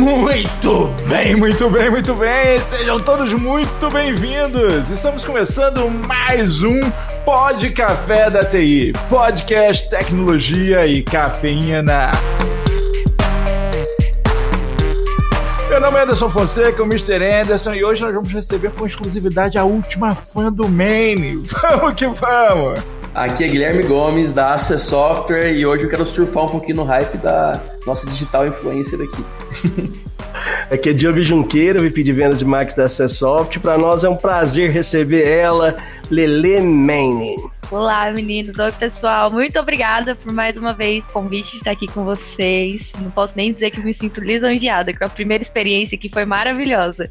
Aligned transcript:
Muito 0.00 0.88
bem, 1.08 1.36
muito 1.36 1.70
bem, 1.70 1.88
muito 1.88 2.14
bem. 2.14 2.60
Sejam 2.68 2.98
todos 2.98 3.32
muito 3.32 3.88
bem-vindos. 3.90 4.90
Estamos 4.90 5.24
começando 5.24 5.88
mais 5.88 6.64
um 6.64 6.80
Pod 7.24 7.70
Café 7.70 8.28
da 8.28 8.44
TI, 8.44 8.92
podcast 9.08 9.88
tecnologia 9.88 10.84
e 10.84 11.00
cafeína. 11.00 12.10
Meu 15.68 15.80
nome 15.80 15.96
é 15.98 16.02
Anderson 16.02 16.28
Fonseca, 16.28 16.82
o 16.82 16.86
Mr. 16.86 17.24
Anderson, 17.24 17.74
e 17.74 17.84
hoje 17.84 18.02
nós 18.02 18.12
vamos 18.12 18.32
receber 18.32 18.72
com 18.72 18.84
exclusividade 18.84 19.56
a 19.56 19.62
última 19.62 20.12
fã 20.12 20.52
do 20.52 20.68
Maine. 20.68 21.36
Vamos 21.62 21.94
que 21.94 22.06
vamos! 22.08 22.93
Aqui 23.14 23.44
é 23.44 23.48
Guilherme 23.48 23.84
Gomes, 23.84 24.32
da 24.32 24.54
Access 24.54 24.86
Software, 24.86 25.52
e 25.52 25.64
hoje 25.64 25.84
eu 25.84 25.88
quero 25.88 26.04
surfar 26.04 26.46
um 26.46 26.48
pouquinho 26.48 26.78
no 26.78 26.82
hype 26.82 27.16
da 27.18 27.62
nossa 27.86 28.04
digital 28.10 28.44
influencer 28.44 28.98
aqui. 29.00 29.24
Aqui 30.70 30.90
é 30.90 30.92
Diogo 30.92 31.20
Junqueira, 31.22 31.80
VP 31.80 32.02
de 32.02 32.12
vendas 32.12 32.38
de 32.38 32.44
Max 32.44 32.74
da 32.74 32.84
Access 32.84 33.16
Software. 33.16 33.60
Para 33.60 33.78
nós 33.78 34.02
é 34.02 34.08
um 34.08 34.16
prazer 34.16 34.70
receber 34.70 35.26
ela, 35.26 35.76
Lele 36.10 36.60
Maine. 36.60 37.36
Olá, 37.70 38.10
meninos. 38.10 38.58
Oi, 38.58 38.72
pessoal. 38.72 39.30
Muito 39.30 39.58
obrigada 39.58 40.14
por 40.14 40.32
mais 40.32 40.56
uma 40.56 40.72
vez 40.72 41.04
o 41.04 41.12
convite 41.12 41.52
de 41.52 41.56
estar 41.58 41.72
aqui 41.72 41.86
com 41.86 42.04
vocês. 42.04 42.92
Não 43.00 43.10
posso 43.10 43.34
nem 43.36 43.52
dizer 43.52 43.70
que 43.70 43.80
me 43.80 43.92
sinto 43.92 44.20
lisonjeada, 44.20 44.92
que 44.92 45.04
a 45.04 45.08
primeira 45.08 45.42
experiência 45.42 45.96
aqui 45.96 46.08
foi 46.08 46.24
maravilhosa. 46.24 47.10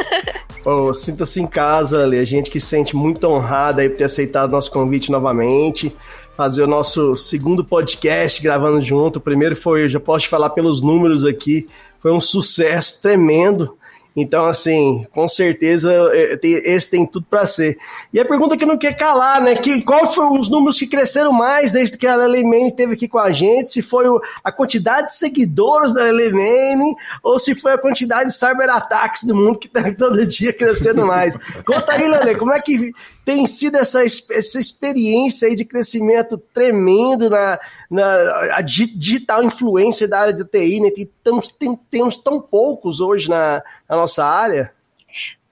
oh, 0.64 0.92
Sinta-se 0.92 1.40
em 1.40 1.46
casa, 1.46 2.04
ali. 2.04 2.18
A 2.18 2.24
gente 2.24 2.50
que 2.50 2.60
se 2.60 2.66
sente 2.66 2.96
muito 2.96 3.26
honrada 3.26 3.82
aí 3.82 3.88
por 3.88 3.98
ter 3.98 4.04
aceitado 4.04 4.50
nosso 4.50 4.70
convite 4.70 5.10
novamente. 5.12 5.94
Fazer 6.34 6.62
o 6.62 6.66
nosso 6.66 7.16
segundo 7.16 7.64
podcast 7.64 8.42
gravando 8.42 8.80
junto. 8.82 9.16
O 9.16 9.20
primeiro 9.20 9.54
foi, 9.54 9.84
eu 9.84 9.88
já 9.88 10.00
posso 10.00 10.24
te 10.24 10.28
falar 10.28 10.50
pelos 10.50 10.80
números 10.80 11.24
aqui, 11.24 11.68
foi 12.00 12.10
um 12.10 12.20
sucesso 12.20 13.00
tremendo. 13.00 13.76
Então, 14.16 14.46
assim, 14.46 15.06
com 15.12 15.28
certeza 15.28 15.92
é, 16.12 16.38
esse 16.42 16.90
tem 16.90 17.06
tudo 17.06 17.26
para 17.30 17.46
ser. 17.46 17.78
E 18.12 18.18
a 18.18 18.24
pergunta 18.24 18.56
que 18.56 18.66
não 18.66 18.76
quer 18.76 18.96
calar, 18.96 19.40
né? 19.40 19.54
Que, 19.54 19.82
qual 19.82 20.04
foram 20.12 20.38
os 20.38 20.50
números 20.50 20.78
que 20.78 20.86
cresceram 20.86 21.32
mais 21.32 21.70
desde 21.70 21.96
que 21.96 22.06
a 22.06 22.14
Elemane 22.14 22.70
esteve 22.70 22.94
aqui 22.94 23.06
com 23.06 23.18
a 23.18 23.30
gente? 23.30 23.70
Se 23.70 23.82
foi 23.82 24.06
a 24.42 24.50
quantidade 24.50 25.08
de 25.08 25.14
seguidores 25.14 25.94
da 25.94 26.08
Elemane 26.08 26.96
ou 27.22 27.38
se 27.38 27.54
foi 27.54 27.72
a 27.72 27.78
quantidade 27.78 28.30
de 28.30 28.34
cyberataques 28.34 29.22
do 29.22 29.34
mundo 29.34 29.58
que 29.58 29.68
está 29.68 29.82
todo 29.94 30.26
dia 30.26 30.52
crescendo 30.52 31.06
mais? 31.06 31.36
Conta 31.64 31.92
aí, 31.92 32.08
Lele, 32.08 32.34
como 32.34 32.52
é 32.52 32.60
que 32.60 32.92
tem 33.30 33.46
sido 33.46 33.76
essa, 33.76 34.02
essa 34.04 34.58
experiência 34.58 35.46
aí 35.46 35.54
de 35.54 35.64
crescimento 35.64 36.36
tremendo 36.52 37.30
na, 37.30 37.60
na 37.88 38.56
a 38.56 38.60
digital 38.60 39.44
influência 39.44 40.08
da 40.08 40.18
área 40.18 40.32
de 40.32 40.44
TI, 40.44 40.80
né? 40.80 40.90
Tem, 40.90 41.08
temos, 41.22 41.48
tem, 41.48 41.78
temos 41.88 42.16
tão 42.16 42.40
poucos 42.40 42.98
hoje 42.98 43.30
na, 43.30 43.62
na 43.88 43.96
nossa 43.96 44.24
área. 44.24 44.72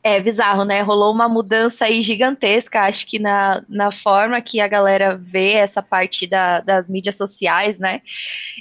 É 0.03 0.21
bizarro, 0.21 0.65
né? 0.65 0.81
Rolou 0.81 1.13
uma 1.13 1.29
mudança 1.29 1.87
aí 1.87 2.03
gigantesca, 2.03 2.83
acho 2.83 3.05
que 3.05 3.19
na, 3.19 3.65
na 3.69 3.91
forma 3.91 4.41
que 4.41 4.61
a 4.61 4.69
galera 4.69 5.17
vê 5.17 5.55
essa 5.55 5.83
parte 5.83 6.25
da, 6.25 6.61
das 6.61 6.89
mídias 6.89 7.17
sociais, 7.17 7.81
né? 7.81 8.01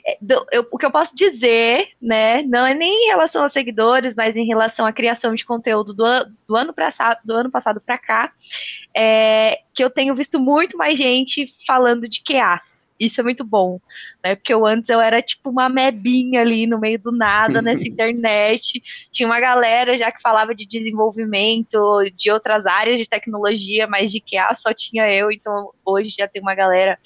É, 0.05 0.17
eu, 0.51 0.67
o 0.71 0.77
que 0.77 0.85
eu 0.85 0.91
posso 0.91 1.15
dizer, 1.15 1.89
né? 2.01 2.41
Não 2.41 2.65
é 2.65 2.73
nem 2.73 3.05
em 3.05 3.07
relação 3.09 3.43
a 3.43 3.49
seguidores, 3.49 4.15
mas 4.15 4.35
em 4.35 4.47
relação 4.47 4.85
à 4.85 4.91
criação 4.91 5.35
de 5.35 5.45
conteúdo 5.45 5.93
do, 5.93 6.05
do 6.47 6.55
ano, 6.55 6.73
pra, 6.73 6.89
do 7.23 7.33
ano 7.33 7.51
passado 7.51 7.79
para 7.79 7.99
cá, 7.99 8.31
é, 8.95 9.59
que 9.75 9.83
eu 9.83 9.91
tenho 9.91 10.15
visto 10.15 10.39
muito 10.39 10.75
mais 10.75 10.97
gente 10.97 11.45
falando 11.67 12.07
de 12.09 12.21
QA. 12.23 12.59
Isso 12.99 13.21
é 13.21 13.23
muito 13.23 13.43
bom, 13.43 13.79
né? 14.23 14.35
Porque 14.35 14.53
eu 14.53 14.65
antes 14.65 14.89
eu 14.89 14.99
era 14.99 15.21
tipo 15.21 15.49
uma 15.49 15.69
mebinha 15.69 16.41
ali 16.41 16.65
no 16.65 16.79
meio 16.79 16.99
do 16.99 17.11
nada 17.11 17.61
nessa 17.61 17.85
internet. 17.87 18.81
Tinha 19.11 19.27
uma 19.27 19.39
galera 19.39 19.97
já 19.97 20.11
que 20.11 20.21
falava 20.21 20.55
de 20.55 20.65
desenvolvimento, 20.65 21.77
de 22.15 22.31
outras 22.31 22.65
áreas 22.65 22.97
de 22.97 23.07
tecnologia, 23.07 23.87
mas 23.87 24.11
de 24.11 24.19
QA 24.19 24.55
só 24.55 24.73
tinha 24.73 25.11
eu, 25.11 25.31
então 25.31 25.71
hoje 25.85 26.09
já 26.17 26.27
tem 26.27 26.41
uma 26.41 26.55
galera 26.55 26.97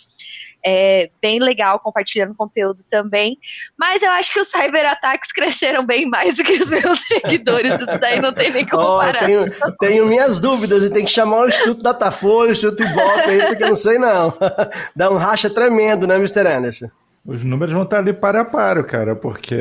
é, 0.65 1.09
bem 1.21 1.39
legal 1.39 1.79
compartilhando 1.79 2.35
conteúdo 2.35 2.83
também. 2.89 3.37
Mas 3.77 4.01
eu 4.01 4.11
acho 4.11 4.31
que 4.33 4.39
os 4.39 4.47
cyberataques 4.49 5.31
cresceram 5.33 5.85
bem 5.85 6.07
mais 6.09 6.37
do 6.37 6.43
que 6.43 6.53
os 6.53 6.69
meus 6.69 6.99
seguidores. 7.07 7.73
Isso 7.73 7.99
daí 7.99 8.21
não 8.21 8.33
tem 8.33 8.51
nem 8.51 8.65
como 8.65 8.83
oh, 8.83 8.99
parar. 8.99 9.25
Tenho, 9.25 9.45
tenho, 9.79 10.05
minhas 10.05 10.39
dúvidas 10.39 10.83
e 10.83 10.89
tem 10.89 11.05
que 11.05 11.11
chamar 11.11 11.41
o 11.41 11.47
Instituto 11.47 11.81
Datafolha, 11.81 12.49
o 12.49 12.53
Instituto 12.53 12.83
Ibope 12.83 13.29
aí, 13.29 13.47
porque 13.47 13.63
eu 13.63 13.69
não 13.69 13.75
sei 13.75 13.97
não. 13.97 14.33
Dá 14.95 15.09
um 15.09 15.17
racha 15.17 15.49
tremendo, 15.49 16.07
né, 16.07 16.15
Mr. 16.15 16.47
Anderson? 16.47 16.89
Os 17.25 17.43
números 17.43 17.73
vão 17.73 17.83
estar 17.83 17.99
ali 17.99 18.13
para 18.13 18.41
a 18.41 18.45
paro, 18.45 18.83
cara, 18.83 19.15
porque 19.15 19.55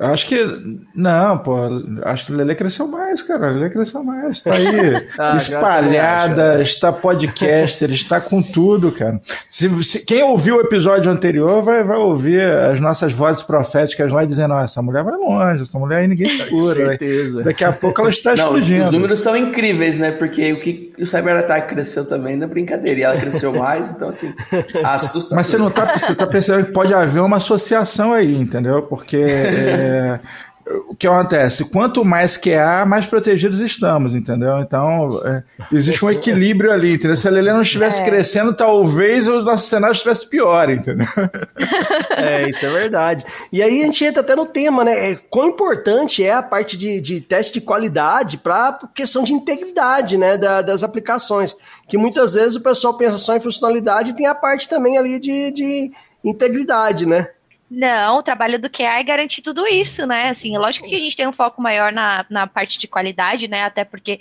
acho 0.00 0.26
que. 0.26 0.36
Não, 0.94 1.38
pô. 1.38 1.54
Acho 2.04 2.26
que 2.26 2.32
o 2.32 2.36
Lele 2.36 2.54
cresceu 2.54 2.88
mais, 2.88 3.20
cara. 3.20 3.50
O 3.50 3.54
Lele 3.54 3.70
cresceu 3.70 4.02
mais. 4.02 4.38
Está 4.38 4.54
aí 4.54 4.66
ah, 5.18 5.36
espalhada, 5.36 6.54
acho, 6.54 6.62
está 6.62 6.90
podcaster, 6.90 7.90
está 7.90 8.20
com 8.20 8.42
tudo, 8.42 8.90
cara. 8.90 9.20
Se, 9.48 9.68
se, 9.84 10.04
quem 10.04 10.22
ouviu 10.22 10.56
o 10.56 10.60
episódio 10.60 11.10
anterior 11.10 11.62
vai, 11.62 11.84
vai 11.84 11.98
ouvir 11.98 12.40
as 12.40 12.80
nossas 12.80 13.12
vozes 13.12 13.42
proféticas 13.42 14.10
lá 14.10 14.24
dizendo: 14.24 14.54
oh, 14.54 14.60
essa 14.60 14.80
mulher 14.80 15.04
vai 15.04 15.14
longe, 15.14 15.62
essa 15.62 15.78
mulher 15.78 15.98
aí 15.98 16.08
ninguém 16.08 16.30
segura. 16.30 16.86
certeza. 16.86 17.42
Daqui 17.42 17.64
a 17.64 17.72
pouco 17.72 18.00
ela 18.00 18.10
está 18.10 18.34
não, 18.34 18.44
explodindo. 18.44 18.86
Os 18.86 18.92
números 18.92 19.20
são 19.20 19.36
incríveis, 19.36 19.98
né? 19.98 20.12
Porque 20.12 20.52
o 20.52 20.58
que 20.58 20.92
o 20.98 21.06
Cyber 21.06 21.46
cresceu 21.66 22.06
também 22.06 22.36
não 22.36 22.44
é 22.44 22.48
brincadeira. 22.48 23.00
E 23.00 23.02
ela 23.02 23.16
cresceu 23.18 23.52
mais, 23.52 23.90
então 23.90 24.08
assim, 24.08 24.32
assusta. 24.82 25.34
Mas 25.34 25.48
você 25.48 25.58
não 25.58 25.68
está 25.68 25.98
você 25.98 26.14
tá 26.14 26.26
pensando 26.26 26.64
que 26.64 26.72
pode 26.72 26.94
haver 26.94 27.20
uma 27.20 27.36
associação 27.36 28.14
aí, 28.14 28.34
entendeu? 28.34 28.82
Porque. 28.82 29.16
É, 29.16 29.88
é, 29.90 30.20
o 30.88 30.94
que 30.94 31.06
acontece? 31.06 31.64
Quanto 31.64 32.04
mais 32.04 32.36
QA, 32.36 32.84
mais 32.86 33.06
protegidos 33.06 33.60
estamos, 33.60 34.14
entendeu? 34.14 34.60
Então, 34.60 35.20
é, 35.24 35.42
existe 35.72 36.04
um 36.04 36.10
equilíbrio 36.10 36.70
ali, 36.70 36.94
entendeu? 36.94 37.16
Se 37.16 37.26
a 37.26 37.30
Lelê 37.30 37.52
não 37.52 37.62
estivesse 37.62 38.00
é. 38.02 38.04
crescendo, 38.04 38.54
talvez 38.54 39.26
o 39.26 39.42
nosso 39.42 39.68
cenário 39.68 39.94
estivesse 39.94 40.28
pior, 40.28 40.70
entendeu? 40.70 41.06
É, 42.10 42.48
isso 42.48 42.66
é 42.66 42.70
verdade. 42.70 43.24
E 43.50 43.62
aí 43.62 43.80
a 43.80 43.86
gente 43.86 44.04
entra 44.04 44.20
até 44.20 44.36
no 44.36 44.44
tema, 44.44 44.84
né? 44.84 45.12
É, 45.12 45.16
quão 45.30 45.48
importante 45.48 46.22
é 46.22 46.32
a 46.32 46.42
parte 46.42 46.76
de, 46.76 47.00
de 47.00 47.20
teste 47.20 47.54
de 47.54 47.60
qualidade 47.62 48.36
para 48.36 48.78
questão 48.94 49.22
de 49.24 49.32
integridade, 49.32 50.18
né, 50.18 50.36
da, 50.36 50.60
das 50.60 50.82
aplicações. 50.82 51.56
Que 51.88 51.96
muitas 51.96 52.34
vezes 52.34 52.56
o 52.56 52.60
pessoal 52.60 52.94
pensa 52.94 53.16
só 53.16 53.34
em 53.34 53.40
funcionalidade 53.40 54.10
e 54.10 54.14
tem 54.14 54.26
a 54.26 54.34
parte 54.34 54.68
também 54.68 54.98
ali 54.98 55.18
de, 55.18 55.50
de 55.50 55.92
integridade, 56.22 57.06
né? 57.06 57.28
Não, 57.70 58.18
o 58.18 58.22
trabalho 58.22 58.58
do 58.58 58.68
QA 58.68 58.98
é 58.98 59.04
garantir 59.04 59.42
tudo 59.42 59.64
isso, 59.64 60.04
né? 60.04 60.30
Assim, 60.30 60.58
lógico 60.58 60.88
que 60.88 60.96
a 60.96 61.00
gente 61.00 61.16
tem 61.16 61.28
um 61.28 61.32
foco 61.32 61.62
maior 61.62 61.92
na, 61.92 62.26
na 62.28 62.46
parte 62.46 62.80
de 62.80 62.88
qualidade, 62.88 63.46
né? 63.46 63.62
Até 63.62 63.84
porque 63.84 64.20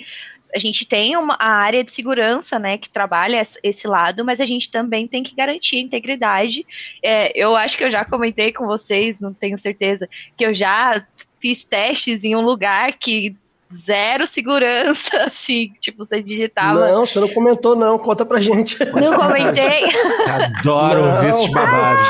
a 0.53 0.59
gente 0.59 0.85
tem 0.85 1.17
uma, 1.17 1.35
a 1.39 1.49
área 1.49 1.83
de 1.83 1.91
segurança, 1.91 2.57
né, 2.57 2.77
que 2.77 2.89
trabalha 2.89 3.45
esse 3.63 3.87
lado, 3.87 4.25
mas 4.25 4.41
a 4.41 4.45
gente 4.45 4.69
também 4.69 5.07
tem 5.07 5.23
que 5.23 5.35
garantir 5.35 5.77
a 5.77 5.81
integridade. 5.81 6.65
É, 7.03 7.31
eu 7.39 7.55
acho 7.55 7.77
que 7.77 7.83
eu 7.83 7.91
já 7.91 8.03
comentei 8.03 8.51
com 8.51 8.65
vocês, 8.65 9.19
não 9.19 9.33
tenho 9.33 9.57
certeza, 9.57 10.09
que 10.35 10.45
eu 10.45 10.53
já 10.53 11.05
fiz 11.39 11.63
testes 11.63 12.23
em 12.23 12.35
um 12.35 12.41
lugar 12.41 12.93
que 12.93 13.35
zero 13.73 14.25
segurança, 14.25 15.21
assim, 15.27 15.73
tipo, 15.79 16.05
você 16.05 16.21
digitava. 16.21 16.91
Não, 16.91 17.05
você 17.05 17.19
não 17.19 17.29
comentou, 17.29 17.75
não, 17.75 17.97
conta 17.99 18.25
pra 18.25 18.39
gente. 18.39 18.77
Não 18.85 19.13
comentei. 19.15 19.83
Adoro 20.59 21.05
não. 21.05 21.15
ouvir 21.15 21.29
esses 21.29 21.51
babados. 21.51 22.07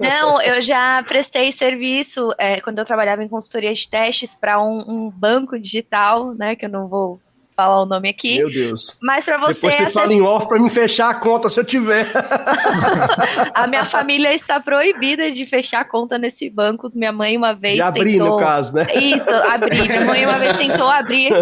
Não, 0.00 0.40
eu 0.42 0.62
já 0.62 1.02
prestei 1.02 1.52
serviço 1.52 2.32
é, 2.38 2.60
quando 2.60 2.78
eu 2.78 2.84
trabalhava 2.84 3.22
em 3.22 3.28
consultoria 3.28 3.72
de 3.72 3.88
testes 3.88 4.34
para 4.34 4.62
um, 4.62 4.78
um 4.88 5.10
banco 5.10 5.58
digital, 5.58 6.34
né, 6.34 6.56
que 6.56 6.66
eu 6.66 6.70
não 6.70 6.88
vou 6.88 7.20
falar 7.54 7.82
o 7.82 7.86
nome 7.86 8.08
aqui. 8.08 8.38
Meu 8.38 8.50
Deus. 8.50 8.96
Mas 9.00 9.24
para 9.24 9.38
você. 9.38 9.54
Depois 9.54 9.74
você 9.74 9.90
fala 9.90 10.12
em 10.12 10.22
off 10.22 10.48
para 10.48 10.58
me 10.58 10.70
fechar 10.70 11.10
a 11.10 11.14
conta 11.14 11.48
se 11.48 11.60
eu 11.60 11.64
tiver. 11.64 12.06
a 13.54 13.66
minha 13.66 13.84
família 13.84 14.34
está 14.34 14.60
proibida 14.60 15.30
de 15.30 15.46
fechar 15.46 15.80
a 15.80 15.84
conta 15.84 16.18
nesse 16.18 16.48
banco. 16.48 16.90
Minha 16.94 17.12
mãe 17.12 17.36
uma 17.36 17.52
vez. 17.52 17.76
De 17.76 17.82
abrir, 17.82 18.12
tentou... 18.12 18.30
no 18.30 18.36
caso, 18.38 18.74
né? 18.74 18.86
Isso, 18.94 19.28
abrir. 19.30 19.88
Minha 19.88 20.04
mãe 20.04 20.24
uma 20.24 20.38
vez 20.38 20.56
tentou 20.56 20.88
abrir 20.88 21.32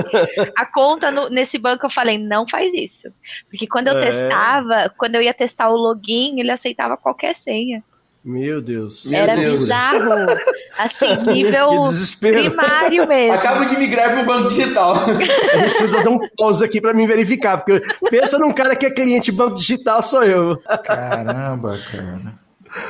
a 0.56 0.66
conta 0.66 1.10
no, 1.10 1.28
nesse 1.28 1.58
banco. 1.58 1.86
Eu 1.86 1.90
falei, 1.90 2.18
não 2.18 2.46
faz 2.46 2.72
isso. 2.74 3.12
Porque 3.48 3.66
quando 3.66 3.88
eu 3.88 3.98
é... 3.98 4.10
testava, 4.10 4.92
quando 4.96 5.14
eu 5.14 5.22
ia 5.22 5.34
testar 5.34 5.70
o 5.70 5.76
login, 5.76 6.38
ele 6.40 6.50
aceitava 6.50 6.96
qualquer 6.96 7.34
senha. 7.34 7.82
Meu 8.24 8.60
Deus. 8.60 9.10
Era 9.10 9.34
Meu 9.34 9.50
Deus. 9.52 9.64
bizarro. 9.64 10.26
Assim, 10.78 11.16
nível 11.32 11.84
primário 12.20 13.08
mesmo. 13.08 13.32
Acabo 13.32 13.64
de 13.64 13.76
migrar 13.76 14.14
pro 14.14 14.24
banco 14.24 14.48
digital. 14.48 14.94
Deixa 15.16 15.88
dar 16.02 16.10
um 16.10 16.20
pause 16.36 16.64
aqui 16.64 16.80
para 16.80 16.92
me 16.92 17.06
verificar, 17.06 17.58
porque 17.58 17.80
pensa 18.10 18.38
num 18.38 18.52
cara 18.52 18.76
que 18.76 18.86
é 18.86 18.90
cliente 18.90 19.32
banco 19.32 19.56
digital, 19.56 20.02
sou 20.02 20.22
eu. 20.22 20.58
Caramba, 20.84 21.78
cara. 21.90 22.38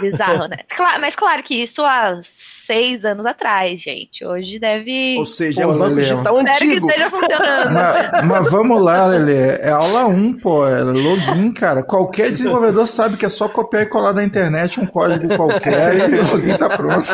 Bizarro, 0.00 0.48
né? 0.48 0.58
Mas 1.00 1.14
claro 1.14 1.42
que 1.42 1.62
isso 1.62 1.84
há 1.84 2.20
seis 2.70 3.04
anos 3.04 3.26
atrás, 3.26 3.80
gente. 3.80 4.24
Hoje 4.24 4.60
deve. 4.60 5.16
Ou 5.18 5.26
seja, 5.26 5.64
pô, 5.64 5.72
é 5.72 5.74
um 5.74 5.78
banco 5.78 5.96
digital 5.96 6.36
antigo. 6.38 6.52
Espero 6.52 6.70
que 6.70 6.86
esteja 6.86 7.10
funcionando. 7.10 7.72
Mas, 7.72 8.24
mas 8.24 8.50
vamos 8.50 8.80
lá, 8.80 9.06
Lele. 9.06 9.32
É 9.60 9.70
aula 9.70 10.06
1, 10.06 10.34
pô. 10.34 10.68
É 10.68 10.80
login, 10.84 11.50
cara. 11.50 11.82
Qualquer 11.82 12.30
desenvolvedor 12.30 12.86
sabe 12.86 13.16
que 13.16 13.26
é 13.26 13.28
só 13.28 13.48
copiar 13.48 13.82
e 13.82 13.86
colar 13.86 14.12
na 14.12 14.22
internet 14.22 14.78
um 14.78 14.86
código 14.86 15.36
qualquer 15.36 16.10
e 16.10 16.20
o 16.20 16.30
login 16.30 16.56
tá 16.56 16.68
pronto. 16.68 17.08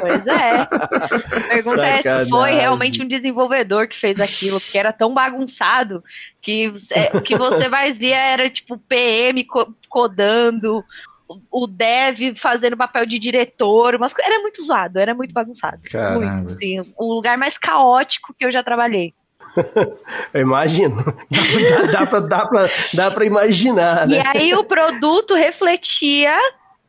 Pois 0.00 0.26
é. 0.26 0.50
A 0.60 1.48
pergunta 1.48 1.76
Sacanagem. 1.76 2.10
é 2.10 2.24
se 2.24 2.30
foi 2.30 2.50
realmente 2.50 3.02
um 3.02 3.08
desenvolvedor 3.08 3.88
que 3.88 3.96
fez 3.96 4.20
aquilo, 4.20 4.60
porque 4.60 4.76
era 4.76 4.92
tão 4.92 5.14
bagunçado 5.14 6.04
que 6.42 6.74
é, 6.92 7.16
o 7.16 7.22
que 7.22 7.38
você 7.38 7.70
mais 7.70 7.96
via 7.96 8.18
era 8.18 8.50
tipo 8.50 8.76
PM 8.86 9.46
codando, 9.88 10.84
o 11.50 11.66
dev 11.66 12.34
fazendo 12.36 12.76
papel 12.76 13.04
de 13.04 13.18
diretor, 13.18 13.98
mas 13.98 14.14
era 14.18 14.40
muito 14.40 14.62
zoado, 14.62 14.98
era 14.98 15.14
muito 15.14 15.34
bagunçado. 15.34 15.80
Caramba. 15.90 16.26
Muito, 16.26 16.50
sim. 16.50 16.80
O 16.96 17.14
lugar 17.14 17.36
mais 17.36 17.58
caótico 17.58 18.34
que 18.36 18.44
eu 18.44 18.50
já 18.50 18.62
trabalhei. 18.62 19.12
eu 20.32 20.40
imagino. 20.40 20.96
Dá, 21.90 21.92
dá, 21.92 22.06
pra, 22.06 22.20
dá, 22.20 22.46
pra, 22.46 22.70
dá 22.94 23.10
pra 23.10 23.24
imaginar, 23.24 24.06
né? 24.06 24.16
E 24.16 24.38
aí 24.38 24.54
o 24.54 24.64
produto 24.64 25.34
refletia 25.34 26.36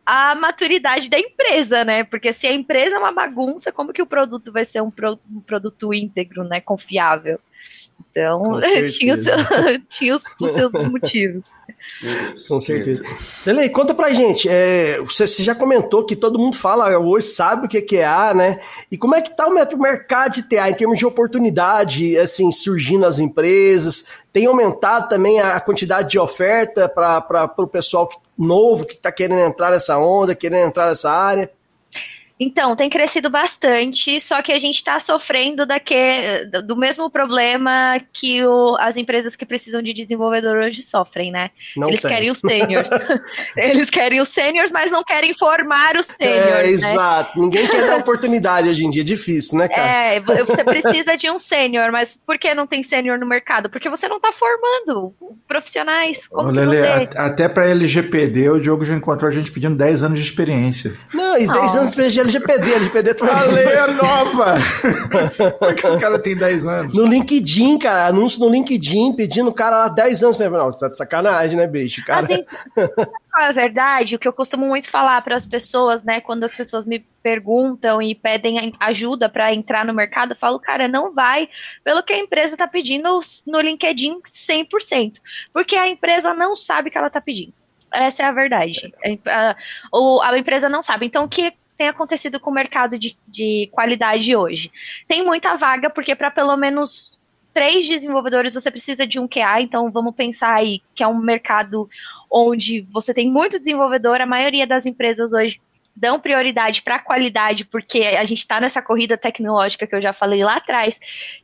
a 0.06 0.34
maturidade 0.36 1.10
da 1.10 1.20
empresa, 1.20 1.84
né? 1.84 2.04
Porque 2.04 2.34
se 2.34 2.48
a 2.48 2.54
empresa 2.54 2.96
é 2.96 3.00
uma 3.00 3.12
bagunça, 3.12 3.72
como 3.72 3.94
que 3.94 4.02
o 4.02 4.08
produto 4.08 4.52
vai 4.52 4.66
ser 4.66 4.82
um, 4.82 4.90
pro, 4.90 5.20
um 5.30 5.40
produto 5.42 5.94
íntegro, 5.94 6.44
né? 6.44 6.62
Confiável. 6.62 7.40
Então, 8.10 8.60
tinha, 8.98 9.18
seu, 9.18 9.36
tinha 9.90 10.16
os, 10.16 10.24
os 10.40 10.52
seus 10.52 10.74
motivos. 10.86 11.44
Com 12.48 12.60
certeza. 12.60 13.04
Delei, 13.46 13.70
conta 13.70 13.94
pra 13.94 14.12
gente. 14.12 14.48
É, 14.50 15.00
você, 15.00 15.28
você, 15.28 15.44
já 15.44 15.54
comentou 15.54 16.06
que 16.06 16.16
todo 16.16 16.40
mundo 16.40 16.56
fala 16.56 16.98
hoje, 16.98 17.28
sabe 17.28 17.66
o 17.66 17.70
que, 17.70 17.82
que 17.82 17.98
é 17.98 18.06
A, 18.06 18.34
né? 18.34 18.60
E 18.92 18.98
como 18.98 19.16
é 19.16 19.22
que 19.22 19.36
tá 19.36 19.48
o 19.48 19.78
mercado 19.78 20.34
de 20.34 20.44
TA 20.44 20.70
em 20.70 20.74
termos 20.74 20.98
de 20.98 21.06
oportunidade, 21.06 22.18
assim, 22.18 22.52
surgindo 22.52 23.06
as 23.06 23.20
empresas? 23.20 24.06
Tem 24.32 24.46
aumentado 24.46 25.10
também 25.10 25.40
a 25.40 25.60
quantidade 25.60 26.10
de 26.10 26.20
oferta 26.20 26.88
para 26.88 27.54
o 27.58 27.68
pessoal 27.68 28.10
novo 28.38 28.86
que 28.86 28.94
está 28.94 29.12
querendo 29.12 29.42
entrar 29.42 29.72
nessa 29.72 29.98
onda, 29.98 30.34
querendo 30.34 30.68
entrar 30.68 30.88
nessa 30.88 31.12
área? 31.12 31.52
Então, 32.40 32.74
tem 32.74 32.90
crescido 32.90 33.30
bastante, 33.30 34.22
só 34.22 34.42
que 34.42 34.54
a 34.54 34.60
gente 34.60 34.78
está 34.78 34.98
sofrendo 34.98 35.66
daque, 35.66 35.94
do 36.66 36.76
mesmo 36.78 37.10
problema 37.10 38.00
que 38.14 38.46
o, 38.46 38.78
as 38.80 38.96
empresas 38.96 39.36
que 39.36 39.46
precisam 39.46 39.82
de 39.82 39.94
desenvolvedor 39.94 40.56
hoje 40.64 40.82
sofrem, 40.82 41.32
né? 41.32 41.50
Não 41.76 41.90
Eles 41.90 42.00
tem. 42.00 42.10
querem 42.10 42.32
os 42.32 42.40
seniors. 42.46 42.90
Eles 43.58 43.90
querem 43.90 44.22
os 44.22 44.30
seniors, 44.30 44.72
mas 44.72 44.90
não 44.90 45.04
querem 45.04 45.34
formar 45.34 45.98
os 45.98 46.06
seniors. 46.06 46.48
É, 46.48 46.64
né? 46.64 46.70
exato. 46.70 47.38
Ninguém 47.38 47.68
quer 47.68 47.86
dar 47.86 47.98
oportunidade 47.98 48.70
hoje 48.70 48.86
em 48.86 48.90
dia, 48.90 49.02
é 49.02 49.06
difícil, 49.06 49.58
né, 49.58 49.68
cara? 49.68 49.88
É, 49.88 50.20
você 50.22 50.64
precisa 50.64 51.18
de 51.18 51.30
um 51.30 51.38
sênior, 51.38 51.92
mas 51.92 52.18
por 52.26 52.38
que 52.38 52.54
não 52.54 52.66
tem 52.66 52.84
sênior 52.84 53.20
no 53.20 53.26
mercado? 53.26 53.70
Porque 53.70 53.90
você 53.90 54.08
não 54.08 54.16
está 54.16 54.32
formando 54.32 55.14
profissionais. 55.46 56.26
Como 56.28 56.52
Lelê, 56.52 57.08
você... 57.08 57.18
Até 57.18 57.50
para 57.50 57.68
LGPD, 57.70 58.50
o 58.50 58.62
Diogo 58.62 58.86
já 58.86 58.94
encontrou 58.94 59.30
a 59.30 59.34
gente 59.34 59.52
pedindo 59.52 59.76
10 59.76 60.04
anos 60.04 60.20
de 60.20 60.24
experiência. 60.24 60.98
Não, 61.14 61.36
e 61.36 61.46
10 61.46 61.50
oh. 61.50 61.62
anos 61.62 61.74
de 61.74 61.90
experiência 61.90 62.29
LGPD, 62.30 62.74
LGPD 62.74 63.14
tu 63.16 63.26
A 63.26 63.44
lei 63.44 63.66
é 63.66 63.88
nova! 63.88 64.56
Porque 65.60 65.88
o 65.88 66.00
cara 66.00 66.20
tem 66.20 66.36
10 66.36 66.66
anos. 66.66 66.94
No 66.94 67.06
LinkedIn, 67.06 67.80
cara, 67.80 68.08
anúncio 68.08 68.40
no 68.40 68.50
LinkedIn 68.50 69.14
pedindo 69.14 69.50
o 69.50 69.54
cara 69.54 69.78
lá 69.78 69.88
10 69.88 70.24
anos. 70.24 70.38
Não, 70.38 70.72
tá 70.72 70.90
de 70.90 70.98
sacanagem, 70.98 71.58
né, 71.58 71.68
bicho? 71.68 72.04
Cara... 72.06 72.26
Assim, 72.26 72.46
qual 73.32 73.44
é 73.44 73.48
a 73.48 73.52
verdade? 73.52 74.16
O 74.16 74.20
que 74.20 74.28
eu 74.28 74.34
costumo 74.34 74.68
muito 74.68 74.90
falar 74.90 75.22
para 75.22 75.36
as 75.36 75.46
pessoas, 75.46 76.04
né, 76.04 76.22
quando 76.22 76.44
as 76.44 76.54
pessoas 76.54 76.86
me 76.86 77.00
perguntam 77.22 78.02
e 78.02 78.16
pedem 78.16 78.74
ajuda 78.80 79.28
para 79.28 79.54
entrar 79.54 79.86
no 79.86 79.94
mercado, 79.94 80.32
eu 80.32 80.38
falo, 80.38 80.60
cara, 80.60 80.88
não 80.88 81.14
vai 81.14 81.50
pelo 81.84 82.04
que 82.04 82.14
a 82.14 82.20
empresa 82.20 82.54
está 82.56 82.68
pedindo 82.68 83.20
no 83.46 83.60
LinkedIn 83.60 84.22
100%, 84.22 85.16
porque 85.54 85.76
a 85.76 85.88
empresa 85.88 86.34
não 86.34 86.56
sabe 86.56 86.90
o 86.90 86.92
que 86.92 86.98
ela 86.98 87.08
está 87.08 87.20
pedindo. 87.20 87.54
Essa 87.92 88.24
é 88.24 88.26
a 88.26 88.32
verdade. 88.32 88.94
A, 89.26 89.52
a, 89.52 90.30
a, 90.30 90.38
empresa 90.38 90.70
não 90.70 90.82
sabe. 90.82 91.06
Então, 91.06 91.26
o 91.26 91.30
que 91.30 91.54
tem 91.80 91.88
acontecido 91.88 92.42
com 92.42 92.52
o 92.52 92.54
mercado 92.54 93.00
de, 93.00 93.18
de 93.26 93.70
qualidade 93.72 94.36
hoje? 94.36 94.70
Tem 95.08 95.24
muita 95.24 95.56
vaga, 95.56 95.90
porque 95.90 96.14
para 96.14 96.30
pelo 96.30 96.58
menos 96.58 97.18
três 97.54 97.88
desenvolvedores 97.88 98.54
você 98.54 98.70
precisa 98.70 99.08
de 99.08 99.18
um 99.18 99.30
QA, 99.30 99.62
então 99.62 99.90
vamos 99.90 100.14
pensar 100.14 100.56
aí 100.56 100.82
que 100.94 101.02
é 101.02 101.08
um 101.08 101.18
mercado 101.18 101.90
onde 102.30 102.82
você 102.92 103.14
tem 103.14 103.32
muito 103.32 103.58
desenvolvedor, 103.58 104.20
a 104.20 104.26
maioria 104.26 104.68
das 104.68 104.86
empresas 104.86 105.32
hoje 105.32 105.62
dão 105.96 106.20
prioridade 106.20 106.82
para 106.82 106.96
a 106.96 107.00
qualidade, 107.00 107.64
porque 107.64 108.00
a 108.00 108.26
gente 108.26 108.40
está 108.40 108.60
nessa 108.60 108.82
corrida 108.82 109.18
tecnológica 109.18 109.88
que 109.88 109.96
eu 109.96 110.02
já 110.02 110.12
falei 110.12 110.44
lá 110.44 110.58
atrás, 110.58 111.00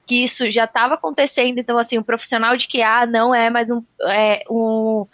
que 0.05 0.21
isso 0.21 0.51
já 0.51 0.65
estava 0.65 0.95
acontecendo, 0.95 1.59
então 1.59 1.77
assim, 1.77 1.97
o 1.97 2.03
profissional 2.03 2.57
de 2.57 2.67
QA 2.67 3.05
não 3.05 3.33
é 3.33 3.49
mais 3.49 3.71
um, 3.71 3.81
é, 4.03 4.43
um, 4.49 5.07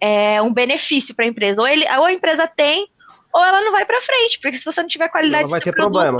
é, 0.00 0.42
um 0.42 0.52
benefício 0.52 1.14
para 1.14 1.24
a 1.24 1.28
empresa. 1.28 1.62
Ou, 1.62 1.68
ele, 1.68 1.84
ou 1.98 2.04
a 2.04 2.12
empresa 2.12 2.48
tem, 2.48 2.88
ou 3.32 3.44
ela 3.44 3.60
não 3.60 3.72
vai 3.72 3.84
para 3.84 4.00
frente, 4.00 4.38
porque 4.40 4.56
se 4.56 4.64
você 4.64 4.80
não 4.80 4.88
tiver 4.88 5.08
qualidade 5.08 5.50
vai 5.50 5.60
ter 5.60 5.72
produto, 5.72 5.92
problema. 5.92 6.18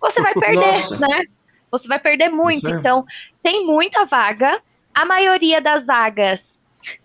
Você, 0.00 0.20
você 0.20 0.22
vai 0.22 0.34
perder, 0.34 0.98
né? 1.00 1.24
Você 1.70 1.88
vai 1.88 1.98
perder 1.98 2.28
muito. 2.28 2.68
Então, 2.70 3.04
tem 3.42 3.66
muita 3.66 4.04
vaga. 4.04 4.60
A 4.94 5.04
maioria 5.04 5.60
das 5.60 5.86
vagas 5.86 6.54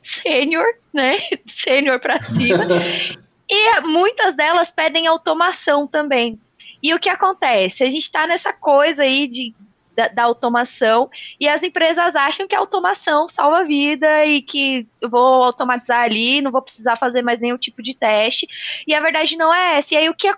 sênior, 0.02 0.66
né? 0.94 1.18
Sênior 1.48 2.00
para 2.00 2.22
cima. 2.22 2.68
e 3.50 3.82
muitas 3.82 4.36
delas 4.36 4.72
pedem 4.72 5.08
automação 5.08 5.88
também. 5.88 6.40
E 6.82 6.94
o 6.94 7.00
que 7.00 7.10
acontece? 7.10 7.84
A 7.84 7.88
gente 7.88 8.04
está 8.04 8.28
nessa 8.28 8.54
coisa 8.54 9.04
aí 9.04 9.28
de 9.28 9.54
da, 10.00 10.08
da, 10.08 10.24
automação 10.24 11.10
e 11.38 11.48
as 11.48 11.62
empresas 11.62 12.16
acham 12.16 12.48
que 12.48 12.56
a 12.56 12.60
automação 12.60 13.28
salva 13.28 13.60
a 13.60 13.64
vida 13.64 14.26
e 14.26 14.42
que 14.42 14.88
eu 15.02 15.10
vou 15.10 15.44
automatizar 15.44 16.04
ali, 16.04 16.42
não 16.42 16.52
vou 16.52 16.62
precisar 16.62 16.96
fazer 16.96 17.22
mais 17.22 17.42
nenhum 17.42 17.58
tipo 17.58 17.84
de 17.84 17.94
teste. 17.94 18.48
E 18.88 18.94
a 18.94 19.02
verdade 19.02 19.36
não 19.36 19.54
é 19.54 19.78
essa. 19.78 19.94
E 19.94 19.98
aí 19.98 20.10
o 20.10 20.16
que 20.16 20.32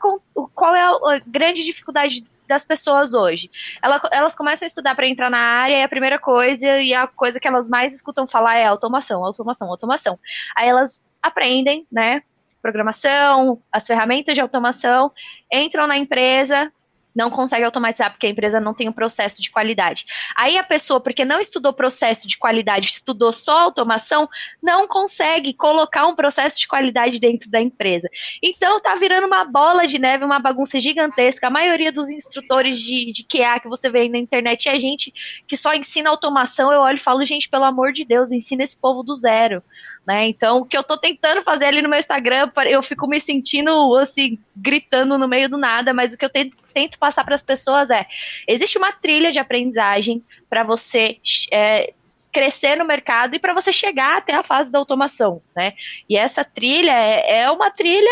qual 0.55 0.75
é 0.75 0.81
a 0.81 1.21
grande 1.27 1.63
dificuldade 1.63 2.25
das 2.47 2.63
pessoas 2.65 3.13
hoje. 3.13 3.49
Elas, 3.81 4.01
elas 4.11 4.35
começam 4.35 4.65
a 4.65 4.67
estudar 4.67 4.95
para 4.95 5.07
entrar 5.07 5.29
na 5.29 5.39
área 5.39 5.77
e 5.77 5.83
a 5.83 5.87
primeira 5.87 6.19
coisa 6.19 6.79
e 6.79 6.93
a 6.93 7.07
coisa 7.07 7.39
que 7.39 7.47
elas 7.47 7.69
mais 7.69 7.93
escutam 7.93 8.27
falar 8.27 8.57
é 8.57 8.65
automação, 8.65 9.23
automação, 9.23 9.69
automação. 9.69 10.19
Aí 10.55 10.67
elas 10.67 11.03
aprendem, 11.21 11.85
né? 11.89 12.23
Programação, 12.61 13.61
as 13.71 13.87
ferramentas 13.87 14.35
de 14.35 14.41
automação, 14.41 15.11
entram 15.51 15.87
na 15.87 15.97
empresa, 15.97 16.71
não 17.15 17.29
consegue 17.29 17.63
automatizar 17.63 18.11
porque 18.11 18.27
a 18.27 18.29
empresa 18.29 18.59
não 18.59 18.73
tem 18.73 18.89
um 18.89 18.93
processo 18.93 19.41
de 19.41 19.49
qualidade. 19.49 20.05
Aí 20.35 20.57
a 20.57 20.63
pessoa, 20.63 20.99
porque 20.99 21.25
não 21.25 21.39
estudou 21.39 21.73
processo 21.73 22.27
de 22.27 22.37
qualidade, 22.37 22.87
estudou 22.87 23.31
só 23.33 23.57
automação, 23.59 24.29
não 24.61 24.87
consegue 24.87 25.53
colocar 25.53 26.07
um 26.07 26.15
processo 26.15 26.59
de 26.59 26.67
qualidade 26.67 27.19
dentro 27.19 27.49
da 27.49 27.61
empresa. 27.61 28.09
Então 28.41 28.79
tá 28.79 28.95
virando 28.95 29.27
uma 29.27 29.43
bola 29.43 29.87
de 29.87 29.99
neve, 29.99 30.25
uma 30.25 30.39
bagunça 30.39 30.79
gigantesca. 30.79 31.47
A 31.47 31.51
maioria 31.51 31.91
dos 31.91 32.09
instrutores 32.09 32.79
de, 32.79 33.11
de 33.11 33.23
QA 33.23 33.59
que 33.59 33.69
você 33.69 33.89
vê 33.89 34.01
aí 34.01 34.09
na 34.09 34.17
internet 34.17 34.69
é 34.69 34.79
gente 34.79 35.13
que 35.47 35.57
só 35.57 35.73
ensina 35.73 36.09
automação. 36.09 36.71
Eu 36.71 36.81
olho 36.81 36.95
e 36.95 37.01
falo, 37.01 37.25
gente, 37.25 37.49
pelo 37.49 37.63
amor 37.63 37.93
de 37.93 38.05
Deus, 38.05 38.31
ensina 38.31 38.63
esse 38.63 38.79
povo 38.79 39.03
do 39.03 39.15
zero. 39.15 39.63
Né? 40.05 40.27
Então, 40.27 40.57
o 40.57 40.65
que 40.65 40.75
eu 40.75 40.83
tô 40.83 40.97
tentando 40.97 41.43
fazer 41.43 41.65
ali 41.65 41.81
no 41.81 41.89
meu 41.89 41.99
Instagram, 41.99 42.51
eu 42.67 42.81
fico 42.81 43.07
me 43.07 43.19
sentindo 43.19 43.95
assim, 43.97 44.39
gritando 44.55 45.15
no 45.17 45.27
meio 45.27 45.47
do 45.47 45.57
nada, 45.57 45.93
mas 45.93 46.13
o 46.13 46.17
que 46.17 46.25
eu 46.25 46.29
tento, 46.29 46.63
tento 46.73 46.97
passar 46.97 47.23
para 47.23 47.35
as 47.35 47.43
pessoas 47.43 47.91
é: 47.91 48.07
existe 48.47 48.77
uma 48.79 48.91
trilha 48.91 49.31
de 49.31 49.39
aprendizagem 49.39 50.23
para 50.49 50.63
você 50.63 51.19
é, 51.51 51.93
crescer 52.31 52.77
no 52.77 52.85
mercado 52.85 53.35
e 53.35 53.39
para 53.39 53.53
você 53.53 53.71
chegar 53.71 54.17
até 54.17 54.33
a 54.33 54.43
fase 54.43 54.71
da 54.71 54.79
automação, 54.79 55.41
né? 55.55 55.73
E 56.09 56.17
essa 56.17 56.43
trilha 56.43 56.91
é, 56.91 57.41
é, 57.41 57.51
uma 57.51 57.69
trilha 57.69 58.09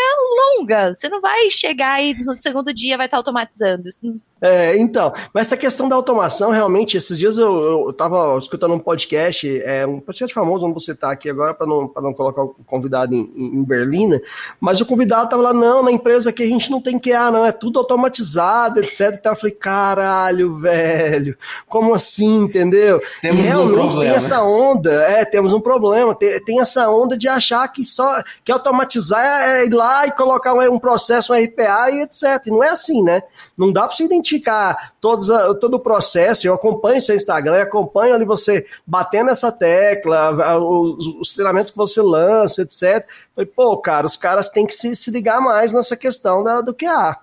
longa. 0.58 0.94
Você 0.94 1.08
não 1.08 1.20
vai 1.20 1.50
chegar 1.50 2.02
e 2.02 2.14
no 2.22 2.36
segundo 2.36 2.72
dia 2.72 2.96
vai 2.96 3.06
estar 3.06 3.16
automatizando. 3.16 3.88
Isso 3.88 4.20
é, 4.40 4.76
então, 4.76 5.12
mas 5.34 5.48
essa 5.48 5.56
questão 5.56 5.88
da 5.88 5.94
automação, 5.94 6.50
realmente, 6.50 6.96
esses 6.96 7.18
dias 7.18 7.36
eu, 7.36 7.86
eu 7.86 7.92
tava 7.92 8.38
escutando 8.38 8.72
um 8.72 8.78
podcast, 8.78 9.60
é, 9.62 9.86
um 9.86 10.00
podcast 10.00 10.32
famoso, 10.32 10.64
não 10.64 10.72
vou 10.72 10.80
citar 10.80 11.12
aqui 11.12 11.28
agora 11.28 11.52
para 11.52 11.66
não, 11.66 11.92
não 11.96 12.14
colocar 12.14 12.42
o 12.42 12.56
convidado 12.64 13.14
em, 13.14 13.30
em 13.36 13.62
Berlina, 13.62 14.20
mas 14.58 14.80
o 14.80 14.86
convidado 14.86 15.28
tava 15.28 15.42
lá, 15.42 15.52
não, 15.52 15.82
na 15.82 15.92
empresa 15.92 16.32
que 16.32 16.42
a 16.42 16.46
gente 16.46 16.70
não 16.70 16.80
tem 16.80 16.98
QA, 16.98 17.30
não, 17.30 17.44
é 17.44 17.52
tudo 17.52 17.78
automatizado, 17.78 18.80
etc. 18.80 19.16
Então 19.18 19.32
eu 19.32 19.36
falei, 19.36 19.54
caralho, 19.54 20.56
velho, 20.56 21.36
como 21.68 21.92
assim, 21.92 22.44
entendeu? 22.44 23.02
Temos 23.20 23.40
e 23.40 23.42
realmente 23.42 23.96
um 23.96 24.00
tem 24.00 24.10
essa 24.10 24.42
onda, 24.42 24.90
é, 25.02 25.24
temos 25.24 25.52
um 25.52 25.60
problema, 25.60 26.14
tem, 26.14 26.42
tem 26.42 26.60
essa 26.60 26.88
onda 26.88 27.16
de 27.16 27.28
achar 27.28 27.68
que 27.68 27.84
só 27.84 28.22
que 28.42 28.50
automatizar 28.50 29.22
é 29.22 29.66
ir 29.66 29.74
lá 29.74 30.06
e 30.06 30.12
colocar 30.12 30.54
um, 30.54 30.74
um 30.74 30.78
processo, 30.78 31.32
um 31.32 31.36
RPA 31.36 31.90
e 31.90 32.02
etc. 32.02 32.46
E 32.46 32.50
não 32.50 32.64
é 32.64 32.70
assim, 32.70 33.02
né? 33.02 33.22
Não 33.60 33.70
dá 33.70 33.82
para 33.82 33.94
você 33.94 34.04
identificar 34.04 34.94
todos, 35.02 35.28
todo 35.60 35.74
o 35.74 35.80
processo. 35.80 36.46
Eu 36.46 36.54
acompanho 36.54 36.98
seu 36.98 37.14
Instagram, 37.14 37.60
acompanho 37.60 38.14
ali 38.14 38.24
você 38.24 38.66
batendo 38.86 39.28
essa 39.28 39.52
tecla, 39.52 40.58
os, 40.58 41.06
os 41.06 41.34
treinamentos 41.34 41.70
que 41.70 41.76
você 41.76 42.00
lança, 42.00 42.62
etc. 42.62 43.06
Falei, 43.34 43.50
pô, 43.54 43.76
cara, 43.76 44.06
os 44.06 44.16
caras 44.16 44.48
têm 44.48 44.66
que 44.66 44.72
se, 44.72 44.96
se 44.96 45.10
ligar 45.10 45.42
mais 45.42 45.74
nessa 45.74 45.94
questão 45.94 46.42
da, 46.42 46.62
do 46.62 46.72
QA. 46.72 47.18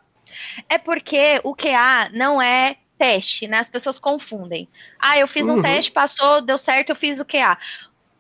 É 0.70 0.78
porque 0.78 1.42
o 1.44 1.56
QA 1.56 2.12
não 2.14 2.40
é 2.40 2.78
teste, 3.00 3.48
né? 3.48 3.58
As 3.58 3.70
pessoas 3.70 3.98
confundem. 3.98 4.70
Ah, 5.00 5.18
eu 5.18 5.28
fiz 5.28 5.48
um 5.48 5.56
uhum. 5.56 5.62
teste, 5.64 5.92
passou, 5.92 6.40
deu 6.44 6.60
certo, 6.60 6.92
eu 6.92 6.96
fiz 6.96 7.20
o 7.20 7.26
QA. 7.26 7.58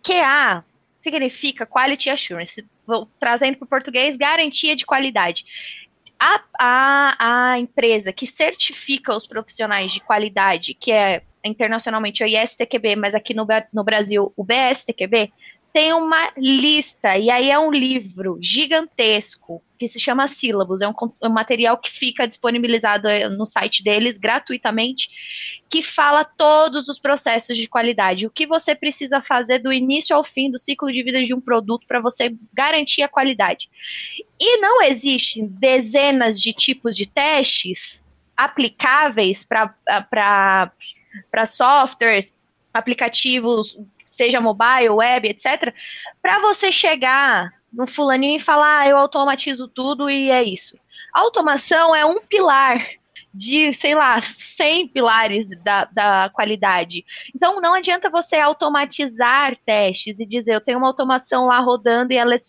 QA 0.01 0.63
significa 1.01 1.67
Quality 1.67 2.09
Assurance, 2.09 2.65
vou 2.87 3.07
trazendo 3.19 3.57
para 3.57 3.65
o 3.65 3.69
português, 3.69 4.17
garantia 4.17 4.75
de 4.75 4.87
qualidade. 4.87 5.45
A, 6.19 6.43
a, 6.59 7.51
a 7.51 7.59
empresa 7.59 8.11
que 8.11 8.25
certifica 8.25 9.15
os 9.15 9.27
profissionais 9.27 9.91
de 9.91 9.99
qualidade, 9.99 10.73
que 10.73 10.91
é 10.91 11.21
internacionalmente 11.43 12.23
o 12.23 12.27
ISTQB, 12.27 12.95
mas 12.95 13.13
aqui 13.13 13.33
no, 13.33 13.45
no 13.71 13.83
Brasil 13.83 14.33
o 14.35 14.43
BSTQB, 14.43 15.31
tem 15.73 15.93
uma 15.93 16.31
lista, 16.37 17.17
e 17.17 17.29
aí 17.29 17.51
é 17.51 17.59
um 17.59 17.71
livro 17.71 18.37
gigantesco 18.41 19.61
que 19.77 19.87
se 19.87 19.99
chama 19.99 20.27
Sílabos, 20.27 20.81
é 20.81 20.87
um, 20.87 20.93
um, 21.23 21.29
material 21.29 21.77
que 21.77 21.91
fica 21.91 22.27
disponibilizado 22.27 23.07
eh, 23.07 23.29
no 23.29 23.45
site 23.45 23.83
deles 23.83 24.17
gratuitamente, 24.17 25.09
que 25.69 25.83
fala 25.83 26.25
todos 26.25 26.87
os 26.87 26.97
processos 26.97 27.55
de 27.55 27.67
qualidade, 27.67 28.25
o 28.25 28.31
que 28.31 28.47
você 28.47 28.73
precisa 28.73 29.21
fazer 29.21 29.59
do 29.59 29.71
início 29.71 30.15
ao 30.15 30.23
fim 30.23 30.49
do 30.49 30.57
ciclo 30.57 30.91
de 30.91 31.03
vida 31.03 31.23
de 31.23 31.33
um 31.33 31.41
produto 31.41 31.85
para 31.87 31.99
você 31.99 32.35
garantir 32.53 33.03
a 33.03 33.07
qualidade. 33.07 33.69
E 34.39 34.57
não 34.57 34.81
existem 34.81 35.47
dezenas 35.47 36.41
de 36.41 36.53
tipos 36.53 36.95
de 36.95 37.05
testes 37.05 38.03
aplicáveis 38.35 39.45
para 39.45 40.71
softwares, 41.45 42.35
aplicativos 42.73 43.77
seja 44.17 44.41
mobile, 44.41 44.89
web, 44.89 45.29
etc., 45.29 45.73
para 46.21 46.39
você 46.39 46.71
chegar 46.71 47.53
no 47.71 47.87
fulaninho 47.87 48.37
e 48.37 48.41
falar, 48.41 48.79
ah, 48.79 48.87
eu 48.87 48.97
automatizo 48.97 49.67
tudo 49.67 50.09
e 50.09 50.31
é 50.31 50.43
isso. 50.43 50.77
A 51.13 51.21
automação 51.21 51.95
é 51.95 52.05
um 52.05 52.19
pilar 52.19 52.83
de, 53.33 53.71
sei 53.71 53.93
lá, 53.93 54.19
100 54.21 54.87
pilares 54.87 55.49
da, 55.63 55.85
da 55.85 56.29
qualidade. 56.33 57.05
Então, 57.35 57.61
não 57.61 57.75
adianta 57.75 58.09
você 58.09 58.37
automatizar 58.37 59.55
testes 59.65 60.19
e 60.19 60.25
dizer, 60.25 60.55
eu 60.55 60.61
tenho 60.61 60.79
uma 60.79 60.87
automação 60.87 61.45
lá 61.45 61.59
rodando 61.59 62.11
e 62.11 62.17
ela 62.17 62.33
é 62.33 62.39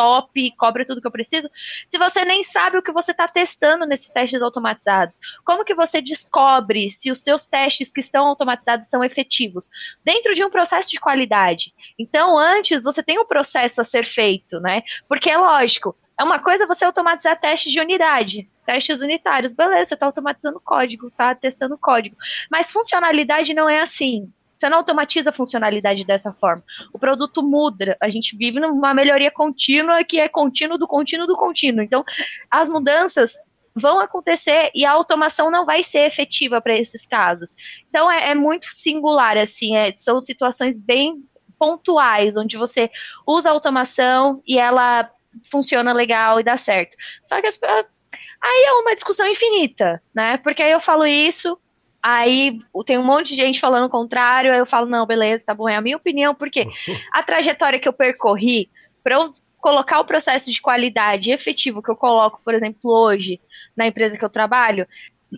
top, 0.00 0.50
cobra 0.52 0.86
tudo 0.86 0.98
que 1.02 1.06
eu 1.06 1.12
preciso, 1.12 1.50
se 1.86 1.98
você 1.98 2.24
nem 2.24 2.42
sabe 2.42 2.78
o 2.78 2.82
que 2.82 2.90
você 2.90 3.10
está 3.10 3.28
testando 3.28 3.84
nesses 3.84 4.10
testes 4.10 4.40
automatizados? 4.40 5.18
Como 5.44 5.62
que 5.62 5.74
você 5.74 6.00
descobre 6.00 6.88
se 6.88 7.10
os 7.10 7.20
seus 7.20 7.46
testes 7.46 7.92
que 7.92 8.00
estão 8.00 8.26
automatizados 8.26 8.88
são 8.88 9.04
efetivos? 9.04 9.68
Dentro 10.02 10.34
de 10.34 10.42
um 10.42 10.48
processo 10.48 10.88
de 10.88 10.98
qualidade. 10.98 11.74
Então, 11.98 12.38
antes, 12.38 12.82
você 12.82 13.02
tem 13.02 13.18
um 13.18 13.26
processo 13.26 13.82
a 13.82 13.84
ser 13.84 14.04
feito, 14.04 14.58
né? 14.58 14.82
Porque 15.06 15.28
é 15.28 15.36
lógico, 15.36 15.94
é 16.18 16.24
uma 16.24 16.38
coisa 16.38 16.66
você 16.66 16.86
automatizar 16.86 17.38
testes 17.38 17.70
de 17.70 17.78
unidade, 17.78 18.48
testes 18.64 19.02
unitários. 19.02 19.52
Beleza, 19.52 19.84
você 19.84 19.94
está 19.94 20.06
automatizando 20.06 20.60
código, 20.60 21.08
está 21.08 21.34
testando 21.34 21.76
código. 21.76 22.16
Mas 22.50 22.72
funcionalidade 22.72 23.52
não 23.52 23.68
é 23.68 23.82
assim. 23.82 24.32
Você 24.60 24.68
não 24.68 24.76
automatiza 24.76 25.30
a 25.30 25.32
funcionalidade 25.32 26.04
dessa 26.04 26.34
forma. 26.34 26.62
O 26.92 26.98
produto 26.98 27.42
muda. 27.42 27.96
A 27.98 28.10
gente 28.10 28.36
vive 28.36 28.60
numa 28.60 28.92
melhoria 28.92 29.30
contínua 29.30 30.04
que 30.04 30.20
é 30.20 30.28
contínuo 30.28 30.76
do 30.76 30.86
contínuo 30.86 31.26
do 31.26 31.34
contínuo. 31.34 31.82
Então, 31.82 32.04
as 32.50 32.68
mudanças 32.68 33.32
vão 33.74 34.00
acontecer 34.00 34.70
e 34.74 34.84
a 34.84 34.92
automação 34.92 35.50
não 35.50 35.64
vai 35.64 35.82
ser 35.82 36.00
efetiva 36.00 36.60
para 36.60 36.76
esses 36.76 37.06
casos. 37.06 37.54
Então, 37.88 38.10
é, 38.10 38.32
é 38.32 38.34
muito 38.34 38.66
singular, 38.66 39.38
assim, 39.38 39.74
é, 39.74 39.96
são 39.96 40.20
situações 40.20 40.78
bem 40.78 41.24
pontuais, 41.58 42.36
onde 42.36 42.58
você 42.58 42.90
usa 43.26 43.48
a 43.48 43.52
automação 43.52 44.42
e 44.46 44.58
ela 44.58 45.10
funciona 45.50 45.90
legal 45.94 46.38
e 46.38 46.44
dá 46.44 46.58
certo. 46.58 46.98
Só 47.24 47.40
que 47.40 47.46
as, 47.46 47.58
aí 47.62 48.64
é 48.66 48.72
uma 48.72 48.92
discussão 48.92 49.26
infinita, 49.26 50.02
né? 50.14 50.36
Porque 50.36 50.62
aí 50.62 50.72
eu 50.72 50.80
falo 50.82 51.06
isso, 51.06 51.58
Aí 52.02 52.58
tem 52.86 52.98
um 52.98 53.04
monte 53.04 53.30
de 53.30 53.36
gente 53.36 53.60
falando 53.60 53.86
o 53.86 53.90
contrário, 53.90 54.52
aí 54.52 54.58
eu 54.58 54.66
falo, 54.66 54.86
não, 54.86 55.06
beleza, 55.06 55.44
tá 55.44 55.54
bom, 55.54 55.68
é 55.68 55.76
a 55.76 55.80
minha 55.80 55.96
opinião, 55.96 56.34
porque 56.34 56.66
a 57.12 57.22
trajetória 57.22 57.78
que 57.78 57.88
eu 57.88 57.92
percorri 57.92 58.70
para 59.02 59.16
eu 59.16 59.32
colocar 59.58 60.00
o 60.00 60.04
processo 60.04 60.50
de 60.50 60.60
qualidade 60.60 61.30
efetivo 61.30 61.82
que 61.82 61.90
eu 61.90 61.96
coloco, 61.96 62.40
por 62.44 62.54
exemplo, 62.54 62.90
hoje 62.90 63.40
na 63.76 63.86
empresa 63.86 64.16
que 64.16 64.24
eu 64.24 64.30
trabalho, 64.30 64.86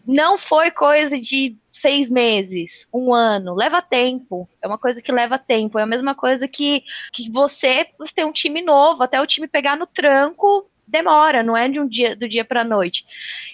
não 0.07 0.39
foi 0.39 0.71
coisa 0.71 1.19
de 1.19 1.57
seis 1.71 2.11
meses, 2.11 2.89
um 2.93 3.13
ano, 3.13 3.55
leva 3.55 3.83
tempo. 3.83 4.49
É 4.61 4.67
uma 4.67 4.79
coisa 4.79 5.03
que 5.03 5.13
leva 5.13 5.39
tempo. 5.39 5.79
É 5.79 5.83
a 5.83 5.87
mesma 5.87 6.15
coisa 6.15 6.49
que, 6.49 6.83
que 7.13 7.31
você, 7.31 7.87
você 7.99 8.15
tem 8.15 8.25
um 8.25 8.33
time 8.33 8.63
novo, 8.63 9.03
até 9.03 9.21
o 9.21 9.27
time 9.27 9.47
pegar 9.47 9.77
no 9.77 9.87
tranco, 9.87 10.71
demora, 10.93 11.43
não 11.43 11.57
é 11.57 11.69
de 11.69 11.81
um 11.81 11.89
dia 11.89 12.15
do 12.15 12.29
dia 12.29 12.45
para 12.45 12.63
noite. 12.63 13.05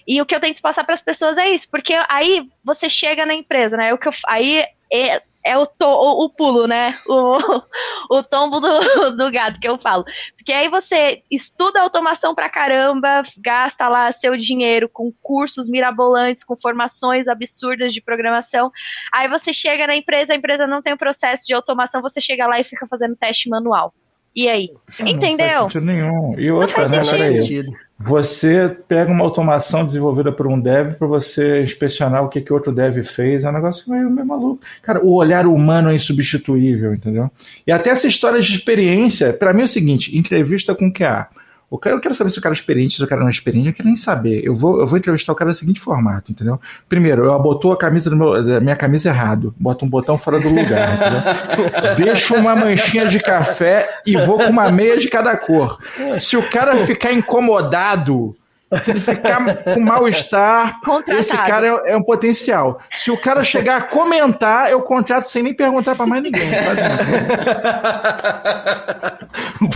E 0.06 0.20
o 0.20 0.26
que 0.26 0.34
eu 0.34 0.40
tento 0.40 0.60
passar 0.60 0.84
para 0.84 0.94
as 0.94 1.02
pessoas 1.02 1.38
é 1.38 1.48
isso, 1.48 1.70
porque 1.70 1.94
aí 2.08 2.48
você 2.64 2.88
chega 2.88 3.24
na 3.24 3.34
empresa, 3.34 3.76
né? 3.76 3.94
O 3.94 3.98
que 3.98 4.08
eu, 4.08 4.12
aí 4.26 4.64
é, 4.92 5.22
é 5.44 5.56
o, 5.56 5.66
to, 5.66 5.86
o, 5.86 6.24
o, 6.24 6.30
pulo, 6.30 6.66
né? 6.66 6.98
O, 7.06 7.38
o 8.10 8.22
tombo 8.22 8.58
do, 8.58 8.80
do 9.16 9.30
gato 9.30 9.60
que 9.60 9.68
eu 9.68 9.78
falo. 9.78 10.04
Porque 10.36 10.52
aí 10.52 10.68
você 10.68 11.22
estuda 11.30 11.80
automação 11.80 12.34
pra 12.34 12.48
caramba, 12.48 13.22
gasta 13.38 13.88
lá 13.88 14.10
seu 14.12 14.36
dinheiro 14.36 14.88
com 14.88 15.12
cursos 15.22 15.68
mirabolantes, 15.68 16.42
com 16.42 16.56
formações 16.56 17.28
absurdas 17.28 17.92
de 17.92 18.00
programação. 18.00 18.72
Aí 19.12 19.28
você 19.28 19.52
chega 19.52 19.86
na 19.86 19.96
empresa, 19.96 20.32
a 20.32 20.36
empresa 20.36 20.66
não 20.66 20.82
tem 20.82 20.94
o 20.94 20.98
processo 20.98 21.46
de 21.46 21.54
automação, 21.54 22.02
você 22.02 22.20
chega 22.20 22.46
lá 22.46 22.58
e 22.58 22.64
fica 22.64 22.86
fazendo 22.86 23.16
teste 23.16 23.48
manual. 23.48 23.94
E 24.38 24.48
aí? 24.48 24.70
Não, 25.00 25.08
Entendeu? 25.08 25.36
Não 25.36 25.48
faz 25.48 25.62
sentido 25.72 25.86
nenhum. 25.86 26.38
E 26.38 26.48
outra, 26.48 26.86
né, 26.86 27.02
sentido. 27.02 27.72
Você 27.98 28.68
pega 28.86 29.10
uma 29.10 29.24
automação 29.24 29.84
desenvolvida 29.84 30.30
por 30.30 30.46
um 30.46 30.60
dev 30.60 30.94
para 30.94 31.08
você 31.08 31.60
inspecionar 31.64 32.22
o 32.22 32.28
que, 32.28 32.40
que 32.40 32.52
outro 32.52 32.70
dev 32.70 33.02
fez. 33.02 33.42
É 33.42 33.50
um 33.50 33.52
negócio 33.52 33.90
meio, 33.90 34.08
meio 34.08 34.24
maluco. 34.24 34.62
Cara, 34.80 35.04
o 35.04 35.12
olhar 35.12 35.44
humano 35.44 35.90
é 35.90 35.96
insubstituível, 35.96 36.94
entendeu? 36.94 37.28
E 37.66 37.72
até 37.72 37.90
essa 37.90 38.06
história 38.06 38.40
de 38.40 38.54
experiência, 38.54 39.32
para 39.32 39.52
mim 39.52 39.62
é 39.62 39.64
o 39.64 39.68
seguinte: 39.68 40.16
entrevista 40.16 40.72
com 40.72 40.92
QA. 40.92 41.26
O 41.70 41.76
cara, 41.76 41.94
eu 41.94 42.00
quero 42.00 42.14
saber 42.14 42.30
se 42.30 42.38
o 42.38 42.42
cara 42.42 42.54
é 42.54 42.56
experiente, 42.56 42.96
se 42.96 43.04
o 43.04 43.06
cara 43.06 43.20
não 43.20 43.28
é 43.28 43.30
experiente, 43.30 43.68
eu 43.68 43.74
quero 43.74 43.86
nem 43.86 43.96
saber. 43.96 44.42
Eu 44.42 44.54
vou, 44.54 44.80
eu 44.80 44.86
vou 44.86 44.98
entrevistar 44.98 45.32
o 45.32 45.36
cara 45.36 45.50
no 45.50 45.54
seguinte 45.54 45.80
formato, 45.80 46.32
entendeu? 46.32 46.58
Primeiro, 46.88 47.26
eu 47.26 47.32
abotou 47.32 47.72
a 47.72 47.76
camisa 47.76 48.08
do 48.08 48.16
meu, 48.16 48.42
da 48.42 48.58
minha 48.58 48.76
camisa 48.76 49.10
errado, 49.10 49.54
boto 49.58 49.84
um 49.84 49.88
botão 49.88 50.16
fora 50.16 50.40
do 50.40 50.48
lugar, 50.48 50.94
entendeu? 50.94 51.94
Deixo 52.06 52.34
uma 52.36 52.56
manchinha 52.56 53.06
de 53.06 53.20
café 53.20 53.86
e 54.06 54.16
vou 54.16 54.38
com 54.38 54.50
uma 54.50 54.70
meia 54.70 54.96
de 54.96 55.08
cada 55.08 55.36
cor. 55.36 55.78
Se 56.18 56.38
o 56.38 56.42
cara 56.48 56.74
ficar 56.78 57.12
incomodado, 57.12 58.34
se 58.82 58.90
ele 58.90 59.00
ficar 59.00 59.42
com 59.74 59.80
mal-estar, 59.80 60.78
esse 61.08 61.36
cara 61.36 61.66
é, 61.66 61.92
é, 61.92 61.96
um 61.96 62.02
potencial. 62.02 62.78
Se 62.96 63.10
o 63.10 63.16
cara 63.16 63.42
chegar 63.42 63.76
a 63.76 63.82
comentar, 63.82 64.70
eu 64.70 64.82
contrato 64.82 65.24
sem 65.24 65.42
nem 65.42 65.54
perguntar 65.54 65.94
para 65.94 66.06
mais 66.06 66.22
ninguém. 66.22 66.48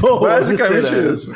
Boa, 0.01 0.31
Basicamente 0.31 0.95
isso. 0.95 1.35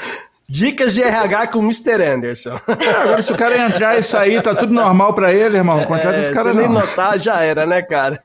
Dicas 0.48 0.94
de 0.94 1.02
RH 1.02 1.48
com 1.48 1.58
o 1.58 1.62
Mr. 1.62 2.02
Anderson. 2.02 2.60
É, 2.68 2.90
agora, 2.90 3.22
se 3.22 3.32
o 3.32 3.36
cara 3.36 3.58
entrar 3.58 3.98
e 3.98 4.02
sair, 4.02 4.40
tá 4.42 4.54
tudo 4.54 4.72
normal 4.72 5.12
para 5.12 5.32
ele, 5.32 5.56
irmão. 5.56 5.84
Contrata 5.84 6.16
é, 6.16 6.20
esse 6.20 6.32
cara 6.32 6.52
se 6.52 6.56
nem 6.56 6.68
notar, 6.68 7.18
já 7.18 7.42
era, 7.42 7.66
né, 7.66 7.82
cara? 7.82 8.22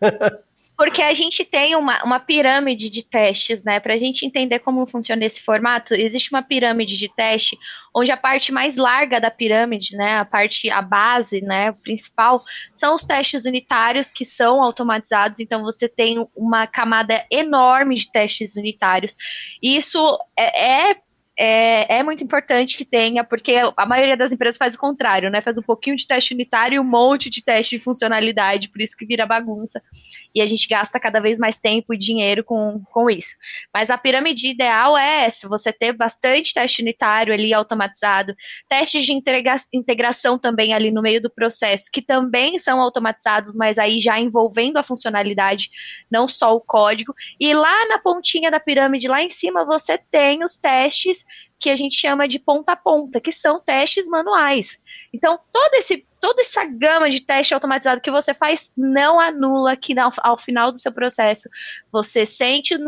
Porque 0.82 1.04
a 1.04 1.14
gente 1.14 1.46
tem 1.46 1.76
uma, 1.76 2.04
uma 2.04 2.20
pirâmide 2.20 2.90
de 2.90 3.04
testes, 3.04 3.64
né? 3.64 3.80
Para 3.80 3.94
a 3.94 3.98
gente 3.98 4.26
entender 4.26 4.58
como 4.58 4.88
funciona 4.88 5.24
esse 5.24 5.40
formato, 5.40 5.94
existe 5.94 6.32
uma 6.32 6.42
pirâmide 6.42 6.98
de 6.98 7.08
teste, 7.08 7.56
onde 7.96 8.12
a 8.12 8.18
parte 8.18 8.52
mais 8.52 8.78
larga 8.78 9.22
da 9.22 9.30
pirâmide, 9.30 9.96
né? 9.96 10.18
A 10.18 10.26
parte, 10.26 10.72
a 10.72 10.82
base, 10.82 11.40
né? 11.40 11.72
Principal, 11.72 12.44
são 12.74 12.96
os 12.96 13.06
testes 13.06 13.46
unitários 13.46 14.10
que 14.10 14.26
são 14.26 14.64
automatizados. 14.64 15.40
Então, 15.40 15.62
você 15.62 15.88
tem 15.88 16.28
uma 16.36 16.66
camada 16.66 17.24
enorme 17.32 17.94
de 17.94 18.12
testes 18.12 18.56
unitários. 18.56 19.16
Isso 19.62 20.00
é, 20.36 20.90
é 20.90 20.96
é, 21.44 21.98
é, 21.98 22.04
muito 22.04 22.24
importante 22.24 22.78
que 22.78 22.86
tenha, 22.86 23.24
porque 23.24 23.56
a 23.76 23.84
maioria 23.84 24.16
das 24.16 24.32
empresas 24.32 24.60
faz 24.60 24.76
o 24.76 24.78
contrário, 24.78 25.28
né? 25.32 25.42
Faz 25.42 25.58
um 25.58 25.64
pouquinho 25.64 25.96
de 25.96 26.06
teste 26.06 26.36
unitário 26.36 26.76
e 26.76 26.80
um 26.80 26.84
monte 26.84 27.32
de 27.32 27.44
teste 27.44 27.78
de 27.78 27.84
funcionalidade, 27.84 28.70
por 28.70 28.80
isso 28.80 28.96
que 28.96 29.08
vira 29.08 29.26
bagunça. 29.26 29.82
E 30.36 30.40
a 30.40 30.46
gente 30.46 30.68
gasta 30.68 31.00
cada 31.00 31.20
vez 31.20 31.40
mais 31.40 31.58
tempo 31.58 31.96
e 31.96 31.98
dinheiro 31.98 32.44
com, 32.44 32.84
com 32.92 33.10
isso. 33.10 33.34
Mas 33.74 33.90
a 33.90 33.98
pirâmide 33.98 34.52
ideal 34.52 34.96
é 34.96 35.26
essa: 35.26 35.50
você 35.50 35.74
ter 35.74 35.94
bastante 35.94 36.54
teste 36.54 36.84
unitário 36.84 37.34
ali 37.34 37.52
automatizado, 37.56 38.36
testes 38.70 39.04
de 39.04 39.12
integra 39.12 39.56
integração 39.74 40.38
também 40.38 40.76
ali 40.76 40.92
no 40.92 41.02
meio 41.02 41.20
do 41.20 41.30
processo, 41.32 41.90
que 41.92 42.04
também 42.04 42.60
são 42.60 42.80
automatizados, 42.80 43.56
mas 43.56 43.80
aí 43.80 44.00
já 44.00 44.20
envolvendo 44.20 44.78
a 44.78 44.84
funcionalidade, 44.84 45.72
não 46.12 46.28
só 46.28 46.56
o 46.56 46.62
código. 46.62 47.16
E 47.40 47.52
lá 47.52 47.88
na 47.88 47.98
pontinha 47.98 48.52
da 48.52 48.60
pirâmide, 48.60 49.08
lá 49.08 49.24
em 49.24 49.30
cima, 49.32 49.66
você 49.66 49.98
tem 49.98 50.44
os 50.44 50.60
testes 50.60 51.26
que 51.62 51.70
a 51.70 51.76
gente 51.76 51.96
chama 51.96 52.28
de 52.28 52.40
ponta 52.40 52.74
a 52.74 52.76
ponta, 52.76 53.22
que 53.22 53.32
são 53.32 53.62
testes 53.62 54.08
manuais. 54.08 54.80
Então, 55.14 55.40
todo 55.54 55.74
esse 55.76 56.06
toda 56.20 56.42
essa 56.42 56.64
gama 56.66 57.10
de 57.10 57.20
teste 57.20 57.54
automatizado 57.54 58.00
que 58.00 58.12
você 58.12 58.32
faz 58.32 58.72
não 58.78 59.20
anula 59.20 59.76
que 59.76 59.98
ao, 59.98 60.12
ao 60.20 60.38
final 60.38 60.72
do 60.72 60.78
seu 60.78 60.92
processo 60.92 61.50
você 61.92 62.28
sente 62.28 62.78
no, 62.78 62.88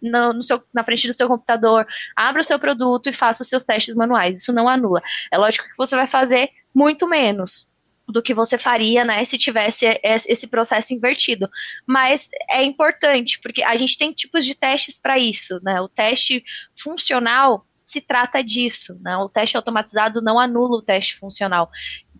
no, 0.00 0.32
no 0.34 0.42
seu, 0.42 0.62
na 0.72 0.84
frente 0.84 1.08
do 1.08 1.12
seu 1.12 1.26
computador, 1.26 1.84
abra 2.14 2.40
o 2.40 2.44
seu 2.44 2.58
produto 2.58 3.08
e 3.08 3.12
faça 3.12 3.42
os 3.42 3.48
seus 3.48 3.64
testes 3.64 3.96
manuais. 3.96 4.42
Isso 4.42 4.52
não 4.52 4.68
anula. 4.68 5.02
É 5.32 5.38
lógico 5.38 5.66
que 5.66 5.76
você 5.76 5.96
vai 5.96 6.06
fazer 6.06 6.50
muito 6.72 7.08
menos 7.08 7.68
do 8.06 8.22
que 8.22 8.34
você 8.34 8.58
faria, 8.58 9.04
né, 9.04 9.24
se 9.24 9.38
tivesse 9.38 9.86
esse 10.02 10.46
processo 10.46 10.92
invertido. 10.92 11.48
Mas 11.86 12.28
é 12.50 12.62
importante, 12.62 13.40
porque 13.40 13.62
a 13.62 13.76
gente 13.76 13.98
tem 13.98 14.12
tipos 14.12 14.44
de 14.44 14.54
testes 14.54 14.98
para 14.98 15.18
isso, 15.18 15.58
né? 15.62 15.80
O 15.80 15.88
teste 15.88 16.44
funcional 16.76 17.66
se 17.84 18.00
trata 18.00 18.42
disso, 18.42 18.98
né? 19.00 19.16
O 19.16 19.28
teste 19.28 19.56
automatizado 19.56 20.22
não 20.22 20.38
anula 20.38 20.78
o 20.78 20.82
teste 20.82 21.16
funcional. 21.16 21.70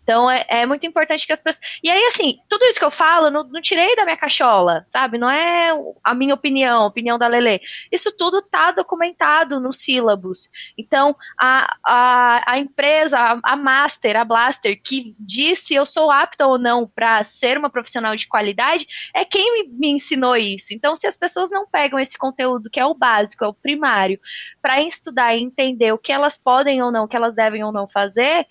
Então 0.05 0.31
é, 0.31 0.45
é, 0.49 0.67
muito 0.67 0.87
importante 0.87 1.27
que 1.27 1.33
as 1.33 1.41
pessoas. 1.41 1.79
E 1.83 1.91
aí, 1.91 2.05
assim, 2.05 2.39
tudo 2.49 2.65
isso 2.67 2.79
que 2.79 2.85
eu 2.85 2.91
falo, 2.91 3.31
não, 3.31 3.43
não, 3.43 3.61
tirei 3.61 3.97
da 3.97 4.05
minha 4.05 4.17
cachola, 4.17 4.85
sabe? 4.87 5.19
Não 5.19 5.29
é 5.29 5.71
a 6.05 6.15
minha 6.15 6.35
opinião, 6.35 6.83
a 6.83 6.87
opinião 6.87 7.19
da 7.19 7.27
Lele. 7.27 7.61
Isso 7.91 8.13
tudo 8.17 8.43
tá 8.43 8.71
documentado 8.71 9.59
nos 9.59 9.79
sílabos. 9.79 10.51
Então, 10.79 11.17
a, 11.41 11.75
a, 11.85 12.53
a 12.53 12.59
empresa, 12.59 13.19
a, 13.19 13.41
a 13.43 13.57
Master, 13.57 14.17
a 14.17 14.25
Blaster, 14.25 14.81
que 14.81 15.17
disse 15.19 15.75
eu 15.75 15.87
sou 15.87 16.11
apta 16.11 16.47
ou 16.47 16.59
não 16.59 16.87
para 16.87 17.25
ser 17.25 17.57
uma 17.57 17.71
profissional 17.71 18.15
de 18.15 18.29
qualidade, 18.29 18.87
é 19.15 19.25
quem 19.25 19.65
me, 19.65 19.69
me 19.71 19.89
ensinou 19.89 20.37
isso. 20.37 20.75
Então, 20.75 20.95
se 20.95 21.07
as 21.07 21.17
pessoas 21.17 21.51
não 21.51 21.67
pegam 21.67 21.99
esse 21.99 22.19
conteúdo, 22.19 22.69
que 22.71 22.79
é 22.79 22.85
o 22.85 22.95
básico, 22.95 23.45
é 23.45 23.49
o 23.49 23.55
primário, 23.55 24.21
para 24.61 24.83
estudar 24.83 25.35
e 25.35 25.43
entender 25.43 25.93
o 25.93 25.99
que 25.99 26.13
elas 26.13 26.37
podem 26.37 26.83
ou 26.83 26.93
não, 26.93 27.05
o 27.05 27.09
que 27.09 27.17
elas 27.17 27.35
devem 27.35 27.65
ou 27.65 27.73
não 27.73 27.89
fazer, 27.89 28.47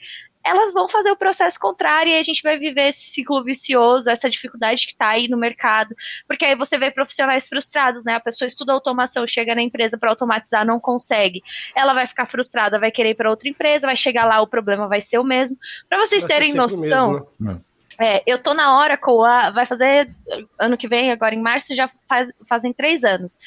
elas 0.45 0.73
vão 0.73 0.89
fazer 0.89 1.09
o 1.09 1.15
processo 1.15 1.57
contrário 1.59 2.11
e 2.11 2.17
a 2.17 2.23
gente 2.23 2.43
vai 2.43 2.57
viver 2.57 2.89
esse 2.89 3.05
ciclo 3.11 3.43
vicioso, 3.43 4.09
essa 4.09 4.29
dificuldade 4.29 4.85
que 4.85 4.91
está 4.91 5.09
aí 5.09 5.27
no 5.27 5.37
mercado, 5.37 5.95
porque 6.27 6.43
aí 6.43 6.55
você 6.55 6.77
vê 6.77 6.91
profissionais 6.91 7.47
frustrados, 7.47 8.03
né? 8.03 8.15
A 8.15 8.19
pessoa 8.19 8.47
estuda 8.47 8.73
automação, 8.73 9.25
chega 9.25 9.55
na 9.55 9.61
empresa 9.61 9.97
para 9.97 10.09
automatizar, 10.09 10.65
não 10.65 10.79
consegue. 10.79 11.41
Ela 11.75 11.93
vai 11.93 12.05
ficar 12.05 12.25
frustrada, 12.25 12.79
vai 12.79 12.91
querer 12.91 13.11
ir 13.11 13.15
para 13.15 13.29
outra 13.29 13.47
empresa, 13.47 13.87
vai 13.87 13.95
chegar 13.95 14.25
lá, 14.25 14.41
o 14.41 14.47
problema 14.47 14.87
vai 14.87 14.99
ser 14.99 15.17
o 15.17 15.23
mesmo. 15.23 15.57
Para 15.87 15.99
vocês 15.99 16.23
vai 16.23 16.29
terem 16.29 16.53
noção. 16.53 17.27
Né? 17.39 17.57
É, 17.99 18.23
eu 18.25 18.41
tô 18.41 18.53
na 18.53 18.77
Oracle, 18.79 19.15
vai 19.53 19.65
fazer 19.65 20.13
ano 20.59 20.77
que 20.77 20.87
vem, 20.87 21.11
agora 21.11 21.35
em 21.35 21.41
março, 21.41 21.75
já 21.75 21.89
faz, 22.07 22.29
fazem 22.49 22.73
três 22.73 23.03
anos. 23.03 23.37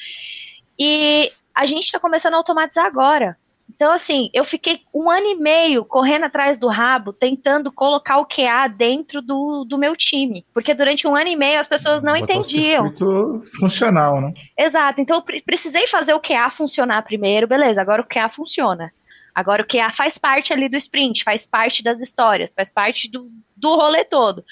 E 0.79 1.31
a 1.53 1.65
gente 1.65 1.85
está 1.85 1.99
começando 1.99 2.35
a 2.35 2.37
automatizar 2.37 2.85
agora. 2.85 3.37
Então, 3.69 3.91
assim, 3.91 4.29
eu 4.33 4.43
fiquei 4.43 4.81
um 4.93 5.09
ano 5.09 5.27
e 5.27 5.35
meio 5.35 5.85
correndo 5.85 6.23
atrás 6.23 6.57
do 6.57 6.67
rabo, 6.67 7.13
tentando 7.13 7.71
colocar 7.71 8.17
o 8.17 8.25
QA 8.25 8.67
dentro 8.67 9.21
do, 9.21 9.65
do 9.65 9.77
meu 9.77 9.95
time. 9.95 10.45
Porque 10.53 10.73
durante 10.73 11.07
um 11.07 11.15
ano 11.15 11.27
e 11.27 11.35
meio 11.35 11.59
as 11.59 11.67
pessoas 11.67 12.01
não 12.01 12.17
Botou 12.17 12.35
entendiam. 12.35 12.85
Muito 12.85 13.41
funcional, 13.59 14.21
né? 14.21 14.33
Exato. 14.57 15.01
Então, 15.01 15.17
eu 15.17 15.41
precisei 15.43 15.85
fazer 15.85 16.13
o 16.13 16.19
QA 16.19 16.49
funcionar 16.49 17.03
primeiro. 17.03 17.47
Beleza, 17.47 17.81
agora 17.81 18.01
o 18.01 18.07
QA 18.07 18.29
funciona. 18.29 18.91
Agora 19.35 19.61
o 19.61 19.67
QA 19.67 19.91
faz 19.91 20.17
parte 20.17 20.51
ali 20.51 20.67
do 20.67 20.77
sprint, 20.77 21.23
faz 21.23 21.45
parte 21.45 21.83
das 21.83 21.99
histórias, 21.99 22.55
faz 22.55 22.71
parte 22.71 23.07
do, 23.11 23.29
do 23.55 23.75
rolê 23.75 24.03
todo. 24.03 24.43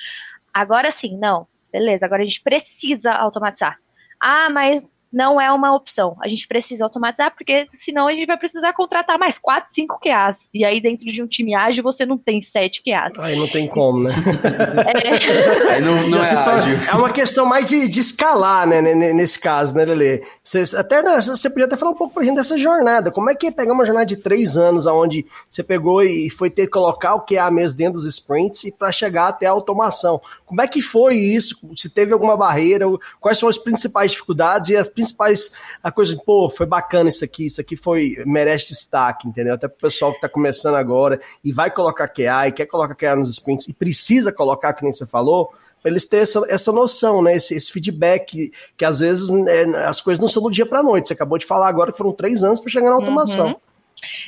Agora 0.54 0.92
sim, 0.92 1.18
não. 1.18 1.48
Beleza, 1.72 2.06
agora 2.06 2.22
a 2.22 2.26
gente 2.26 2.42
precisa 2.42 3.12
automatizar. 3.12 3.80
Ah, 4.22 4.50
mas 4.50 4.88
não 5.16 5.40
é 5.40 5.50
uma 5.50 5.74
opção. 5.74 6.18
A 6.22 6.28
gente 6.28 6.46
precisa 6.46 6.84
automatizar, 6.84 7.34
porque 7.34 7.70
senão 7.74 8.06
a 8.06 8.14
gente 8.14 8.28
vai 8.28 8.38
precisar 8.38 8.74
contratar 8.74 9.18
mais 9.18 9.38
4, 9.38 9.72
5 9.74 9.98
QAs. 10.04 10.50
E 10.54 10.66
aí, 10.66 10.82
dentro 10.82 11.06
de 11.06 11.24
um 11.24 11.28
time 11.28 11.56
ágil, 11.56 11.82
você 11.82 12.06
não 12.06 12.18
tem 12.18 12.42
7 12.42 12.84
QAs. 12.84 13.14
Aí 13.20 13.40
não 13.40 13.48
tem 13.48 13.66
como, 13.66 14.04
né? 14.04 14.10
é. 15.72 15.76
Aí 15.76 15.82
não, 15.82 16.10
não 16.10 16.18
é, 16.18 16.22
ágil. 16.22 16.90
é 16.90 16.96
uma 16.96 17.10
questão 17.10 17.46
mais 17.46 17.66
de, 17.66 17.88
de 17.88 18.02
escalar, 18.02 18.68
né, 18.68 18.82
nesse 18.82 19.40
caso, 19.40 19.74
né, 19.74 19.86
Lele? 19.86 20.22
Você, 20.44 20.64
até, 20.76 21.02
né, 21.02 21.22
você 21.22 21.50
podia 21.50 21.66
até 21.66 21.78
falar 21.78 21.92
um 21.92 21.96
pouco 21.96 22.14
pra 22.14 22.26
gente 22.26 22.36
dessa 22.36 22.58
jornada. 22.58 23.10
Como 23.10 23.30
é 23.30 23.36
que 23.36 23.48
é 23.48 23.52
pegar 23.52 23.72
uma 23.72 23.86
jornada 23.86 24.06
de 24.06 24.18
3 24.18 24.58
anos, 24.58 24.86
onde 24.86 25.26
você 25.50 25.64
pegou 25.64 26.04
e 26.04 26.30
foi 26.30 26.50
ter 26.50 26.66
que 26.66 26.72
colocar 26.72 27.16
o 27.16 27.22
QA 27.22 27.50
mesmo 27.50 27.78
dentro 27.78 27.94
dos 27.94 28.06
sprints 28.06 28.66
e 28.66 28.72
para 28.72 28.92
chegar 28.92 29.30
até 29.30 29.46
a 29.46 29.52
automação? 29.52 30.20
Como 30.46 30.62
é 30.62 30.68
que 30.68 30.82
foi 30.82 31.16
isso? 31.16 31.58
Se 31.78 31.90
teve 31.90 32.12
alguma 32.12 32.36
barreira? 32.36 32.86
Quais 33.22 33.38
são 33.38 33.48
as 33.48 33.58
principais 33.58 34.12
dificuldades 34.12 34.72
e 34.72 34.76
as 34.76 34.90
principais 34.90 35.05
principais 35.06 35.52
a 35.82 35.92
coisa, 35.92 36.16
pô, 36.26 36.50
foi 36.50 36.66
bacana 36.66 37.10
isso 37.10 37.24
aqui, 37.24 37.46
isso 37.46 37.62
aqui 37.62 37.76
foi 37.76 38.22
merece 38.26 38.70
destaque, 38.70 39.28
entendeu? 39.28 39.54
Até 39.54 39.68
pro 39.68 39.78
pessoal 39.78 40.14
que 40.14 40.20
tá 40.20 40.30
começando 40.30 40.76
agora 40.76 41.20
e 41.44 41.52
vai 41.52 41.72
colocar 41.72 42.08
QA 42.08 42.48
e 42.48 42.52
quer 42.52 42.66
colocar 42.66 42.96
QA 42.96 43.16
nos 43.16 43.30
sprints 43.30 43.68
e 43.68 43.74
precisa 43.74 44.32
colocar, 44.32 44.74
que 44.74 44.84
nem 44.84 44.94
você 44.94 45.06
falou, 45.06 45.54
para 45.82 45.92
eles 45.92 46.06
terem 46.06 46.24
essa, 46.24 46.42
essa 46.50 46.72
noção, 46.72 47.22
né? 47.22 47.36
Esse, 47.36 47.54
esse 47.54 47.72
feedback, 47.72 48.26
que, 48.26 48.52
que 48.76 48.84
às 48.84 49.00
vezes 49.00 49.30
né, 49.30 49.64
as 49.86 50.02
coisas 50.02 50.20
não 50.20 50.28
são 50.28 50.42
do 50.42 50.50
dia 50.50 50.66
para 50.66 50.82
noite. 50.82 51.08
Você 51.08 51.14
acabou 51.14 51.38
de 51.38 51.46
falar 51.46 51.68
agora 51.68 51.92
que 51.92 51.98
foram 51.98 52.12
três 52.12 52.44
anos 52.44 52.60
para 52.60 52.72
chegar 52.72 52.90
na 52.90 52.96
automação. 52.96 53.48
Uhum. 53.48 53.56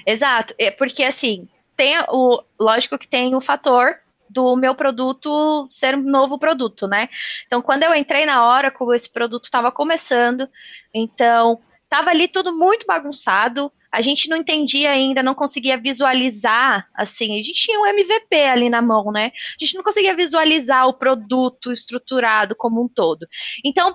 Exato, 0.05 0.53
é 0.57 0.71
porque 0.71 1.03
assim, 1.03 1.47
tem 1.75 1.97
o. 2.09 2.41
Lógico 2.59 2.97
que 2.97 3.07
tem 3.07 3.35
o 3.35 3.41
fator 3.41 3.95
do 4.29 4.55
meu 4.55 4.75
produto 4.75 5.67
ser 5.69 5.95
um 5.95 6.01
novo 6.01 6.37
produto, 6.37 6.87
né? 6.87 7.09
Então, 7.45 7.61
quando 7.61 7.83
eu 7.83 7.95
entrei 7.95 8.25
na 8.25 8.47
Oracle, 8.47 8.95
esse 8.95 9.09
produto 9.09 9.45
estava 9.45 9.71
começando, 9.71 10.49
então 10.93 11.59
estava 11.83 12.09
ali 12.09 12.27
tudo 12.27 12.55
muito 12.55 12.85
bagunçado 12.85 13.71
a 13.91 14.01
gente 14.01 14.29
não 14.29 14.37
entendia 14.37 14.91
ainda, 14.91 15.23
não 15.23 15.33
conseguia 15.33 15.77
visualizar, 15.77 16.87
assim, 16.93 17.33
a 17.33 17.37
gente 17.37 17.53
tinha 17.53 17.79
um 17.79 17.85
MVP 17.85 18.35
ali 18.35 18.69
na 18.69 18.81
mão, 18.81 19.11
né? 19.11 19.31
A 19.33 19.63
gente 19.63 19.75
não 19.75 19.83
conseguia 19.83 20.15
visualizar 20.15 20.87
o 20.87 20.93
produto 20.93 21.71
estruturado 21.71 22.55
como 22.55 22.83
um 22.83 22.87
todo. 22.87 23.27
Então, 23.63 23.93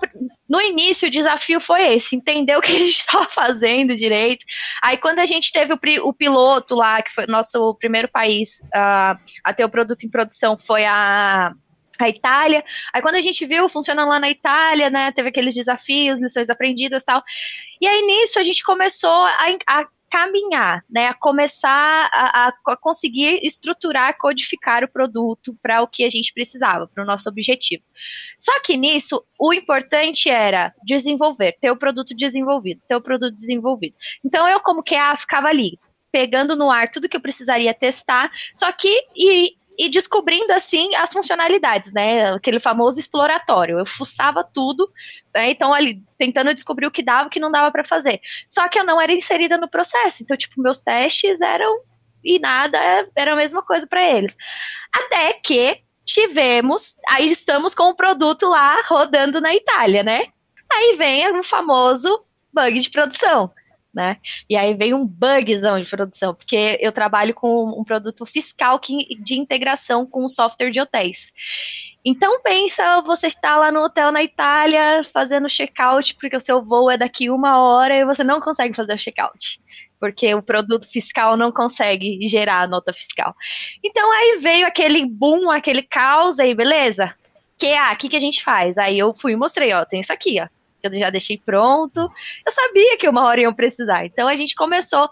no 0.49 0.61
início, 0.61 1.07
o 1.07 1.11
desafio 1.11 1.59
foi 1.59 1.93
esse, 1.93 2.15
entender 2.15 2.55
o 2.57 2.61
que 2.61 2.71
a 2.71 2.79
gente 2.79 2.99
estava 3.01 3.29
fazendo 3.29 3.95
direito. 3.95 4.45
Aí, 4.81 4.97
quando 4.97 5.19
a 5.19 5.25
gente 5.25 5.51
teve 5.51 5.73
o, 5.73 5.79
o, 6.03 6.13
piloto 6.13 6.75
lá, 6.75 7.01
que 7.01 7.13
foi 7.13 7.25
nosso 7.27 7.75
primeiro 7.75 8.07
país 8.07 8.59
uh, 8.75 9.17
a 9.43 9.53
ter 9.53 9.65
o 9.65 9.69
produto 9.69 10.03
em 10.03 10.09
produção, 10.09 10.57
foi 10.57 10.85
a 10.85 11.53
a 12.05 12.09
Itália. 12.09 12.63
Aí 12.93 13.01
quando 13.01 13.15
a 13.15 13.21
gente 13.21 13.45
viu 13.45 13.67
funcionando 13.69 14.09
lá 14.09 14.19
na 14.19 14.29
Itália, 14.29 14.89
né, 14.89 15.11
teve 15.11 15.29
aqueles 15.29 15.55
desafios, 15.55 16.21
lições 16.21 16.49
aprendidas 16.49 17.03
tal. 17.03 17.23
E 17.81 17.87
aí 17.87 18.01
nisso 18.01 18.39
a 18.39 18.43
gente 18.43 18.63
começou 18.63 19.09
a, 19.09 19.57
a 19.67 19.85
caminhar, 20.13 20.85
né, 20.87 21.07
a 21.07 21.13
começar 21.15 22.07
a, 22.13 22.53
a, 22.67 22.77
conseguir 22.77 23.39
estruturar, 23.41 24.15
codificar 24.15 24.83
o 24.83 24.87
produto 24.87 25.57
para 25.59 25.81
o 25.81 25.87
que 25.87 26.03
a 26.03 26.09
gente 26.09 26.31
precisava, 26.31 26.87
para 26.87 27.03
o 27.03 27.07
nosso 27.07 27.27
objetivo. 27.27 27.83
Só 28.37 28.61
que 28.61 28.77
nisso, 28.77 29.25
o 29.39 29.51
importante 29.51 30.29
era 30.29 30.71
desenvolver, 30.85 31.57
ter 31.59 31.71
o 31.71 31.75
produto 31.75 32.15
desenvolvido, 32.15 32.79
ter 32.87 32.95
o 32.95 33.01
produto 33.01 33.35
desenvolvido. 33.35 33.95
Então 34.23 34.47
eu, 34.47 34.59
como 34.59 34.83
que 34.83 34.93
a 34.93 35.15
ficava 35.15 35.47
ali, 35.47 35.79
pegando 36.11 36.55
no 36.55 36.69
ar 36.69 36.91
tudo 36.91 37.09
que 37.09 37.17
eu 37.17 37.21
precisaria 37.21 37.73
testar, 37.73 38.31
só 38.53 38.71
que 38.71 38.95
e 39.15 39.57
e 39.77 39.89
descobrindo 39.89 40.51
assim 40.53 40.93
as 40.95 41.11
funcionalidades, 41.11 41.91
né? 41.91 42.33
Aquele 42.33 42.59
famoso 42.59 42.99
exploratório. 42.99 43.79
Eu 43.79 43.85
fuçava 43.85 44.43
tudo, 44.43 44.91
né? 45.33 45.51
Então 45.51 45.73
ali 45.73 46.01
tentando 46.17 46.53
descobrir 46.53 46.87
o 46.87 46.91
que 46.91 47.03
dava, 47.03 47.27
o 47.27 47.31
que 47.31 47.39
não 47.39 47.51
dava 47.51 47.71
para 47.71 47.83
fazer. 47.83 48.21
Só 48.47 48.67
que 48.67 48.79
eu 48.79 48.83
não 48.83 48.99
era 48.99 49.13
inserida 49.13 49.57
no 49.57 49.69
processo. 49.69 50.23
Então, 50.23 50.37
tipo, 50.37 50.61
meus 50.61 50.81
testes 50.81 51.39
eram 51.41 51.81
e 52.23 52.39
nada 52.39 52.77
era 53.15 53.33
a 53.33 53.35
mesma 53.35 53.61
coisa 53.61 53.85
para 53.85 54.01
eles. 54.01 54.35
Até 54.91 55.33
que 55.33 55.81
tivemos, 56.05 56.97
aí 57.07 57.25
estamos 57.27 57.73
com 57.73 57.89
o 57.89 57.95
produto 57.95 58.47
lá 58.47 58.81
rodando 58.87 59.41
na 59.41 59.53
Itália, 59.53 60.03
né? 60.03 60.27
Aí 60.71 60.95
vem 60.97 61.37
o 61.37 61.43
famoso 61.43 62.23
bug 62.53 62.79
de 62.79 62.89
produção 62.89 63.51
né? 63.93 64.17
E 64.49 64.55
aí 64.55 64.73
veio 64.73 64.97
um 64.97 65.05
bugzão 65.05 65.79
de 65.79 65.89
produção, 65.89 66.33
porque 66.33 66.77
eu 66.81 66.91
trabalho 66.91 67.33
com 67.33 67.65
um 67.79 67.83
produto 67.83 68.25
fiscal 68.25 68.79
que, 68.79 69.15
de 69.21 69.35
integração 69.35 70.05
com 70.05 70.25
o 70.25 70.29
software 70.29 70.71
de 70.71 70.81
hotéis. 70.81 71.31
Então 72.03 72.41
pensa, 72.41 73.01
você 73.01 73.27
está 73.27 73.57
lá 73.57 73.71
no 73.71 73.81
hotel 73.81 74.11
na 74.11 74.23
Itália 74.23 75.03
fazendo 75.03 75.47
check-out, 75.47 76.15
porque 76.15 76.35
o 76.35 76.41
seu 76.41 76.63
voo 76.63 76.89
é 76.89 76.97
daqui 76.97 77.29
uma 77.29 77.61
hora 77.61 77.95
e 77.95 78.05
você 78.05 78.23
não 78.23 78.41
consegue 78.41 78.75
fazer 78.75 78.93
o 78.93 78.97
check-out. 78.97 79.61
Porque 79.99 80.33
o 80.33 80.41
produto 80.41 80.85
fiscal 80.91 81.37
não 81.37 81.51
consegue 81.51 82.19
gerar 82.27 82.63
a 82.63 82.67
nota 82.67 82.91
fiscal. 82.91 83.33
Então 83.81 84.11
aí 84.11 84.37
veio 84.41 84.67
aquele 84.67 85.05
boom, 85.05 85.49
aquele 85.49 85.83
caos 85.83 86.39
aí, 86.39 86.53
beleza? 86.53 87.13
Que 87.57 87.73
ah, 87.73 87.93
o 87.93 87.97
que, 87.97 88.09
que 88.09 88.17
a 88.17 88.19
gente 88.19 88.43
faz? 88.43 88.77
Aí 88.77 88.99
eu 88.99 89.13
fui 89.13 89.31
e 89.31 89.37
mostrei, 89.37 89.71
ó, 89.71 89.85
tem 89.85 90.01
isso 90.01 90.11
aqui, 90.11 90.41
ó 90.41 90.47
eu 90.83 90.99
já 90.99 91.09
deixei 91.09 91.37
pronto. 91.37 92.11
Eu 92.45 92.51
sabia 92.51 92.97
que 92.97 93.07
uma 93.07 93.23
hora 93.23 93.41
iam 93.41 93.53
precisar. 93.53 94.05
Então 94.05 94.27
a 94.27 94.35
gente 94.35 94.53
começou 94.55 95.09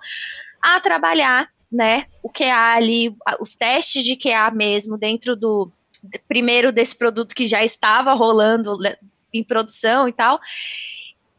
a 0.61 0.79
trabalhar, 0.79 1.49
né, 1.71 2.05
o 2.21 2.29
QA 2.29 2.75
ali, 2.75 3.15
os 3.39 3.55
testes 3.55 4.03
de 4.03 4.15
QA 4.15 4.51
mesmo 4.51 4.97
dentro 4.97 5.35
do 5.35 5.71
primeiro 6.27 6.71
desse 6.71 6.95
produto 6.97 7.33
que 7.33 7.47
já 7.47 7.63
estava 7.63 8.13
rolando 8.13 8.77
em 9.33 9.43
produção 9.43 10.07
e 10.07 10.13
tal. 10.13 10.39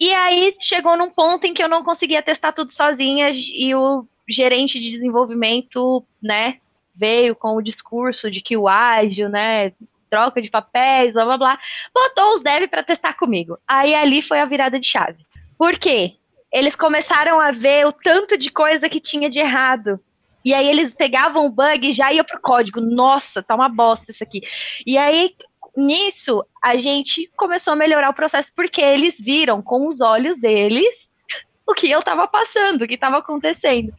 E 0.01 0.11
aí 0.12 0.57
chegou 0.61 0.97
num 0.97 1.11
ponto 1.11 1.47
em 1.47 1.55
que 1.55 1.62
eu 1.62 1.68
não 1.68 1.85
conseguia 1.85 2.23
testar 2.23 2.53
tudo 2.53 2.73
sozinha 2.73 3.31
e 3.31 3.75
o 3.75 4.07
gerente 4.29 4.81
de 4.81 4.90
desenvolvimento, 4.90 6.05
né, 6.21 6.59
veio 6.95 7.37
com 7.37 7.57
o 7.57 7.62
discurso 7.62 8.31
de 8.31 8.40
que 8.40 8.57
o 8.57 8.66
ágil, 8.66 9.29
né, 9.29 9.73
troca 10.12 10.42
de 10.42 10.51
papéis, 10.51 11.14
blá 11.14 11.25
blá 11.25 11.38
blá, 11.38 11.59
botou 11.94 12.35
os 12.35 12.42
devs 12.42 12.68
para 12.68 12.83
testar 12.83 13.14
comigo. 13.14 13.57
Aí 13.66 13.94
ali 13.94 14.20
foi 14.20 14.40
a 14.40 14.44
virada 14.44 14.79
de 14.79 14.87
chave. 14.87 15.25
Por 15.57 15.79
quê? 15.79 16.16
Eles 16.53 16.77
começaram 16.77 17.40
a 17.40 17.51
ver 17.51 17.87
o 17.87 17.92
tanto 17.92 18.37
de 18.37 18.51
coisa 18.51 18.90
que 18.90 19.01
tinha 19.01 19.31
de 19.31 19.38
errado. 19.38 19.98
E 20.44 20.53
aí 20.53 20.68
eles 20.68 20.94
pegavam 20.94 21.46
o 21.46 21.51
bug 21.51 21.88
e 21.88 21.94
já 21.94 22.12
ia 22.12 22.22
pro 22.22 22.42
código. 22.42 22.79
Nossa, 22.79 23.42
tá 23.42 23.55
uma 23.55 23.70
bosta 23.70 24.11
isso 24.11 24.22
aqui. 24.22 24.42
E 24.87 24.98
aí, 24.98 25.35
nisso, 25.75 26.44
a 26.62 26.77
gente 26.77 27.31
começou 27.35 27.72
a 27.72 27.77
melhorar 27.77 28.11
o 28.11 28.14
processo 28.14 28.53
porque 28.55 28.83
eles 28.83 29.18
viram 29.18 29.62
com 29.62 29.88
os 29.88 30.03
olhos 30.03 30.38
deles 30.38 31.11
o 31.66 31.72
que 31.72 31.90
eu 31.90 32.01
estava 32.01 32.29
passando, 32.29 32.83
o 32.83 32.88
que 32.88 32.94
estava 32.94 33.16
acontecendo. 33.16 33.94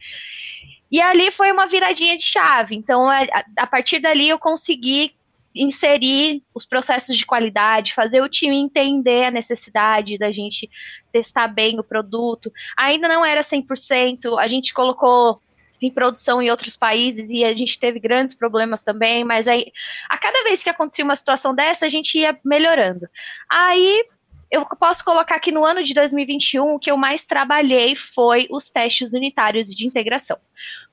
E 0.92 1.00
ali 1.00 1.32
foi 1.32 1.50
uma 1.50 1.66
viradinha 1.66 2.16
de 2.16 2.22
chave. 2.22 2.76
Então, 2.76 3.10
a, 3.10 3.26
a, 3.56 3.66
partir 3.66 3.98
dali, 3.98 4.28
eu 4.28 4.38
consegui 4.38 5.12
inserir 5.54 6.42
os 6.54 6.66
processos 6.66 7.16
de 7.16 7.24
qualidade, 7.24 7.94
fazer 7.94 8.20
o 8.20 8.28
time 8.28 8.56
entender 8.56 9.24
a 9.24 9.30
necessidade 9.30 10.18
da 10.18 10.32
gente 10.32 10.68
testar 11.12 11.48
bem 11.48 11.78
o 11.78 11.84
produto. 11.84 12.52
Ainda 12.76 13.06
não 13.06 13.24
era 13.24 13.40
100%, 13.40 14.38
a 14.38 14.48
gente 14.48 14.74
colocou 14.74 15.40
em 15.80 15.90
produção 15.90 16.40
em 16.40 16.50
outros 16.50 16.76
países 16.76 17.28
e 17.28 17.44
a 17.44 17.54
gente 17.54 17.78
teve 17.78 18.00
grandes 18.00 18.34
problemas 18.34 18.82
também, 18.82 19.24
mas 19.24 19.46
aí 19.46 19.70
a 20.08 20.16
cada 20.16 20.42
vez 20.42 20.62
que 20.62 20.70
acontecia 20.70 21.04
uma 21.04 21.16
situação 21.16 21.54
dessa, 21.54 21.86
a 21.86 21.88
gente 21.88 22.18
ia 22.18 22.38
melhorando. 22.44 23.06
Aí 23.50 24.04
eu 24.50 24.64
posso 24.78 25.04
colocar 25.04 25.38
que 25.40 25.52
no 25.52 25.64
ano 25.64 25.82
de 25.82 25.94
2021 25.94 26.74
o 26.74 26.78
que 26.78 26.90
eu 26.90 26.96
mais 26.96 27.26
trabalhei 27.26 27.94
foi 27.96 28.46
os 28.50 28.70
testes 28.70 29.12
unitários 29.12 29.68
de 29.68 29.86
integração. 29.86 30.38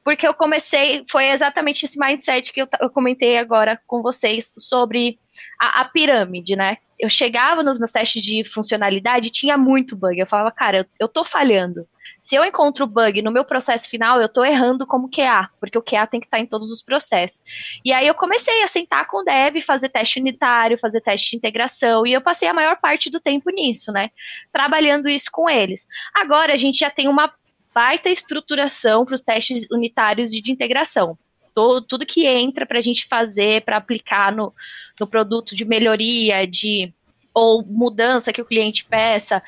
Porque 0.04 0.28
eu 0.28 0.34
comecei, 0.34 1.04
foi 1.10 1.26
exatamente 1.28 1.86
esse 1.86 2.00
mindset 2.00 2.52
que 2.52 2.62
eu, 2.62 2.68
eu 2.80 2.90
comentei 2.90 3.38
agora 3.38 3.80
com 3.86 4.02
vocês 4.02 4.54
sobre 4.58 5.20
a, 5.60 5.82
a 5.82 5.86
pirâmide, 5.86 6.56
né? 6.56 6.78
Eu 7.00 7.10
chegava 7.10 7.64
nos 7.64 7.78
meus 7.78 7.92
testes 7.92 8.24
de 8.24 8.44
funcionalidade 8.44 9.28
e 9.28 9.32
tinha 9.32 9.58
muito 9.58 9.96
bug. 9.96 10.20
Eu 10.20 10.28
falava, 10.28 10.52
cara, 10.52 10.80
eu, 10.80 10.86
eu 11.00 11.08
tô 11.08 11.24
falhando. 11.24 11.88
Se 12.21 12.36
eu 12.36 12.45
encontro 12.45 12.86
bug 12.86 13.21
no 13.21 13.31
meu 13.31 13.43
processo 13.43 13.89
final, 13.89 14.19
eu 14.19 14.27
estou 14.27 14.45
errando 14.45 14.86
como 14.86 15.10
QA, 15.10 15.49
porque 15.60 15.77
o 15.77 15.81
QA 15.81 16.05
tem 16.05 16.19
que 16.19 16.27
estar 16.27 16.39
em 16.39 16.45
todos 16.45 16.71
os 16.71 16.81
processos. 16.81 17.43
E 17.84 17.91
aí 17.91 18.05
eu 18.05 18.13
comecei 18.13 18.62
a 18.62 18.67
sentar 18.67 19.07
com 19.07 19.21
o 19.21 19.23
dev, 19.23 19.60
fazer 19.62 19.89
teste 19.89 20.19
unitário, 20.19 20.77
fazer 20.77 21.01
teste 21.01 21.31
de 21.31 21.38
integração, 21.38 22.05
e 22.05 22.13
eu 22.13 22.21
passei 22.21 22.47
a 22.47 22.53
maior 22.53 22.77
parte 22.79 23.10
do 23.10 23.19
tempo 23.19 23.49
nisso, 23.49 23.91
né? 23.91 24.12
Trabalhando 24.53 25.10
isso 25.10 25.29
com 25.31 25.49
eles. 25.49 25.88
Agora 26.13 26.53
a 26.53 26.57
gente 26.57 26.77
já 26.77 26.91
tem 26.91 27.07
uma 27.07 27.34
baita 27.73 28.10
estruturação 28.10 29.03
para 29.03 29.15
os 29.15 29.23
testes 29.23 29.67
unitários 29.71 30.29
de, 30.31 30.51
integração. 30.51 31.17
Todo, 31.53 31.81
tudo 31.86 32.05
que 32.05 32.27
entra 32.27 32.65
para 32.65 32.77
a 32.77 32.81
gente 32.81 33.07
fazer, 33.07 33.63
para 33.63 33.77
aplicar 33.77 34.31
no, 34.31 34.53
no 34.99 35.07
produto 35.07 35.55
de 35.55 35.65
melhoria, 35.65 36.45
de 36.45 36.93
ou 37.34 37.63
mudança 37.63 38.34
que 38.34 38.41
o 38.41 38.46
cliente 38.46 38.86
peça, 38.86 39.41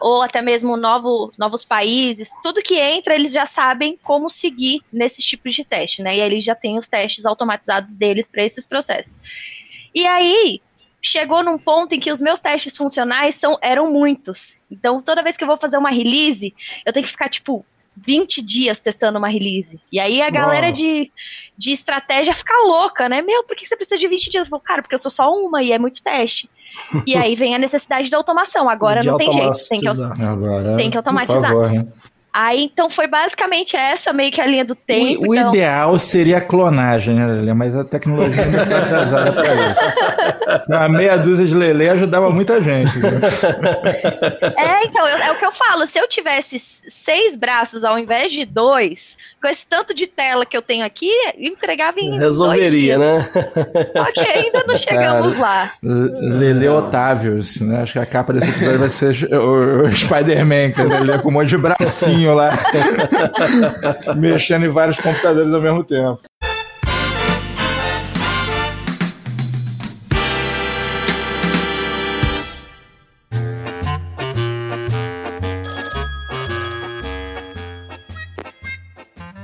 ou 0.00 0.22
até 0.22 0.40
mesmo 0.40 0.76
novo, 0.76 1.32
novos 1.38 1.64
países, 1.64 2.30
tudo 2.42 2.62
que 2.62 2.78
entra, 2.78 3.14
eles 3.14 3.32
já 3.32 3.46
sabem 3.46 3.98
como 4.02 4.30
seguir 4.30 4.80
nesses 4.92 5.24
tipos 5.24 5.54
de 5.54 5.64
teste, 5.64 6.02
né? 6.02 6.16
E 6.16 6.20
aí 6.20 6.30
eles 6.30 6.44
já 6.44 6.54
têm 6.54 6.78
os 6.78 6.88
testes 6.88 7.26
automatizados 7.26 7.94
deles 7.94 8.28
para 8.28 8.44
esses 8.44 8.66
processos. 8.66 9.18
E 9.94 10.06
aí, 10.06 10.60
chegou 11.02 11.42
num 11.42 11.58
ponto 11.58 11.94
em 11.94 12.00
que 12.00 12.10
os 12.10 12.20
meus 12.20 12.40
testes 12.40 12.76
funcionais 12.76 13.34
são, 13.34 13.58
eram 13.62 13.90
muitos. 13.92 14.56
Então, 14.70 15.00
toda 15.00 15.22
vez 15.22 15.36
que 15.36 15.44
eu 15.44 15.48
vou 15.48 15.56
fazer 15.56 15.76
uma 15.76 15.90
release, 15.90 16.54
eu 16.84 16.92
tenho 16.92 17.04
que 17.04 17.10
ficar, 17.10 17.28
tipo, 17.28 17.64
20 17.96 18.42
dias 18.42 18.80
testando 18.80 19.18
uma 19.18 19.28
release. 19.28 19.80
E 19.90 19.98
aí 19.98 20.22
a 20.22 20.30
galera 20.30 20.70
de, 20.70 21.10
de 21.56 21.72
estratégia 21.72 22.32
fica 22.32 22.54
louca, 22.64 23.08
né? 23.08 23.22
Meu, 23.22 23.44
por 23.44 23.56
que 23.56 23.66
você 23.66 23.76
precisa 23.76 23.98
de 23.98 24.06
20 24.06 24.30
dias? 24.30 24.46
Eu 24.46 24.50
falo, 24.50 24.62
cara, 24.62 24.82
porque 24.82 24.94
eu 24.94 24.98
sou 24.98 25.10
só 25.10 25.32
uma 25.32 25.62
e 25.62 25.72
é 25.72 25.78
muito 25.78 26.02
teste. 26.02 26.48
E 27.06 27.16
aí 27.16 27.34
vem 27.34 27.54
a 27.54 27.58
necessidade 27.58 28.08
de 28.08 28.14
automação. 28.14 28.68
Agora 28.68 29.00
de 29.00 29.06
não 29.06 29.16
tem 29.16 29.32
jeito. 29.32 29.58
Tem 29.68 29.80
que, 29.80 29.88
Agora, 29.88 30.76
tem 30.76 30.90
que 30.90 30.96
automatizar. 30.96 31.42
Favor, 31.42 31.86
Aí, 32.40 32.66
então, 32.72 32.88
foi 32.88 33.08
basicamente 33.08 33.76
essa, 33.76 34.12
meio 34.12 34.30
que 34.30 34.40
a 34.40 34.46
linha 34.46 34.64
do 34.64 34.76
tempo. 34.76 35.26
O, 35.26 35.30
o 35.30 35.34
então... 35.34 35.50
ideal 35.50 35.98
seria 35.98 36.38
a 36.38 36.40
clonagem, 36.40 37.16
né, 37.16 37.26
Lelê? 37.26 37.52
Mas 37.52 37.74
a 37.74 37.82
tecnologia 37.84 38.44
não 38.46 38.62
está 38.62 38.78
atrasada 38.78 39.32
para 39.32 39.54
isso. 39.54 40.72
A 40.72 40.88
meia 40.88 41.16
dúzia 41.16 41.44
de 41.44 41.56
Lelê 41.56 41.88
ajudava 41.88 42.30
muita 42.30 42.62
gente. 42.62 42.96
Né? 43.00 43.10
É, 44.56 44.84
então, 44.84 45.04
é 45.04 45.32
o 45.32 45.34
que 45.34 45.44
eu 45.44 45.50
falo. 45.50 45.84
Se 45.84 45.98
eu 45.98 46.08
tivesse 46.08 46.60
seis 46.88 47.34
braços 47.34 47.82
ao 47.82 47.98
invés 47.98 48.30
de 48.30 48.44
dois, 48.44 49.16
com 49.42 49.48
esse 49.48 49.66
tanto 49.66 49.92
de 49.92 50.06
tela 50.06 50.46
que 50.46 50.56
eu 50.56 50.62
tenho 50.62 50.84
aqui, 50.84 51.10
entregava 51.36 51.98
em 51.98 52.18
Resolveria, 52.18 52.98
né? 52.98 53.28
Ok, 53.96 54.24
ainda 54.24 54.64
não 54.64 54.76
chegamos 54.78 55.32
Cara, 55.32 55.40
lá. 55.40 55.72
Lele 55.82 56.68
Otávio, 56.68 57.40
né? 57.62 57.82
Acho 57.82 57.94
que 57.94 57.98
a 57.98 58.06
capa 58.06 58.32
desse 58.32 58.50
episódio 58.50 58.78
vai 58.78 58.90
ser 58.90 59.28
o, 59.34 59.82
o 59.82 59.92
Spider-Man, 59.92 60.70
que 60.70 60.80
ele 60.82 61.18
com 61.18 61.30
um 61.30 61.32
monte 61.32 61.48
de 61.48 61.58
bracinho 61.58 62.27
lá, 62.34 62.50
mexendo 64.16 64.66
em 64.66 64.68
vários 64.68 64.98
computadores 65.00 65.52
ao 65.52 65.60
mesmo 65.60 65.84
tempo. 65.84 66.20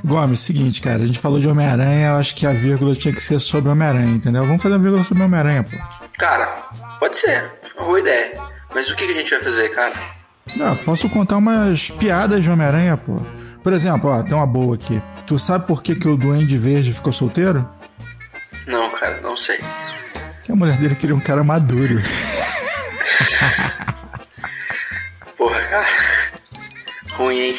Gomes, 0.04 0.40
seguinte, 0.40 0.82
cara, 0.82 1.02
a 1.02 1.06
gente 1.06 1.18
falou 1.18 1.40
de 1.40 1.48
Homem-Aranha, 1.48 2.08
eu 2.10 2.16
acho 2.16 2.36
que 2.36 2.46
a 2.46 2.52
vírgula 2.52 2.94
tinha 2.94 3.12
que 3.12 3.20
ser 3.20 3.40
sobre 3.40 3.70
Homem-Aranha, 3.70 4.14
entendeu? 4.14 4.44
Vamos 4.44 4.62
fazer 4.62 4.74
uma 4.74 4.82
vírgula 4.82 5.02
sobre 5.02 5.24
Homem-Aranha, 5.24 5.64
pô. 5.64 5.76
Cara, 6.18 6.46
pode 7.00 7.18
ser, 7.18 7.50
uma 7.76 7.86
boa 7.86 8.00
ideia. 8.00 8.32
Mas 8.74 8.90
o 8.90 8.96
que, 8.96 9.04
a 9.04 9.14
gente 9.14 9.30
vai 9.30 9.42
fazer, 9.42 9.68
cara? 9.70 9.92
Não, 10.56 10.76
posso 10.76 11.08
contar 11.08 11.36
umas 11.36 11.90
piadas 11.90 12.42
de 12.44 12.50
Homem-Aranha, 12.50 12.96
pô. 12.96 13.20
Por 13.62 13.72
exemplo, 13.72 14.10
ó, 14.10 14.22
tem 14.22 14.34
uma 14.34 14.46
boa 14.46 14.74
aqui. 14.76 15.02
Tu 15.26 15.38
sabe 15.38 15.66
por 15.66 15.82
que, 15.82 15.94
que 15.94 16.06
o 16.06 16.16
Duende 16.16 16.56
Verde 16.56 16.92
ficou 16.92 17.12
solteiro? 17.12 17.68
Não, 18.66 18.88
cara, 18.90 19.20
não 19.20 19.36
sei. 19.36 19.58
Que 20.44 20.52
a 20.52 20.56
mulher 20.56 20.76
dele 20.78 20.94
queria 20.94 21.16
um 21.16 21.20
cara 21.20 21.42
maduro. 21.42 21.96
Porra, 25.36 25.60
cara. 25.62 25.86
Ruim, 27.16 27.40
hein? 27.40 27.58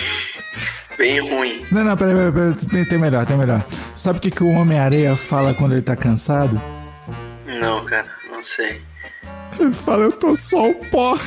Bem 0.98 1.20
ruim. 1.20 1.66
Não, 1.72 1.84
não, 1.84 1.98
peraí, 1.98 2.16
peraí, 2.16 2.32
peraí. 2.32 2.54
Tem, 2.54 2.86
tem 2.86 3.00
melhor, 3.00 3.26
tem 3.26 3.38
melhor. 3.38 3.66
Sabe 3.96 4.20
o 4.20 4.22
que, 4.22 4.32
que 4.32 4.44
o 4.44 4.50
Homem-Areia 4.50 5.16
fala 5.16 5.54
quando 5.54 5.74
ele 5.74 5.82
tá 5.82 5.96
cansado? 5.96 6.62
Não, 7.46 7.86
cara, 7.86 8.08
não 8.30 8.44
sei. 8.44 8.82
Ele 9.60 9.74
fala, 9.74 10.04
eu 10.04 10.12
tô 10.12 10.36
só 10.36 10.70
o 10.70 10.76
pó. 10.90 11.18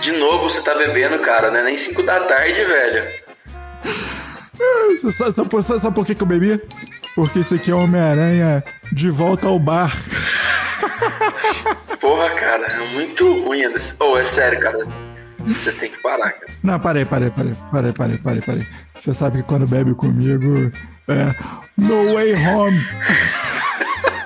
De 0.00 0.12
novo 0.12 0.44
você 0.50 0.60
tá 0.62 0.74
bebendo, 0.74 1.18
cara, 1.18 1.50
né? 1.50 1.62
Nem 1.62 1.76
5 1.76 2.02
da 2.02 2.20
tarde, 2.26 2.64
velho. 2.64 3.08
Você 4.90 5.12
sabe, 5.12 5.32
sabe, 5.32 5.80
sabe, 5.80 5.94
por 5.94 6.06
que, 6.06 6.14
que 6.14 6.22
eu 6.22 6.26
bebi? 6.26 6.60
Porque 7.14 7.40
esse 7.40 7.56
aqui 7.56 7.70
é 7.70 7.74
Homem-Aranha 7.74 8.64
de 8.92 9.10
volta 9.10 9.48
ao 9.48 9.58
bar. 9.58 9.90
Porra, 12.00 12.30
cara, 12.30 12.66
é 12.66 12.78
muito 12.94 13.42
ruim. 13.42 13.66
Ou 13.98 14.12
oh, 14.12 14.18
é 14.18 14.24
sério, 14.24 14.60
cara. 14.60 14.86
Você 15.40 15.72
tem 15.72 15.90
que 15.90 16.00
parar, 16.02 16.30
cara. 16.30 16.46
Não, 16.62 16.78
parei, 16.78 17.04
parei, 17.04 17.30
parei, 17.30 17.54
parei, 17.72 17.92
parei, 17.92 18.18
parei, 18.18 18.40
parei. 18.40 18.66
Você 18.96 19.14
sabe 19.14 19.38
que 19.38 19.44
quando 19.44 19.66
bebe 19.66 19.94
comigo 19.94 20.70
é 21.08 21.34
No 21.76 22.14
Way 22.14 22.34
Home. 22.46 22.86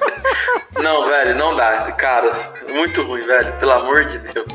Não, 1.52 1.58
dá. 1.58 1.92
Cara, 1.92 2.32
muito 2.70 3.02
ruim, 3.02 3.20
velho. 3.20 3.52
Pelo 3.58 3.72
amor 3.72 4.04
de 4.06 4.18
Deus. 4.18 4.46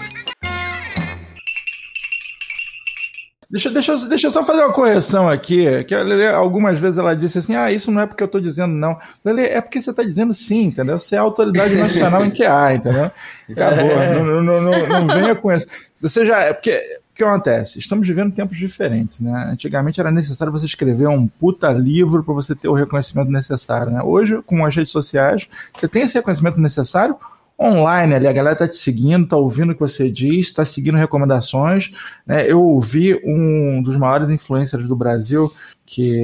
Deixa, 3.50 3.70
deixa, 3.70 3.96
deixa 4.08 4.28
eu 4.28 4.32
só 4.32 4.44
fazer 4.44 4.62
uma 4.62 4.74
correção 4.74 5.30
aqui. 5.30 5.84
Que 5.86 5.96
algumas 6.34 6.80
vezes 6.80 6.98
ela 6.98 7.16
disse 7.16 7.38
assim: 7.38 7.56
ah, 7.56 7.72
isso 7.72 7.92
não 7.92 8.02
é 8.02 8.08
porque 8.08 8.22
eu 8.22 8.26
estou 8.26 8.42
dizendo 8.42 8.74
não. 8.74 8.98
Lelê, 9.24 9.44
é 9.44 9.62
porque 9.62 9.82
você 9.82 9.92
está 9.92 10.04
dizendo 10.04 10.34
sim, 10.34 10.64
entendeu? 10.66 11.00
Você 11.00 11.16
é 11.16 11.20
a 11.20 11.22
autoridade 11.22 11.74
nacional 11.78 12.26
em 12.26 12.32
QA, 12.32 12.74
entendeu? 12.74 13.12
Acabou. 13.50 13.92
É. 13.92 14.16
Não, 14.16 14.42
não, 14.42 14.62
não, 14.62 14.88
não, 14.88 15.08
venha 15.08 15.36
com 15.36 15.54
isso. 15.54 15.68
Você 16.02 16.26
já. 16.26 16.42
É 16.42 16.54
porque. 16.54 17.00
O 17.18 17.20
que 17.20 17.24
acontece? 17.24 17.80
Estamos 17.80 18.08
vivendo 18.08 18.32
tempos 18.32 18.60
diferentes, 18.60 19.20
né? 19.20 19.50
Antigamente 19.52 20.00
era 20.00 20.12
necessário 20.12 20.54
você 20.54 20.68
escrever 20.68 21.08
um 21.08 21.28
puta 21.28 21.72
livro 21.72 22.24
para 22.24 22.32
você 22.32 22.54
ter 22.54 22.68
o 22.68 22.76
reconhecimento 22.76 23.32
necessário, 23.32 23.92
né? 23.92 24.04
Hoje, 24.04 24.40
com 24.46 24.64
as 24.64 24.76
redes 24.76 24.92
sociais, 24.92 25.48
você 25.76 25.88
tem 25.88 26.04
esse 26.04 26.14
reconhecimento 26.14 26.62
necessário 26.62 27.18
online 27.60 28.14
ali, 28.14 28.28
a 28.28 28.32
galera 28.32 28.56
tá 28.56 28.68
te 28.68 28.76
seguindo, 28.76 29.28
tá 29.28 29.36
ouvindo 29.36 29.72
o 29.72 29.74
que 29.74 29.80
você 29.80 30.12
diz, 30.12 30.54
tá 30.54 30.64
seguindo 30.64 30.96
recomendações. 30.96 31.92
Né? 32.24 32.46
Eu 32.48 32.62
ouvi 32.62 33.20
um 33.26 33.82
dos 33.82 33.98
maiores 33.98 34.30
influencers 34.30 34.88
do 34.88 34.96
Brasil, 34.96 35.52
que 35.88 36.24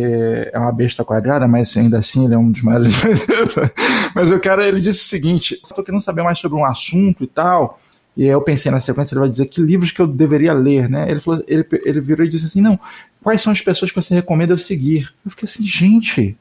é 0.53 0.60
uma 0.60 0.71
besta 0.71 1.03
quadrada, 1.03 1.47
mas 1.47 1.75
ainda 1.75 1.97
assim 1.97 2.25
ele 2.25 2.36
é 2.36 2.38
um 2.38 2.51
dos 2.51 2.62
maiores. 2.62 2.93
mas 4.13 4.29
o 4.29 4.39
cara, 4.39 4.67
ele 4.67 4.79
disse 4.79 5.01
o 5.01 5.10
seguinte: 5.10 5.60
estou 5.63 5.84
querendo 5.84 6.01
saber 6.01 6.21
mais 6.21 6.38
sobre 6.38 6.56
um 6.56 6.63
assunto 6.63 7.23
e 7.23 7.27
tal. 7.27 7.79
E 8.15 8.23
aí 8.23 8.30
eu 8.30 8.41
pensei 8.41 8.71
na 8.71 8.80
sequência, 8.80 9.13
ele 9.13 9.21
vai 9.21 9.30
dizer 9.30 9.47
que 9.47 9.62
livros 9.62 9.91
que 9.91 9.99
eu 9.99 10.08
deveria 10.08 10.54
ler, 10.54 10.88
né? 10.88 11.10
Ele, 11.10 11.19
falou, 11.19 11.43
ele, 11.47 11.65
ele 11.84 11.99
virou 11.99 12.26
e 12.26 12.30
disse 12.30 12.45
assim: 12.45 12.62
não, 12.62 12.80
quais 13.21 13.41
são 13.41 13.52
as 13.52 13.62
pessoas 13.62 13.91
que 13.91 14.02
você 14.02 14.13
recomenda 14.13 14.54
eu 14.54 14.58
seguir? 14.58 15.12
Eu 15.26 15.32
fiquei 15.32 15.45
assim, 15.45 15.65
gente, 15.65 16.38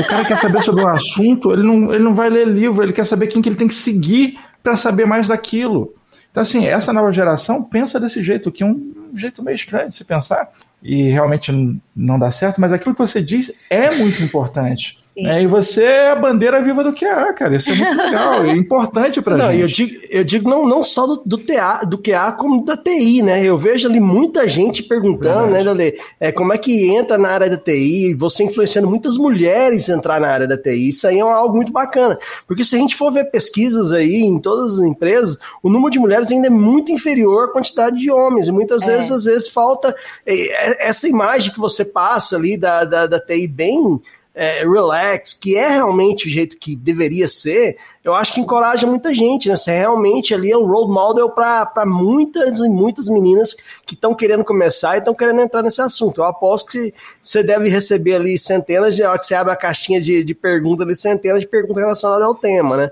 o 0.00 0.04
cara 0.04 0.24
quer 0.24 0.36
saber 0.36 0.62
sobre 0.62 0.82
um 0.82 0.88
assunto, 0.88 1.52
ele 1.52 1.62
não, 1.62 1.92
ele 1.94 2.02
não 2.02 2.14
vai 2.14 2.28
ler 2.28 2.46
livro, 2.46 2.82
ele 2.82 2.92
quer 2.92 3.04
saber 3.04 3.28
quem 3.28 3.40
que 3.40 3.48
ele 3.48 3.56
tem 3.56 3.68
que 3.68 3.74
seguir 3.74 4.38
para 4.62 4.76
saber 4.76 5.06
mais 5.06 5.28
daquilo. 5.28 5.94
Então, 6.30 6.42
assim, 6.42 6.66
essa 6.66 6.92
nova 6.92 7.12
geração 7.12 7.62
pensa 7.62 8.00
desse 8.00 8.22
jeito, 8.22 8.50
que 8.50 8.62
é 8.62 8.66
um 8.66 9.10
jeito 9.14 9.42
meio 9.42 9.54
estranho 9.54 9.90
de 9.90 9.94
se 9.94 10.04
pensar, 10.04 10.50
e 10.82 11.10
realmente 11.10 11.52
não 11.94 12.18
dá 12.18 12.30
certo, 12.30 12.60
mas 12.60 12.72
aquilo 12.72 12.94
que 12.94 13.00
você 13.00 13.22
diz 13.22 13.52
é 13.68 13.94
muito 13.94 14.22
importante. 14.22 15.01
É, 15.16 15.42
e 15.42 15.46
você 15.46 15.82
é 15.82 16.10
a 16.10 16.16
bandeira 16.16 16.62
viva 16.62 16.82
do 16.82 16.94
QA, 16.94 17.32
cara. 17.34 17.56
Isso 17.56 17.70
é 17.70 17.74
muito 17.74 17.96
legal, 17.96 18.44
é 18.44 18.52
importante 18.56 19.20
pra 19.20 19.36
não, 19.36 19.52
gente. 19.52 19.60
Eu 19.60 19.66
digo, 19.66 20.00
eu 20.10 20.24
digo 20.24 20.50
não, 20.50 20.66
não 20.66 20.82
só 20.82 21.06
do, 21.06 21.22
do, 21.24 21.36
TA, 21.36 21.84
do 21.84 21.98
QA, 21.98 22.32
como 22.32 22.64
da 22.64 22.76
TI, 22.78 23.20
né? 23.20 23.44
Eu 23.44 23.58
vejo 23.58 23.88
ali 23.88 24.00
muita 24.00 24.48
gente 24.48 24.82
perguntando, 24.82 25.52
Verdade. 25.52 25.52
né, 25.52 25.64
Dale, 25.64 26.00
é, 26.18 26.32
como 26.32 26.52
é 26.52 26.58
que 26.58 26.90
entra 26.90 27.18
na 27.18 27.28
área 27.28 27.50
da 27.50 27.58
TI, 27.58 28.14
você 28.14 28.44
influenciando 28.44 28.88
muitas 28.88 29.18
mulheres 29.18 29.90
a 29.90 29.94
entrar 29.94 30.18
na 30.18 30.28
área 30.28 30.48
da 30.48 30.56
TI. 30.56 30.88
Isso 30.88 31.06
aí 31.06 31.18
é 31.18 31.20
algo 31.20 31.54
muito 31.54 31.72
bacana. 31.72 32.18
Porque 32.46 32.64
se 32.64 32.74
a 32.74 32.78
gente 32.78 32.96
for 32.96 33.12
ver 33.12 33.24
pesquisas 33.24 33.92
aí 33.92 34.22
em 34.22 34.38
todas 34.38 34.78
as 34.78 34.80
empresas, 34.80 35.38
o 35.62 35.68
número 35.68 35.90
de 35.90 35.98
mulheres 35.98 36.30
ainda 36.30 36.46
é 36.46 36.50
muito 36.50 36.90
inferior 36.90 37.50
à 37.50 37.52
quantidade 37.52 37.98
de 37.98 38.10
homens. 38.10 38.48
E 38.48 38.52
muitas 38.52 38.88
é. 38.88 38.96
vezes, 38.96 39.12
às 39.12 39.24
vezes, 39.24 39.48
falta 39.48 39.94
é, 40.24 40.88
essa 40.88 41.06
imagem 41.06 41.52
que 41.52 41.60
você 41.60 41.84
passa 41.84 42.36
ali 42.36 42.56
da, 42.56 42.84
da, 42.84 43.06
da 43.06 43.20
TI 43.20 43.46
bem 43.46 44.00
é, 44.34 44.60
relax, 44.60 45.34
que 45.34 45.56
é 45.56 45.68
realmente 45.68 46.26
o 46.26 46.30
jeito 46.30 46.56
que 46.56 46.74
deveria 46.74 47.28
ser, 47.28 47.76
eu 48.02 48.14
acho 48.14 48.32
que 48.32 48.40
encoraja 48.40 48.86
muita 48.86 49.14
gente, 49.14 49.48
né? 49.48 49.56
Você 49.56 49.70
realmente 49.70 50.34
ali 50.34 50.50
é 50.50 50.56
um 50.56 50.66
role 50.66 50.92
model 50.92 51.30
para 51.30 51.84
muitas 51.86 52.58
e 52.58 52.68
muitas 52.68 53.08
meninas 53.08 53.54
que 53.86 53.94
estão 53.94 54.14
querendo 54.14 54.44
começar 54.44 54.94
e 54.94 54.98
estão 54.98 55.14
querendo 55.14 55.40
entrar 55.40 55.62
nesse 55.62 55.82
assunto. 55.82 56.20
Eu 56.20 56.24
aposto 56.24 56.72
que 56.72 56.94
você 57.22 57.42
deve 57.42 57.68
receber 57.68 58.14
ali 58.14 58.38
centenas 58.38 58.96
de, 58.96 59.02
hora 59.02 59.18
que 59.18 59.26
você 59.26 59.34
abre 59.34 59.52
a 59.52 59.56
caixinha 59.56 60.00
de, 60.00 60.24
de 60.24 60.34
perguntas 60.34 60.86
ali, 60.86 60.96
centenas 60.96 61.42
de 61.42 61.46
perguntas 61.46 61.82
relacionadas 61.82 62.24
ao 62.24 62.34
tema, 62.34 62.76
né? 62.76 62.90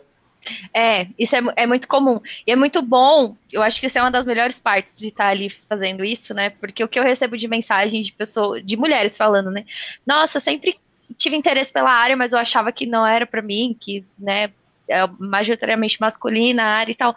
É, 0.75 1.07
isso 1.19 1.37
é, 1.37 1.41
é 1.57 1.67
muito 1.67 1.87
comum. 1.87 2.21
E 2.47 2.53
é 2.53 2.57
muito 2.57 2.83
bom, 2.83 3.37
eu 3.53 3.63
acho 3.63 3.81
que 3.81 3.87
isso 3.87 3.99
é 3.99 4.03
uma 4.03 4.11
das 4.11 4.27
melhores 4.27 4.59
partes 4.59 4.99
de 4.99 5.09
estar 5.09 5.29
ali 5.29 5.51
fazendo 5.51 6.05
isso, 6.05 6.33
né? 6.35 6.51
Porque 6.51 6.83
o 6.85 6.89
que 6.89 6.99
eu 6.99 7.03
recebo 7.03 7.37
de 7.37 7.49
mensagem 7.49 8.03
de 8.03 8.13
pessoas, 8.13 8.65
de 8.65 8.77
mulheres 8.77 9.17
falando, 9.17 9.51
né? 9.51 9.65
Nossa, 10.07 10.41
sempre 10.41 10.79
tive 11.21 11.37
interesse 11.37 11.73
pela 11.73 11.93
área, 11.93 12.17
mas 12.17 12.33
eu 12.33 12.39
achava 12.39 12.73
que 12.73 12.87
não 12.87 13.07
era 13.07 13.27
para 13.27 13.43
mim, 13.43 13.77
que, 13.79 14.05
né, 14.19 14.51
é 14.89 15.07
majoritariamente 15.21 16.01
masculina 16.01 16.63
a 16.65 16.67
área 16.79 16.91
e 16.91 16.95
tal. 16.97 17.15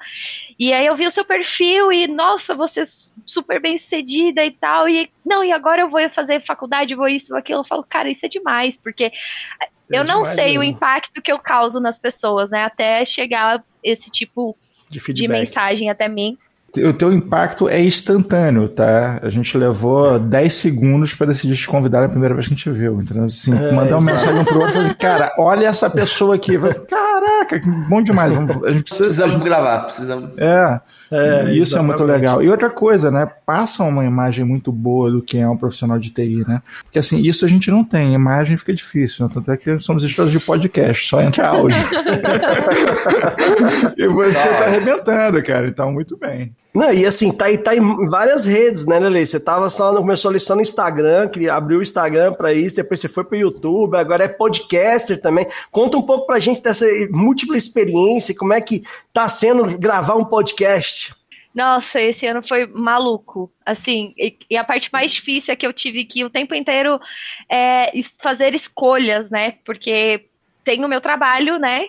E 0.60 0.72
aí 0.72 0.86
eu 0.86 0.96
vi 0.96 1.08
o 1.08 1.12
seu 1.12 1.26
perfil 1.26 1.92
e, 1.92 2.08
nossa, 2.08 2.54
você 2.54 2.82
é 2.82 2.86
super 3.26 3.60
bem 3.60 3.78
sucedida 3.78 4.46
e 4.46 4.52
tal. 4.52 4.88
E 4.88 5.10
não, 5.26 5.44
e 5.44 5.52
agora 5.52 5.82
eu 5.82 5.90
vou 5.90 6.08
fazer 6.10 6.40
faculdade, 6.40 6.94
vou 6.94 7.08
isso, 7.08 7.30
vou 7.30 7.40
aquilo. 7.40 7.62
Eu 7.62 7.66
falo, 7.66 7.84
cara, 7.84 8.12
isso 8.12 8.26
é 8.26 8.30
demais, 8.30 8.78
porque 8.78 9.06
é 9.06 9.70
eu 9.90 10.04
não 10.04 10.24
sei 10.24 10.58
mesmo. 10.58 10.60
o 10.60 10.64
impacto 10.64 11.22
que 11.22 11.32
eu 11.32 11.40
causo 11.40 11.80
nas 11.80 11.98
pessoas, 11.98 12.52
né? 12.52 12.64
Até 12.64 13.06
chegar 13.06 13.64
esse 13.84 14.12
tipo 14.12 14.56
de, 14.90 15.00
de 15.14 15.28
mensagem 15.28 15.90
até 15.90 16.08
mim 16.08 16.38
o 16.78 16.94
teu 16.94 17.14
impacto 17.14 17.70
é 17.70 17.80
instantâneo, 17.80 18.68
tá? 18.68 19.20
A 19.22 19.30
gente 19.30 19.56
levou 19.56 20.18
10 20.18 20.54
segundos 20.54 21.14
para 21.14 21.28
decidir 21.28 21.56
te 21.56 21.68
convidar 21.68 22.02
na 22.02 22.10
primeira 22.10 22.34
vez 22.34 22.48
que 22.48 22.54
a 22.54 22.58
gente 22.58 22.70
viu, 22.72 23.00
entendeu? 23.00 23.26
Assim, 23.26 23.54
é, 23.54 23.72
mandar 23.72 23.98
uma 23.98 24.12
mensagem 24.12 24.44
pro 24.44 24.60
outro 24.60 24.82
e 24.82 24.86
assim, 24.86 24.94
cara, 24.96 25.32
olha 25.38 25.68
essa 25.68 25.88
pessoa 25.88 26.36
aqui. 26.36 26.58
Assim, 26.58 26.84
Caraca, 26.86 27.60
que 27.60 27.70
bom 27.70 28.02
demais. 28.02 28.34
A 28.34 28.72
gente 28.72 28.84
precisa... 28.84 29.04
Precisamos 29.04 29.44
gravar, 29.44 29.82
precisamos. 29.82 30.36
É. 30.38 30.82
É, 31.12 31.52
isso 31.52 31.74
exatamente. 31.74 31.76
é 31.76 31.82
muito 31.82 32.04
legal. 32.04 32.42
E 32.42 32.50
outra 32.50 32.72
coisa, 32.72 33.12
né? 33.12 33.30
Passa 33.46 33.84
uma 33.84 34.04
imagem 34.04 34.44
muito 34.44 34.72
boa 34.72 35.12
do 35.12 35.22
que 35.22 35.38
é 35.38 35.48
um 35.48 35.56
profissional 35.56 36.00
de 36.00 36.10
TI, 36.10 36.44
né? 36.48 36.60
Porque 36.84 36.98
assim, 36.98 37.20
isso 37.20 37.46
a 37.46 37.48
gente 37.48 37.70
não 37.70 37.84
tem, 37.84 38.16
imagem 38.16 38.58
fica 38.58 38.74
difícil, 38.74 39.28
né? 39.28 39.32
Tanto 39.32 39.52
é 39.52 39.58
que 39.58 39.78
somos 39.78 40.04
estrelas 40.04 40.32
de 40.32 40.40
podcast, 40.40 41.08
só 41.08 41.22
entra 41.22 41.50
áudio. 41.50 41.78
e 43.96 44.08
você 44.08 44.40
tá 44.40 44.66
arrebentando, 44.66 45.44
cara, 45.44 45.68
então 45.68 45.92
muito 45.92 46.18
bem. 46.18 46.56
Não, 46.74 46.92
e 46.92 47.06
assim, 47.06 47.32
tá, 47.32 47.46
tá 47.64 47.76
em 47.76 48.10
várias 48.10 48.48
redes, 48.48 48.84
né, 48.86 48.98
Lele? 48.98 49.28
Você 49.28 49.40
tava 49.40 49.70
só, 49.70 49.96
começou 49.96 50.32
ali 50.32 50.40
só 50.40 50.56
no 50.56 50.62
Instagram, 50.62 51.28
que 51.28 51.48
abriu 51.48 51.78
o 51.78 51.84
Instagram 51.84 52.34
para 52.34 52.52
isso, 52.52 52.76
depois 52.76 53.00
você 53.00 53.08
foi 53.08 53.24
pro 53.24 53.38
YouTube, 53.38 53.96
agora 53.96 54.24
é 54.24 54.28
podcaster 54.28 55.22
também. 55.22 55.46
Conta 55.70 55.98
um 55.98 56.02
pouco 56.02 56.26
pra 56.26 56.40
gente 56.40 56.64
dessa 56.64 56.86
múltipla 57.12 57.56
experiência, 57.56 58.36
como 58.36 58.54
é 58.54 58.60
que 58.60 58.82
tá 59.14 59.30
sendo 59.30 59.78
gravar 59.78 60.16
um 60.16 60.26
podcast? 60.26 61.14
Nossa, 61.54 62.02
esse 62.02 62.26
ano 62.26 62.42
foi 62.42 62.66
maluco. 62.66 63.54
Assim, 63.64 64.12
e, 64.18 64.36
e, 64.50 64.58
a 64.58 64.64
parte 64.64 64.90
mais 64.92 65.12
difícil 65.12 65.54
é 65.54 65.56
que 65.56 65.68
eu 65.68 65.72
tive 65.72 66.04
que 66.06 66.26
o 66.26 66.30
tempo 66.30 66.56
inteiro 66.56 67.00
é, 67.48 67.92
fazer 68.20 68.56
escolhas, 68.56 69.30
né? 69.30 69.52
Porque 69.64 70.26
tenho 70.64 70.88
o 70.88 70.90
meu 70.90 71.00
trabalho, 71.00 71.60
né? 71.60 71.86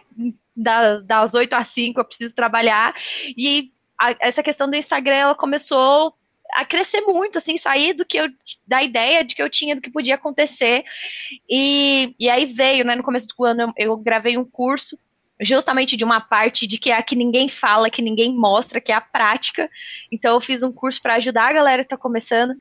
Da, 0.54 0.98
das 0.98 1.32
8 1.32 1.54
às 1.54 1.70
5 1.70 1.98
eu 1.98 2.04
preciso 2.04 2.34
trabalhar. 2.34 2.94
E 3.36 3.72
a, 4.00 4.14
essa 4.20 4.42
questão 4.42 4.68
do 4.68 4.76
Instagram, 4.76 5.14
ela 5.14 5.34
começou 5.34 6.14
a 6.52 6.64
crescer 6.64 7.00
muito, 7.00 7.38
assim, 7.38 7.56
sair 7.56 7.94
do 7.94 8.04
que 8.04 8.18
eu, 8.18 8.28
da 8.66 8.82
ideia 8.82 9.24
de 9.24 9.34
que 9.34 9.42
eu 9.42 9.50
tinha 9.50 9.74
do 9.74 9.80
que 9.80 9.90
podia 9.90 10.14
acontecer. 10.14 10.84
E, 11.48 12.14
e 12.18 12.28
aí 12.28 12.46
veio, 12.46 12.84
né, 12.84 12.94
no 12.94 13.02
começo 13.02 13.26
do 13.26 13.44
ano 13.44 13.62
eu, 13.62 13.72
eu 13.76 13.96
gravei 13.96 14.36
um 14.38 14.44
curso 14.44 14.98
justamente 15.40 15.96
de 15.96 16.04
uma 16.04 16.20
parte 16.20 16.66
de 16.66 16.78
que 16.78 16.90
é 16.90 16.96
a 16.96 17.02
que 17.02 17.16
ninguém 17.16 17.48
fala, 17.48 17.90
que 17.90 18.00
ninguém 18.00 18.34
mostra, 18.34 18.80
que 18.80 18.92
é 18.92 18.94
a 18.94 19.00
prática. 19.00 19.68
Então 20.10 20.34
eu 20.34 20.40
fiz 20.40 20.62
um 20.62 20.72
curso 20.72 21.02
para 21.02 21.14
ajudar 21.14 21.48
a 21.48 21.52
galera 21.52 21.82
que 21.82 21.86
está 21.86 21.96
começando. 21.96 22.54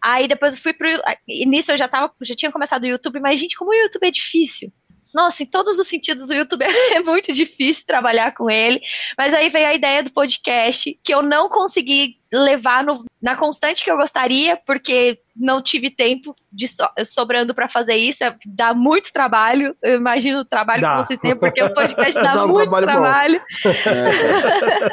Aí 0.00 0.28
depois 0.28 0.54
eu 0.54 0.60
fui 0.60 0.72
pro 0.72 0.88
início 1.26 1.72
eu 1.72 1.76
já 1.76 1.88
tava, 1.88 2.12
já 2.22 2.34
tinha 2.34 2.52
começado 2.52 2.84
o 2.84 2.86
YouTube, 2.86 3.20
mas 3.20 3.40
gente, 3.40 3.56
como 3.56 3.70
o 3.70 3.74
YouTube 3.74 4.06
é 4.06 4.10
difícil. 4.10 4.72
Nossa, 5.12 5.42
em 5.42 5.46
todos 5.46 5.78
os 5.78 5.86
sentidos 5.86 6.28
o 6.28 6.32
YouTube 6.32 6.64
é 6.92 7.00
muito 7.00 7.32
difícil 7.32 7.86
trabalhar 7.86 8.32
com 8.32 8.48
ele. 8.48 8.80
Mas 9.16 9.34
aí 9.34 9.48
veio 9.48 9.66
a 9.66 9.74
ideia 9.74 10.02
do 10.02 10.12
podcast, 10.12 10.98
que 11.02 11.14
eu 11.14 11.22
não 11.22 11.48
consegui 11.48 12.16
levar 12.32 12.82
no, 12.82 13.04
na 13.20 13.36
constante 13.36 13.84
que 13.84 13.90
eu 13.90 13.96
gostaria, 13.96 14.56
porque 14.56 15.18
não 15.36 15.60
tive 15.60 15.90
tempo 15.90 16.34
de 16.50 16.66
so, 16.66 16.84
sobrando 17.04 17.54
para 17.54 17.68
fazer 17.68 17.96
isso. 17.96 18.24
É, 18.24 18.34
dá 18.46 18.72
muito 18.72 19.12
trabalho. 19.12 19.76
Eu 19.82 19.96
imagino 19.96 20.40
o 20.40 20.44
trabalho 20.44 20.80
dá. 20.80 21.00
que 21.02 21.06
vocês 21.06 21.20
têm, 21.20 21.36
porque 21.36 21.62
o 21.62 21.72
podcast 21.72 22.14
dá, 22.22 22.34
dá 22.34 22.46
muito 22.46 22.74
um 22.74 22.80
trabalho. 22.80 23.40
trabalho. 23.62 24.12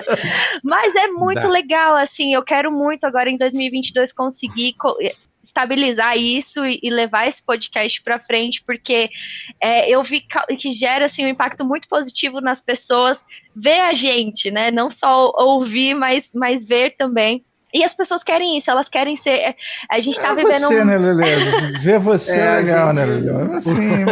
Mas 0.64 0.96
é 0.96 1.08
muito 1.08 1.42
dá. 1.42 1.50
legal, 1.50 1.96
assim. 1.96 2.34
Eu 2.34 2.44
quero 2.44 2.72
muito 2.72 3.06
agora 3.06 3.30
em 3.30 3.38
2022 3.38 4.12
conseguir 4.12 4.76
estabilizar 5.50 6.18
isso 6.18 6.66
e, 6.66 6.80
e 6.82 6.90
levar 6.90 7.28
esse 7.28 7.44
podcast 7.44 8.02
para 8.02 8.20
frente, 8.20 8.64
porque 8.66 9.10
é, 9.62 9.90
eu 9.90 10.02
vi 10.04 10.24
que 10.58 10.72
gera 10.72 11.06
assim, 11.06 11.26
um 11.26 11.30
impacto 11.30 11.66
muito 11.66 11.88
positivo 11.88 12.40
nas 12.40 12.62
pessoas 12.62 13.24
ver 13.56 13.82
a 13.82 13.94
gente, 13.94 14.50
né? 14.50 14.72
Não 14.72 14.90
só 14.90 15.32
ouvir, 15.36 15.94
mas, 15.94 16.32
mas 16.34 16.66
ver 16.66 16.96
também. 16.98 17.44
E 17.74 17.84
as 17.84 17.94
pessoas 17.94 18.24
querem 18.24 18.58
isso, 18.58 18.72
elas 18.72 18.90
querem 18.90 19.16
ser. 19.16 19.56
A 19.90 20.02
gente 20.02 20.20
tá 20.20 20.30
é 20.30 20.36
vivendo. 20.36 20.62
Você, 20.62 20.82
um... 20.82 20.86
né, 20.86 20.98
Lele? 20.98 21.78
Ver 21.80 22.00
você 22.00 22.36
é, 22.36 22.46
é 22.46 22.56
legal, 22.56 22.94
né, 22.94 23.06
gente... 23.06 23.26
né, 23.26 23.32
Lele? 23.32 23.54
Assim, 23.54 24.06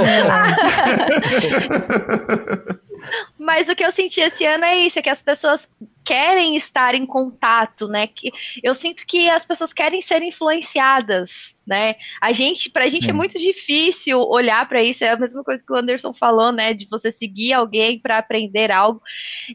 Mas 3.37 3.69
o 3.69 3.75
que 3.75 3.83
eu 3.83 3.91
senti 3.91 4.19
esse 4.19 4.45
ano 4.45 4.65
é 4.65 4.77
isso, 4.77 4.97
é 4.97 5.01
que 5.01 5.09
as 5.09 5.21
pessoas 5.21 5.67
querem 6.07 6.55
estar 6.55 6.95
em 6.95 7.05
contato, 7.05 7.85
né? 7.89 8.07
Que 8.07 8.31
eu 8.63 8.73
sinto 8.73 9.05
que 9.05 9.29
as 9.29 9.43
pessoas 9.43 9.73
querem 9.73 10.01
ser 10.01 10.23
influenciadas, 10.23 11.53
né? 11.67 11.95
A 12.21 12.31
gente, 12.31 12.69
pra 12.69 12.87
gente 12.87 13.07
é, 13.07 13.09
é 13.09 13.13
muito 13.13 13.37
difícil 13.37 14.17
olhar 14.21 14.67
para 14.69 14.81
isso, 14.81 15.03
é 15.03 15.09
a 15.09 15.17
mesma 15.17 15.43
coisa 15.43 15.61
que 15.61 15.71
o 15.71 15.75
Anderson 15.75 16.13
falou, 16.13 16.53
né, 16.53 16.73
de 16.73 16.87
você 16.89 17.11
seguir 17.11 17.51
alguém 17.51 17.99
para 17.99 18.17
aprender 18.17 18.71
algo. 18.71 19.01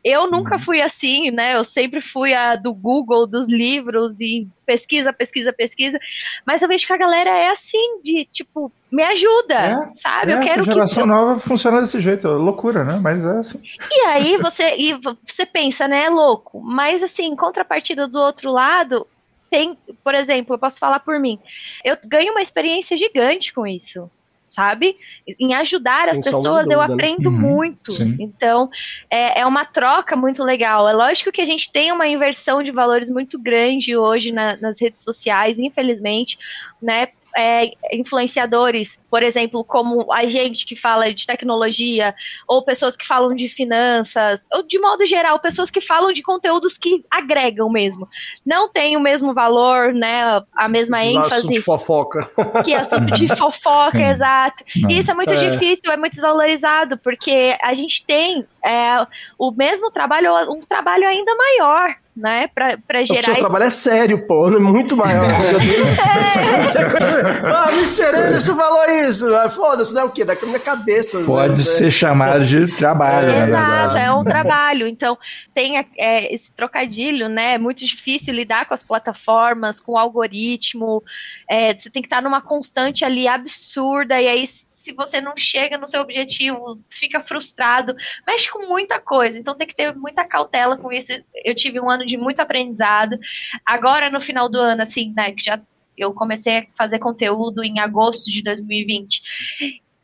Eu 0.04 0.30
nunca 0.30 0.56
uhum. 0.56 0.60
fui 0.60 0.82
assim, 0.82 1.30
né? 1.30 1.56
Eu 1.56 1.64
sempre 1.64 2.02
fui 2.02 2.34
a 2.34 2.54
do 2.54 2.74
Google, 2.74 3.26
dos 3.26 3.48
livros 3.48 4.20
e 4.20 4.46
pesquisa, 4.66 5.12
pesquisa, 5.12 5.52
pesquisa, 5.54 5.98
mas 6.46 6.60
eu 6.60 6.68
vejo 6.68 6.86
que 6.86 6.92
a 6.92 6.98
galera 6.98 7.30
é 7.30 7.48
assim 7.48 8.00
de 8.02 8.26
tipo, 8.30 8.70
me 8.90 9.02
ajuda, 9.02 9.54
é, 9.54 9.90
sabe? 9.96 10.32
É, 10.32 10.34
eu 10.36 10.40
quero 10.40 10.62
essa 10.62 10.72
geração 10.72 11.02
que... 11.04 11.08
nova 11.08 11.40
funciona 11.40 11.80
desse 11.80 11.98
jeito, 11.98 12.28
loucura, 12.28 12.84
né? 12.84 13.00
Mas 13.02 13.24
é 13.24 13.38
assim. 13.38 13.62
E 13.90 14.00
aí 14.06 14.36
você 14.36 14.76
e 14.76 14.94
você 14.94 15.46
pensa, 15.46 15.88
né, 15.88 16.04
é 16.04 16.10
louco, 16.10 16.60
mas 16.60 17.02
assim, 17.02 17.26
em 17.26 17.36
contrapartida 17.36 18.06
do 18.06 18.18
outro 18.18 18.50
lado, 18.50 19.06
tem, 19.50 19.76
por 20.02 20.14
exemplo, 20.14 20.54
eu 20.54 20.58
posso 20.58 20.78
falar 20.78 21.00
por 21.00 21.18
mim. 21.18 21.38
Eu 21.84 21.96
ganho 22.04 22.32
uma 22.32 22.42
experiência 22.42 22.96
gigante 22.96 23.52
com 23.52 23.66
isso 23.66 24.10
sabe? 24.52 24.96
Em 25.40 25.54
ajudar 25.54 26.08
Sem 26.08 26.10
as 26.10 26.18
pessoas, 26.20 26.68
eu 26.68 26.78
né? 26.78 26.84
aprendo 26.84 27.30
uhum, 27.30 27.38
muito. 27.38 27.92
Sim. 27.92 28.16
Então, 28.20 28.68
é, 29.10 29.40
é 29.40 29.46
uma 29.46 29.64
troca 29.64 30.14
muito 30.14 30.42
legal. 30.44 30.88
É 30.88 30.92
lógico 30.92 31.32
que 31.32 31.40
a 31.40 31.46
gente 31.46 31.72
tem 31.72 31.90
uma 31.90 32.06
inversão 32.06 32.62
de 32.62 32.70
valores 32.70 33.08
muito 33.08 33.38
grande 33.38 33.96
hoje 33.96 34.30
na, 34.30 34.56
nas 34.56 34.80
redes 34.80 35.02
sociais, 35.02 35.58
infelizmente, 35.58 36.38
né? 36.80 37.08
É, 37.36 37.72
influenciadores, 37.92 39.00
por 39.10 39.22
exemplo, 39.22 39.64
como 39.64 40.12
a 40.12 40.26
gente 40.26 40.66
que 40.66 40.76
fala 40.76 41.12
de 41.12 41.26
tecnologia, 41.26 42.14
ou 42.48 42.64
pessoas 42.64 42.96
que 42.96 43.06
falam 43.06 43.34
de 43.34 43.48
finanças, 43.48 44.46
ou 44.52 44.62
de 44.62 44.78
modo 44.78 45.04
geral, 45.06 45.38
pessoas 45.38 45.70
que 45.70 45.80
falam 45.80 46.12
de 46.12 46.22
conteúdos 46.22 46.76
que 46.76 47.04
agregam 47.10 47.68
mesmo. 47.70 48.08
Não 48.44 48.68
tem 48.68 48.96
o 48.96 49.00
mesmo 49.00 49.34
valor, 49.34 49.92
né? 49.92 50.42
A 50.54 50.68
mesma 50.68 51.04
ênfase. 51.04 51.34
Assunto 51.34 51.52
de 51.52 51.60
fofoca. 51.60 52.30
Que 52.64 52.74
é 52.74 52.78
assunto 52.78 53.12
de 53.14 53.28
fofoca, 53.36 54.00
exato. 54.00 54.64
E 54.88 54.98
isso 54.98 55.10
é 55.10 55.14
muito 55.14 55.32
é. 55.32 55.50
difícil, 55.50 55.92
é 55.92 55.96
muito 55.96 56.12
desvalorizado, 56.12 56.98
porque 56.98 57.56
a 57.62 57.74
gente 57.74 58.04
tem 58.04 58.46
é, 58.64 59.06
o 59.38 59.50
mesmo 59.50 59.90
trabalho, 59.90 60.32
um 60.50 60.62
trabalho 60.62 61.06
ainda 61.06 61.34
maior 61.34 62.01
né, 62.14 62.46
pra, 62.48 62.76
pra 62.76 63.02
gerar... 63.04 63.20
O 63.20 63.24
seu 63.24 63.36
trabalho 63.36 63.64
é 63.64 63.70
sério, 63.70 64.26
pô, 64.26 64.48
é 64.48 64.58
muito 64.58 64.94
maior. 64.96 65.24
é. 65.30 65.32
ah, 67.50 67.70
Mr. 67.72 68.14
Anderson 68.14 68.54
falou 68.54 68.84
isso, 68.90 69.34
ah, 69.34 69.48
foda-se, 69.48 69.94
não 69.94 70.02
é 70.02 70.04
o 70.04 70.10
quê? 70.10 70.24
Daqui 70.24 70.42
na 70.42 70.48
minha 70.48 70.60
cabeça. 70.60 71.22
Pode 71.24 71.52
né? 71.52 71.56
ser 71.56 71.90
chamado 71.90 72.44
de 72.44 72.66
trabalho, 72.76 73.30
é, 73.30 73.44
Exato, 73.44 73.96
é 73.96 74.12
um 74.12 74.24
trabalho, 74.24 74.86
então 74.86 75.16
tem 75.54 75.78
é, 75.98 76.34
esse 76.34 76.52
trocadilho, 76.52 77.28
né, 77.28 77.54
é 77.54 77.58
muito 77.58 77.84
difícil 77.84 78.34
lidar 78.34 78.66
com 78.66 78.74
as 78.74 78.82
plataformas, 78.82 79.80
com 79.80 79.92
o 79.92 79.98
algoritmo, 79.98 81.02
é, 81.48 81.76
você 81.76 81.88
tem 81.88 82.02
que 82.02 82.06
estar 82.06 82.20
numa 82.20 82.42
constante 82.42 83.04
ali 83.04 83.26
absurda, 83.26 84.20
e 84.20 84.28
aí 84.28 84.44
se 84.82 84.92
você 84.92 85.20
não 85.20 85.36
chega 85.36 85.78
no 85.78 85.86
seu 85.86 86.00
objetivo, 86.00 86.82
fica 86.92 87.20
frustrado, 87.20 87.94
mexe 88.26 88.50
com 88.50 88.66
muita 88.66 88.98
coisa, 89.00 89.38
então 89.38 89.54
tem 89.54 89.66
que 89.66 89.76
ter 89.76 89.94
muita 89.94 90.24
cautela 90.24 90.76
com 90.76 90.90
isso. 90.90 91.12
Eu 91.44 91.54
tive 91.54 91.80
um 91.80 91.88
ano 91.88 92.04
de 92.04 92.18
muito 92.18 92.40
aprendizado. 92.40 93.16
Agora, 93.64 94.10
no 94.10 94.20
final 94.20 94.48
do 94.48 94.58
ano, 94.58 94.82
assim, 94.82 95.12
né, 95.16 95.30
que 95.30 95.44
já 95.44 95.60
eu 95.96 96.12
comecei 96.12 96.58
a 96.58 96.66
fazer 96.76 96.98
conteúdo 96.98 97.62
em 97.62 97.78
agosto 97.78 98.28
de 98.28 98.42
2020 98.42 99.22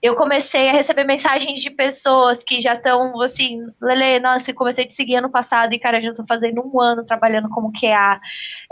eu 0.00 0.14
comecei 0.14 0.68
a 0.68 0.72
receber 0.72 1.02
mensagens 1.02 1.60
de 1.60 1.70
pessoas 1.70 2.44
que 2.44 2.60
já 2.60 2.74
estão 2.74 3.20
assim, 3.20 3.60
Lele, 3.80 4.20
nossa, 4.20 4.50
eu 4.50 4.54
comecei 4.54 4.84
a 4.84 4.86
te 4.86 4.94
seguir 4.94 5.16
ano 5.16 5.28
passado 5.28 5.72
e, 5.72 5.78
cara, 5.78 6.00
já 6.00 6.10
estou 6.10 6.24
fazendo 6.24 6.62
um 6.64 6.80
ano 6.80 7.04
trabalhando 7.04 7.48
como 7.48 7.72
QA. 7.72 8.20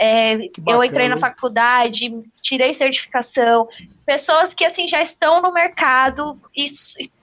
É, 0.00 0.36
eu 0.68 0.84
entrei 0.84 1.08
na 1.08 1.16
faculdade, 1.16 2.12
tirei 2.40 2.72
certificação. 2.74 3.68
Pessoas 4.04 4.54
que, 4.54 4.64
assim, 4.64 4.86
já 4.86 5.02
estão 5.02 5.42
no 5.42 5.52
mercado 5.52 6.40
e 6.56 6.64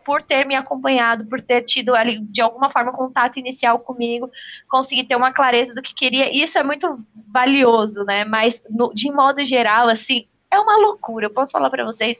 por 0.04 0.22
ter 0.22 0.46
me 0.46 0.54
acompanhado, 0.54 1.26
por 1.26 1.42
ter 1.42 1.62
tido 1.62 1.96
ali, 1.96 2.20
de 2.20 2.42
alguma 2.42 2.70
forma, 2.70 2.92
contato 2.92 3.40
inicial 3.40 3.80
comigo, 3.80 4.30
consegui 4.70 5.06
ter 5.06 5.16
uma 5.16 5.32
clareza 5.32 5.74
do 5.74 5.82
que 5.82 5.96
queria. 5.96 6.30
Isso 6.30 6.58
é 6.58 6.64
muito 6.64 6.94
valioso, 7.32 8.04
né? 8.04 8.26
Mas, 8.26 8.62
no, 8.70 8.94
de 8.94 9.10
modo 9.10 9.46
geral, 9.46 9.88
assim, 9.88 10.28
é 10.52 10.60
uma 10.60 10.76
loucura. 10.78 11.28
Eu 11.28 11.34
posso 11.34 11.54
falar 11.54 11.70
para 11.70 11.86
vocês 11.86 12.18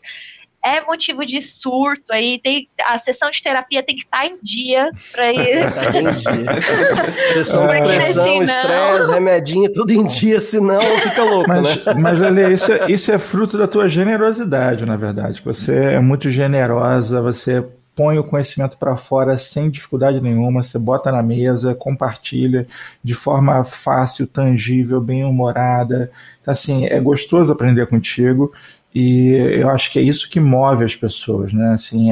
é 0.66 0.82
motivo 0.82 1.26
de 1.26 1.42
surto 1.42 2.14
aí, 2.14 2.40
tem, 2.42 2.70
a 2.88 2.98
sessão 2.98 3.30
de 3.30 3.44
terapia 3.44 3.84
tem 3.84 3.96
que 3.96 4.04
estar 4.04 4.20
tá 4.20 4.26
em 4.26 4.40
dia 4.42 4.90
para 5.12 5.32
ir. 5.32 5.64
sessão 7.34 7.68
de 7.68 7.82
pressão, 7.82 8.44
estresse, 8.44 9.12
remedinho, 9.12 9.72
tudo 9.72 9.92
em 9.92 10.06
dia, 10.06 10.40
senão 10.40 10.82
fica 11.00 11.24
louco, 11.24 11.50
mas, 11.50 11.64
né? 11.64 11.94
Mas, 11.98 12.20
Lele, 12.20 12.54
isso, 12.54 12.72
é, 12.72 12.92
isso 12.92 13.12
é 13.12 13.20
fruto 13.20 13.58
da 13.58 13.68
tua 13.68 13.90
generosidade, 13.90 14.86
na 14.86 14.96
verdade. 14.96 15.42
Você 15.44 15.76
é 15.76 16.00
muito 16.00 16.30
generosa, 16.30 17.22
você 17.22 17.64
põe 17.96 18.18
o 18.18 18.24
conhecimento 18.24 18.78
para 18.78 18.96
fora 18.98 19.38
sem 19.38 19.70
dificuldade 19.70 20.20
nenhuma, 20.20 20.64
você 20.64 20.80
bota 20.80 21.12
na 21.12 21.22
mesa, 21.22 21.76
compartilha 21.76 22.66
de 23.04 23.14
forma 23.14 23.64
fácil, 23.64 24.26
tangível, 24.26 25.00
bem 25.00 25.24
humorada. 25.24 26.10
Então, 26.42 26.52
assim, 26.52 26.86
é 26.86 27.00
gostoso 27.00 27.52
aprender 27.52 27.86
contigo 27.88 28.52
e 28.94 29.34
eu 29.34 29.70
acho 29.70 29.92
que 29.92 30.00
é 30.00 30.02
isso 30.02 30.30
que 30.30 30.40
move 30.40 30.84
as 30.84 30.96
pessoas, 30.96 31.54
né? 31.54 31.74
Assim, 31.74 32.12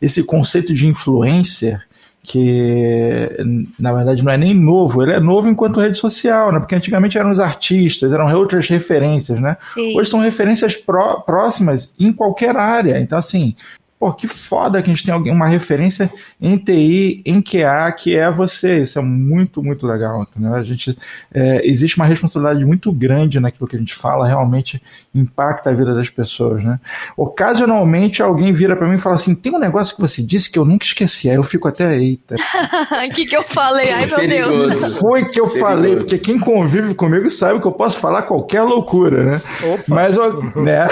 esse 0.00 0.22
conceito 0.22 0.74
de 0.74 0.86
influencer 0.86 1.86
que 2.20 3.38
na 3.78 3.92
verdade 3.94 4.22
não 4.22 4.30
é 4.30 4.36
nem 4.36 4.52
novo, 4.52 5.02
ele 5.02 5.12
é 5.12 5.20
novo 5.20 5.48
enquanto 5.48 5.80
rede 5.80 5.96
social, 5.96 6.52
né? 6.52 6.58
Porque 6.58 6.74
antigamente 6.74 7.16
eram 7.16 7.30
os 7.30 7.40
artistas, 7.40 8.12
eram 8.12 8.30
outras 8.34 8.68
referências, 8.68 9.40
né? 9.40 9.56
Sim. 9.72 9.96
Hoje 9.96 10.10
são 10.10 10.20
referências 10.20 10.76
pró 10.76 11.20
próximas 11.20 11.94
em 11.98 12.12
qualquer 12.12 12.54
área. 12.54 13.00
Então, 13.00 13.18
assim, 13.18 13.54
Pô, 13.98 14.12
que 14.12 14.28
foda 14.28 14.80
que 14.80 14.88
a 14.88 14.94
gente 14.94 15.04
tem 15.04 15.12
alguém, 15.12 15.32
uma 15.32 15.48
referência 15.48 16.08
em 16.40 16.56
TI, 16.56 17.20
em 17.26 17.42
QA, 17.42 17.90
que 17.90 18.16
é 18.16 18.30
você. 18.30 18.82
Isso 18.82 18.96
é 18.96 19.02
muito, 19.02 19.60
muito 19.60 19.84
legal. 19.88 20.22
Entendeu? 20.22 20.54
A 20.54 20.62
gente, 20.62 20.96
é, 21.34 21.68
existe 21.68 21.96
uma 21.96 22.06
responsabilidade 22.06 22.64
muito 22.64 22.92
grande 22.92 23.40
naquilo 23.40 23.66
que 23.66 23.74
a 23.74 23.78
gente 23.78 23.96
fala, 23.96 24.28
realmente 24.28 24.80
impacta 25.12 25.70
a 25.70 25.74
vida 25.74 25.96
das 25.96 26.08
pessoas. 26.08 26.62
Né? 26.62 26.78
Ocasionalmente 27.16 28.22
alguém 28.22 28.52
vira 28.52 28.76
para 28.76 28.86
mim 28.86 28.94
e 28.94 28.98
fala 28.98 29.16
assim: 29.16 29.34
tem 29.34 29.52
um 29.52 29.58
negócio 29.58 29.96
que 29.96 30.00
você 30.00 30.22
disse 30.22 30.48
que 30.48 30.60
eu 30.60 30.64
nunca 30.64 30.84
esqueci. 30.84 31.28
Aí 31.28 31.34
eu 31.34 31.42
fico 31.42 31.66
até, 31.66 31.96
eita. 31.98 32.36
O 32.36 33.10
que, 33.14 33.26
que 33.26 33.36
eu 33.36 33.42
falei? 33.42 33.90
Ai, 33.90 34.06
meu 34.06 34.28
Deus. 34.28 34.96
Foi 34.98 35.24
que 35.24 35.40
eu 35.40 35.48
Perigoso. 35.48 35.58
falei, 35.58 35.96
porque 35.96 36.18
quem 36.18 36.38
convive 36.38 36.94
comigo 36.94 37.28
sabe 37.28 37.58
que 37.58 37.66
eu 37.66 37.72
posso 37.72 37.98
falar 37.98 38.22
qualquer 38.22 38.62
loucura, 38.62 39.24
né? 39.24 39.42
Opa. 39.72 39.82
Mas, 39.88 40.16
né? 40.54 40.86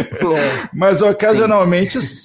Mas 0.72 1.02
ocasionalmente. 1.02 2.00
Sim 2.00 2.21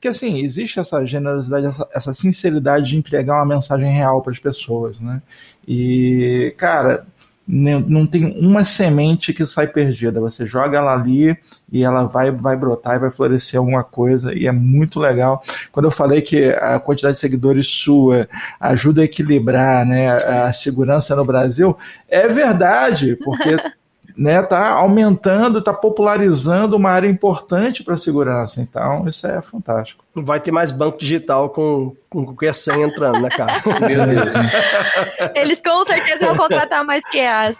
porque, 0.00 0.08
assim, 0.08 0.42
existe 0.42 0.80
essa 0.80 1.04
generosidade, 1.04 1.66
essa, 1.66 1.88
essa 1.92 2.14
sinceridade 2.14 2.88
de 2.88 2.96
entregar 2.96 3.34
uma 3.34 3.54
mensagem 3.54 3.92
real 3.92 4.22
para 4.22 4.32
as 4.32 4.38
pessoas, 4.38 4.98
né? 4.98 5.20
E, 5.68 6.54
cara, 6.56 7.06
não 7.46 8.06
tem 8.06 8.24
uma 8.40 8.64
semente 8.64 9.34
que 9.34 9.44
sai 9.44 9.66
perdida. 9.66 10.18
Você 10.18 10.46
joga 10.46 10.78
ela 10.78 10.94
ali 10.94 11.36
e 11.70 11.84
ela 11.84 12.04
vai, 12.04 12.30
vai 12.30 12.56
brotar 12.56 12.96
e 12.96 12.98
vai 12.98 13.10
florescer 13.10 13.58
alguma 13.58 13.84
coisa, 13.84 14.32
e 14.32 14.46
é 14.46 14.52
muito 14.52 14.98
legal. 14.98 15.42
Quando 15.70 15.84
eu 15.84 15.90
falei 15.90 16.22
que 16.22 16.48
a 16.48 16.80
quantidade 16.80 17.16
de 17.16 17.20
seguidores 17.20 17.66
sua 17.66 18.26
ajuda 18.58 19.02
a 19.02 19.04
equilibrar 19.04 19.84
né, 19.84 20.08
a 20.08 20.50
segurança 20.50 21.14
no 21.14 21.26
Brasil, 21.26 21.76
é 22.08 22.26
verdade, 22.26 23.16
porque 23.22 23.54
né, 24.20 24.42
tá 24.42 24.68
aumentando, 24.72 25.62
tá 25.62 25.72
popularizando 25.72 26.76
uma 26.76 26.90
área 26.90 27.08
importante 27.08 27.82
para 27.82 27.94
a 27.94 27.96
segurança. 27.96 28.60
Então, 28.60 29.08
isso 29.08 29.26
é 29.26 29.40
fantástico. 29.40 30.04
Vai 30.14 30.38
ter 30.38 30.50
mais 30.52 30.70
banco 30.70 30.98
digital 30.98 31.48
com, 31.48 31.96
com 32.10 32.26
qualquer 32.26 32.54
senha 32.54 32.86
entrando, 32.86 33.18
né, 33.22 33.30
cara? 33.30 33.62
Eles 35.34 35.62
com 35.62 35.86
certeza 35.86 36.26
vão 36.26 36.36
contratar 36.36 36.84
mais 36.84 37.02
QAs. 37.04 37.56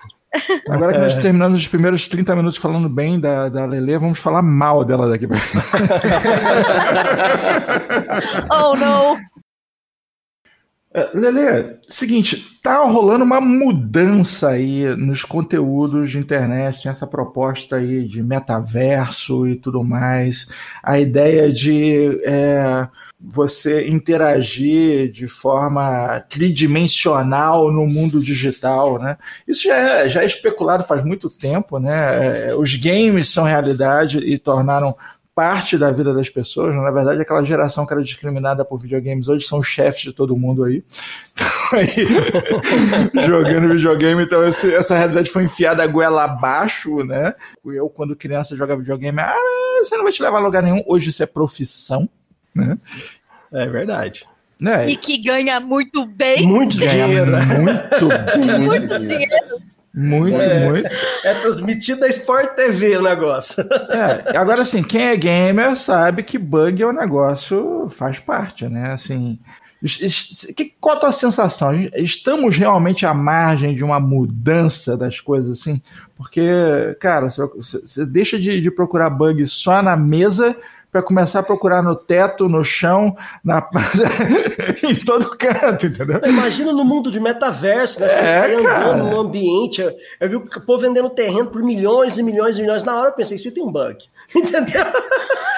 Agora 0.68 0.92
que 0.92 0.98
nós 0.98 1.16
é. 1.16 1.20
terminamos 1.22 1.60
os 1.60 1.66
primeiros 1.66 2.06
30 2.06 2.36
minutos 2.36 2.58
falando 2.58 2.90
bem 2.90 3.18
da, 3.18 3.48
da 3.48 3.64
Lele, 3.64 3.96
vamos 3.96 4.18
falar 4.18 4.42
mal 4.42 4.84
dela 4.84 5.08
daqui 5.08 5.26
pra 5.26 5.38
Oh, 8.50 8.76
não! 8.76 9.16
É, 10.92 11.08
Lele, 11.14 11.76
seguinte, 11.88 12.58
tá 12.60 12.84
rolando 12.84 13.22
uma 13.22 13.40
mudança 13.40 14.48
aí 14.48 14.84
nos 14.96 15.22
conteúdos 15.22 16.10
de 16.10 16.18
internet, 16.18 16.82
tem 16.82 16.90
essa 16.90 17.06
proposta 17.06 17.76
aí 17.76 18.08
de 18.08 18.20
metaverso 18.20 19.46
e 19.46 19.54
tudo 19.54 19.84
mais, 19.84 20.48
a 20.82 20.98
ideia 20.98 21.52
de 21.52 22.20
é, 22.24 22.88
você 23.20 23.86
interagir 23.88 25.12
de 25.12 25.28
forma 25.28 26.18
tridimensional 26.28 27.70
no 27.70 27.86
mundo 27.86 28.18
digital, 28.18 28.98
né? 28.98 29.16
Isso 29.46 29.62
já 29.62 29.76
é, 29.76 30.08
já 30.08 30.22
é 30.22 30.26
especulado 30.26 30.82
faz 30.82 31.04
muito 31.04 31.30
tempo, 31.30 31.78
né? 31.78 32.48
É, 32.48 32.54
os 32.56 32.74
games 32.74 33.28
são 33.28 33.44
realidade 33.44 34.18
e 34.18 34.36
tornaram 34.38 34.96
parte 35.40 35.78
da 35.78 35.90
vida 35.90 36.12
das 36.12 36.28
pessoas. 36.28 36.76
Né? 36.76 36.82
Na 36.82 36.90
verdade, 36.90 37.22
aquela 37.22 37.42
geração 37.42 37.86
que 37.86 37.94
era 37.94 38.02
discriminada 38.02 38.62
por 38.62 38.78
videogames 38.78 39.26
hoje 39.26 39.46
são 39.46 39.60
os 39.60 39.66
chefes 39.66 40.02
de 40.02 40.12
todo 40.12 40.36
mundo 40.36 40.64
aí. 40.64 40.84
Então, 41.40 41.78
aí 41.78 43.24
jogando 43.26 43.72
videogame. 43.72 44.24
Então, 44.24 44.44
esse, 44.44 44.74
essa 44.74 44.94
realidade 44.94 45.30
foi 45.30 45.44
enfiada 45.44 45.82
a 45.82 45.86
goela 45.86 46.24
abaixo, 46.24 47.02
né? 47.04 47.32
Eu, 47.64 47.88
quando 47.88 48.16
criança, 48.16 48.56
jogava 48.56 48.80
videogame, 48.80 49.20
ah, 49.20 49.34
você 49.80 49.96
não 49.96 50.02
vai 50.02 50.12
te 50.12 50.20
levar 50.20 50.38
a 50.38 50.40
lugar 50.40 50.62
nenhum. 50.62 50.82
Hoje 50.86 51.08
isso 51.08 51.22
é 51.22 51.26
profissão, 51.26 52.10
né? 52.54 52.76
É 53.52 53.66
verdade. 53.68 54.26
Né? 54.58 54.90
E 54.90 54.96
que 54.96 55.16
ganha 55.16 55.60
muito 55.60 56.04
bem. 56.04 56.46
Muito 56.46 56.76
dinheiro. 56.76 57.30
Muito, 57.30 58.38
muito, 58.38 58.60
muito 58.60 58.98
dinheiro. 58.98 59.56
Muito, 59.92 60.40
é, 60.40 60.68
muito. 60.68 60.88
É 61.24 61.34
transmitido 61.40 62.00
da 62.00 62.08
Sport 62.08 62.54
TV 62.54 62.96
o 62.96 63.02
negócio. 63.02 63.62
É, 63.90 64.36
agora, 64.36 64.62
assim, 64.62 64.82
quem 64.82 65.02
é 65.02 65.16
gamer 65.16 65.76
sabe 65.76 66.22
que 66.22 66.38
bug 66.38 66.82
é 66.82 66.86
um 66.86 66.92
negócio, 66.92 67.88
faz 67.90 68.18
parte, 68.20 68.68
né? 68.68 68.92
Assim, 68.92 69.38
que, 70.54 70.74
qual 70.78 70.96
a 70.96 71.00
tua 71.00 71.12
sensação? 71.12 71.74
Estamos 71.94 72.56
realmente 72.56 73.06
à 73.06 73.14
margem 73.14 73.74
de 73.74 73.82
uma 73.82 73.98
mudança 73.98 74.96
das 74.96 75.18
coisas, 75.18 75.58
assim? 75.58 75.80
Porque, 76.16 76.48
cara, 77.00 77.30
você, 77.30 77.46
você 77.80 78.06
deixa 78.06 78.38
de, 78.38 78.60
de 78.60 78.70
procurar 78.70 79.08
bug 79.08 79.46
só 79.46 79.82
na 79.82 79.96
mesa 79.96 80.54
para 80.90 81.02
começar 81.02 81.40
a 81.40 81.42
procurar 81.42 81.82
no 81.82 81.94
teto, 81.94 82.48
no 82.48 82.64
chão, 82.64 83.16
na 83.44 83.66
em 84.82 84.94
todo 84.94 85.36
canto, 85.36 85.86
entendeu? 85.86 86.20
Imagina 86.24 86.72
no 86.72 86.84
mundo 86.84 87.10
de 87.10 87.20
metaverso, 87.20 88.00
né? 88.00 88.08
Você 88.08 88.18
é, 88.18 88.40
sair 88.40 88.54
andando 88.56 89.10
no 89.10 89.20
ambiente. 89.20 89.80
Eu, 89.80 89.92
eu 90.20 90.28
vi 90.28 90.36
o 90.36 90.60
povo 90.60 90.80
vendendo 90.80 91.08
terreno 91.10 91.46
por 91.46 91.62
milhões 91.62 92.18
e 92.18 92.22
milhões 92.22 92.58
e 92.58 92.60
milhões. 92.60 92.82
Na 92.84 92.96
hora 92.98 93.10
eu 93.10 93.14
pensei, 93.14 93.38
você 93.38 93.50
tem 93.50 93.62
um 93.62 93.70
bug. 93.70 94.04
Entendeu? 94.34 94.84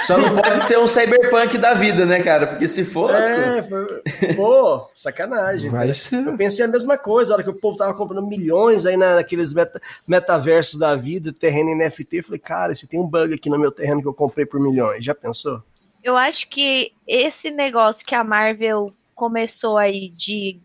Só 0.02 0.18
não 0.18 0.34
pode 0.34 0.60
ser 0.62 0.78
um 0.78 0.86
cyberpunk 0.86 1.58
da 1.58 1.74
vida, 1.74 2.04
né, 2.04 2.22
cara? 2.22 2.46
Porque 2.46 2.66
se 2.66 2.84
for. 2.84 3.10
É, 3.10 3.62
foi... 3.62 4.02
pô, 4.34 4.88
sacanagem. 4.94 5.70
Vai 5.70 5.92
ser. 5.94 6.26
Eu 6.26 6.36
pensei 6.36 6.64
a 6.64 6.68
mesma 6.68 6.98
coisa, 6.98 7.32
a 7.32 7.34
hora 7.34 7.44
que 7.44 7.50
o 7.50 7.54
povo 7.54 7.76
tava 7.76 7.94
comprando 7.94 8.26
milhões 8.26 8.84
aí 8.84 8.96
naqueles 8.96 9.54
meta, 9.54 9.80
metaversos 10.06 10.78
da 10.78 10.94
vida, 10.94 11.32
terreno 11.32 11.74
NFT. 11.76 12.18
Eu 12.18 12.24
falei, 12.24 12.40
cara, 12.40 12.74
se 12.74 12.88
tem 12.88 13.00
um 13.00 13.06
bug 13.06 13.34
aqui 13.34 13.48
no 13.48 13.58
meu 13.58 13.70
terreno 13.70 14.02
que 14.02 14.08
eu 14.08 14.14
comprei 14.14 14.44
por 14.44 14.60
milhões, 14.60 15.04
já 15.04 15.14
pensou? 15.14 15.62
Eu 16.02 16.16
acho 16.16 16.48
que 16.48 16.92
esse 17.06 17.50
negócio 17.50 18.04
que 18.04 18.14
a 18.14 18.24
Marvel 18.24 18.86
começou 19.14 19.78
aí 19.78 20.08
de 20.08 20.58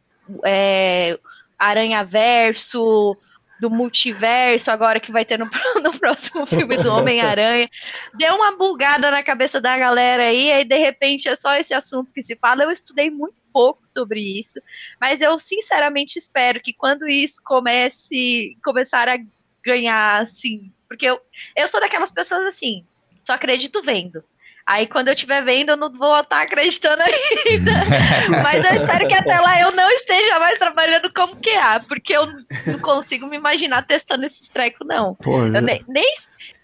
é, 0.44 1.20
Aranha 1.58 2.04
Verso, 2.04 3.16
do 3.60 3.70
multiverso, 3.70 4.70
agora 4.70 5.00
que 5.00 5.12
vai 5.12 5.26
ter 5.26 5.38
no, 5.38 5.50
no 5.82 5.98
próximo 5.98 6.46
filme 6.46 6.78
do 6.78 6.92
Homem-Aranha. 6.92 7.70
Deu 8.14 8.36
uma 8.36 8.56
bugada 8.56 9.10
na 9.10 9.24
cabeça 9.24 9.60
da 9.60 9.78
galera 9.78 10.24
aí, 10.24 10.52
e 10.52 10.64
de 10.64 10.78
repente 10.78 11.28
é 11.28 11.36
só 11.36 11.56
esse 11.56 11.74
assunto 11.74 12.14
que 12.14 12.24
se 12.24 12.36
fala. 12.36 12.64
Eu 12.64 12.72
estudei 12.72 13.10
muito 13.10 13.36
pouco 13.52 13.80
sobre 13.84 14.20
isso, 14.20 14.60
mas 15.02 15.22
eu 15.22 15.40
sinceramente 15.40 16.20
espero 16.20 16.62
que 16.62 16.74
quando 16.74 17.08
isso 17.08 17.42
comece 17.44 18.56
começar 18.64 19.10
a 19.10 19.18
ganhar, 19.64 20.22
assim, 20.22 20.72
porque 20.88 21.06
eu, 21.06 21.20
eu 21.56 21.68
sou 21.68 21.80
daquelas 21.80 22.12
pessoas 22.12 22.46
assim, 22.46 22.86
só 23.22 23.34
acredito 23.34 23.82
vendo. 23.82 24.24
Aí 24.68 24.86
quando 24.86 25.08
eu 25.08 25.14
estiver 25.14 25.42
vendo, 25.46 25.70
eu 25.70 25.78
não 25.78 25.90
vou 25.90 26.20
estar 26.20 26.42
acreditando 26.42 27.02
ainda. 27.02 27.72
Mas 28.44 28.66
eu 28.66 28.76
espero 28.76 29.08
que 29.08 29.14
até 29.14 29.40
lá 29.40 29.62
eu 29.62 29.72
não 29.72 29.90
esteja 29.92 30.38
mais 30.40 30.60
trabalhando 30.60 31.10
como 31.14 31.38
QA, 31.38 31.80
porque 31.88 32.12
eu 32.12 32.28
não 32.66 32.80
consigo 32.80 33.28
me 33.28 33.38
imaginar 33.38 33.88
testando 33.88 34.26
esses 34.26 34.50
trecos, 34.50 34.86
não. 34.86 35.16
Pô, 35.16 35.46
eu 35.46 35.62
nem, 35.62 35.82
nem, 35.88 36.14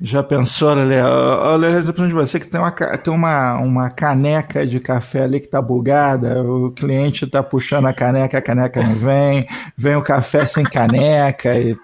já 0.01 0.21
pensou, 0.21 0.73
Lele? 0.73 1.01
Olha, 1.01 1.81
de 1.81 2.13
você 2.13 2.39
que 2.39 2.47
tem, 2.47 2.59
uma, 2.59 2.71
tem 2.71 3.13
uma, 3.13 3.57
uma 3.59 3.89
caneca 3.89 4.67
de 4.67 4.79
café 4.79 5.23
ali 5.23 5.39
que 5.39 5.47
tá 5.47 5.61
bugada, 5.61 6.43
o 6.43 6.71
cliente 6.71 7.25
tá 7.25 7.41
puxando 7.41 7.85
a 7.85 7.93
caneca, 7.93 8.37
a 8.37 8.41
caneca 8.41 8.83
não 8.83 8.95
vem, 8.95 9.47
vem 9.77 9.95
o 9.95 10.01
café 10.01 10.45
sem 10.45 10.65
caneca, 10.65 11.57
e 11.57 11.75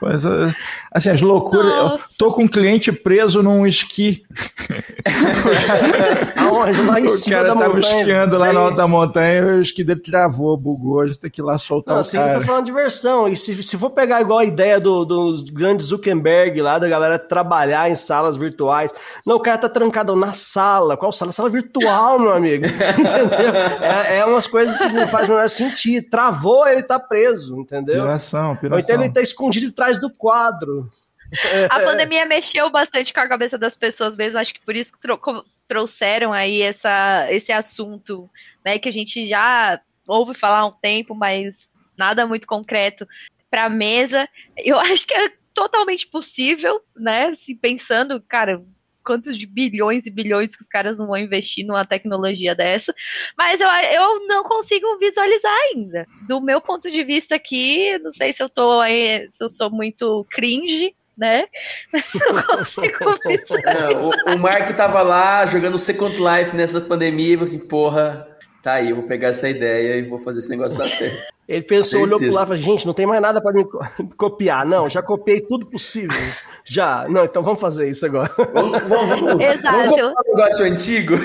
assim, 0.91 1.09
as 1.09 1.21
loucuras. 1.21 1.73
Eu 1.73 1.99
tô 2.17 2.33
com 2.33 2.43
um 2.43 2.47
cliente 2.47 2.91
preso 2.91 3.41
num 3.41 3.65
esqui. 3.65 4.23
Aonde? 6.37 6.81
Lá 6.81 6.99
em 6.99 7.05
o 7.05 7.09
cima 7.09 7.35
cara 7.37 7.47
da 7.49 7.55
tava 7.55 7.73
montanha. 7.75 7.99
esquiando 7.99 8.37
lá 8.37 8.53
na 8.53 8.59
alta 8.59 8.77
da 8.77 8.87
montanha, 8.87 9.45
o 9.45 9.61
esqui 9.61 9.83
dele 9.83 10.01
travou, 10.01 10.55
bugou, 10.57 11.01
a 11.01 11.07
gente 11.07 11.19
tem 11.19 11.29
que 11.29 11.41
ir 11.41 11.43
lá 11.43 11.57
soltar 11.57 11.93
Não, 11.93 11.99
o 11.99 12.01
assim, 12.01 12.17
cara. 12.17 12.33
eu 12.33 12.39
tô 12.39 12.45
falando 12.45 12.65
de 12.65 12.71
diversão. 12.71 13.27
E 13.27 13.37
se, 13.37 13.61
se 13.63 13.77
for 13.77 13.89
pegar 13.89 14.21
igual 14.21 14.39
a 14.39 14.45
ideia 14.45 14.79
do, 14.79 15.05
do 15.05 15.43
grande 15.51 15.83
Zuckerberg 15.83 16.61
lá, 16.61 16.79
da 16.79 16.87
galera 16.87 17.19
trabalhar 17.19 17.89
em 17.89 17.95
salas 17.95 18.37
virtuais. 18.37 18.91
Não, 19.25 19.35
o 19.35 19.39
cara 19.39 19.57
tá 19.57 19.69
trancado 19.69 20.15
na 20.15 20.33
sala. 20.33 20.97
Qual 20.97 21.11
sala? 21.11 21.31
Sala 21.31 21.49
virtual, 21.49 22.19
meu 22.19 22.33
amigo. 22.33 22.65
entendeu? 22.67 23.53
É, 23.81 24.17
é 24.19 24.25
umas 24.25 24.47
coisas 24.47 24.77
que 24.79 24.93
não 24.93 25.07
faz 25.07 25.27
o 25.27 25.31
menor 25.31 25.49
sentido. 25.49 26.09
Travou, 26.09 26.67
ele 26.67 26.83
tá 26.83 26.99
preso, 26.99 27.59
entendeu? 27.59 28.01
Piração, 28.01 28.55
piração. 28.55 28.77
Ou 28.77 28.79
então 28.79 28.95
ele 28.95 29.13
tá 29.13 29.21
escondido 29.21 29.69
atrás 29.69 29.99
do 29.99 30.09
quadro. 30.09 30.89
A 31.69 31.79
pandemia 31.83 32.25
mexeu 32.25 32.69
bastante 32.69 33.13
com 33.13 33.19
a 33.19 33.27
cabeça 33.27 33.57
das 33.57 33.75
pessoas 33.75 34.15
mesmo, 34.15 34.39
acho 34.39 34.53
que 34.53 34.65
por 34.65 34.75
isso 34.75 34.93
que 34.93 34.99
tro 34.99 35.19
trouxeram 35.67 36.33
aí 36.33 36.63
essa, 36.63 37.27
esse 37.29 37.51
assunto, 37.51 38.27
né, 38.65 38.79
que 38.79 38.89
a 38.89 38.91
gente 38.91 39.27
já 39.27 39.79
ouve 40.07 40.33
falar 40.33 40.61
há 40.61 40.65
um 40.65 40.71
tempo, 40.71 41.13
mas 41.13 41.69
nada 41.95 42.25
muito 42.25 42.47
concreto 42.47 43.07
para 43.51 43.65
a 43.65 43.69
mesa. 43.69 44.27
Eu 44.57 44.79
acho 44.81 45.05
que 45.05 45.13
é 45.13 45.31
totalmente 45.53 46.07
possível, 46.07 46.81
né, 46.95 47.35
se 47.35 47.53
pensando, 47.53 48.19
cara, 48.19 48.63
quantos 49.03 49.37
de 49.37 49.45
bilhões 49.45 50.05
e 50.05 50.11
bilhões 50.11 50.55
que 50.55 50.61
os 50.61 50.67
caras 50.67 50.99
não 50.99 51.07
vão 51.07 51.17
investir 51.17 51.65
numa 51.65 51.85
tecnologia 51.85 52.55
dessa, 52.55 52.93
mas 53.37 53.59
eu, 53.61 53.67
eu 53.67 54.27
não 54.27 54.43
consigo 54.43 54.97
visualizar 54.97 55.55
ainda. 55.71 56.07
Do 56.27 56.41
meu 56.41 56.61
ponto 56.61 56.89
de 56.89 57.03
vista 57.03 57.35
aqui, 57.35 57.97
não 57.99 58.11
sei 58.11 58.33
se 58.33 58.43
eu 58.43 58.49
tô 58.49 58.79
aí, 58.79 59.27
se 59.31 59.43
eu 59.43 59.49
sou 59.49 59.69
muito 59.71 60.25
cringe, 60.29 60.95
né? 61.19 61.45
Não 61.93 62.43
consigo 62.43 62.97
visualizar. 63.27 63.91
Não, 63.91 64.09
o, 64.09 64.35
o 64.35 64.39
Mark 64.39 64.75
tava 64.75 65.01
lá 65.01 65.45
jogando 65.45 65.77
Second 65.77 66.15
Life 66.15 66.55
nessa 66.55 66.79
pandemia 66.79 67.33
e 67.33 67.37
falou 67.37 67.43
assim, 67.43 67.59
porra, 67.59 68.28
tá 68.61 68.73
aí, 68.73 68.89
eu 68.89 68.95
vou 68.95 69.05
pegar 69.05 69.29
essa 69.29 69.49
ideia 69.49 69.95
e 69.95 70.07
vou 70.07 70.19
fazer 70.19 70.39
esse 70.39 70.49
negócio 70.49 70.77
dar 70.77 70.89
certo. 70.89 71.33
Ele 71.49 71.63
pensou, 71.63 72.03
olhou 72.03 72.19
pro 72.19 72.31
lado 72.31 72.53
e 72.53 72.57
falou, 72.57 72.63
gente, 72.63 72.85
não 72.85 72.93
tem 72.93 73.07
mais 73.07 73.19
nada 73.19 73.41
para 73.41 73.53
me 73.53 73.65
copiar. 74.15 74.67
Não, 74.67 74.87
já 74.87 75.01
copiei 75.01 75.41
tudo 75.41 75.65
possível. 75.65 76.15
Já. 76.63 77.07
Não, 77.09 77.25
então 77.25 77.41
vamos 77.41 77.59
fazer 77.59 77.89
isso 77.89 78.05
agora. 78.05 78.31
Vamos, 78.53 78.79
vamos, 78.83 79.33
Exato. 79.41 79.89
vamos 79.89 79.99
um 79.99 80.35
negócio 80.35 80.65
antigo? 80.65 81.15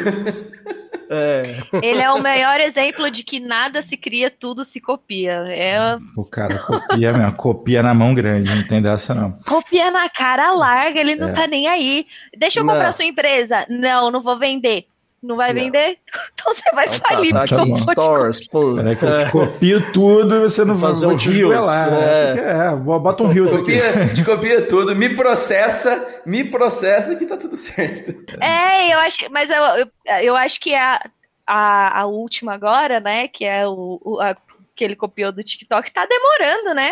É. 1.11 1.59
Ele 1.83 2.01
é 2.01 2.11
o 2.11 2.23
melhor 2.23 2.59
exemplo 2.61 3.11
de 3.11 3.23
que 3.23 3.39
nada 3.39 3.83
se 3.83 3.99
cria, 3.99 4.31
tudo 4.31 4.65
se 4.65 4.81
copia. 4.81 5.45
É... 5.51 5.99
O 6.17 6.25
cara 6.25 6.59
copia 6.59 7.13
mesmo, 7.13 7.37
copia 7.37 7.83
na 7.83 7.93
mão 7.93 8.15
grande, 8.15 8.55
não 8.55 8.67
tem 8.67 8.81
dessa 8.81 9.15
não. 9.15 9.33
Copia 9.47 9.91
na 9.91 10.09
cara 10.09 10.53
larga, 10.53 10.99
ele 10.99 11.15
não 11.17 11.29
é. 11.29 11.33
tá 11.33 11.47
nem 11.47 11.69
aí. 11.69 12.07
Deixa 12.35 12.61
eu 12.61 12.65
comprar 12.65 12.85
não. 12.85 12.93
sua 12.93 13.05
empresa. 13.05 13.67
Não, 13.69 14.11
não 14.11 14.23
vou 14.23 14.39
vender. 14.39 14.87
Não 15.25 15.37
vai 15.37 15.55
vender? 15.55 15.99
Então 16.35 16.55
você 16.55 16.71
vai 16.73 16.87
Então 16.87 16.99
falir. 17.01 17.33
Tá, 17.33 17.47
tá 17.47 17.63
aqui, 17.63 17.79
stores, 17.81 18.49
pum. 18.49 18.75
Peraí 18.77 18.97
que 18.97 19.05
eu 19.05 19.19
te 19.25 19.31
copio 19.31 19.93
tudo 19.93 20.35
e 20.37 20.41
você 20.41 20.65
não 20.65 20.75
vai 20.75 20.91
Fazer 20.91 21.07
um 21.07 21.17
te 21.17 21.31
Reels, 21.31 21.55
esgoelar. 21.55 21.93
é. 21.95 22.69
É, 22.73 22.77
bota 22.77 23.23
um 23.23 23.29
rios 23.29 23.55
aqui. 23.55 23.81
Copia, 23.81 24.09
te 24.15 24.25
copia 24.25 24.63
tudo, 24.69 24.95
me 24.95 25.09
processa, 25.17 26.21
me 26.27 26.45
processa 26.45 27.17
que 27.17 27.25
tá 27.25 27.37
tudo 27.37 27.57
certo. 27.57 28.11
É, 28.43 28.93
eu 28.93 28.99
acho, 28.99 29.31
mas 29.31 29.49
eu, 29.49 29.57
eu, 29.57 29.89
eu 30.23 30.37
acho 30.37 30.61
que 30.61 30.75
a, 30.75 31.01
a, 31.47 32.01
a 32.03 32.07
última 32.07 32.53
agora, 32.53 33.01
né, 33.01 33.27
que 33.29 33.45
é 33.45 33.67
o, 33.67 33.99
o 34.05 34.21
a- 34.21 34.37
que 34.77 34.85
ele 34.85 34.97
copiou 34.97 35.33
do 35.33 35.43
TikTok, 35.43 35.91
tá 35.93 36.05
demorando, 36.07 36.75
né? 36.75 36.91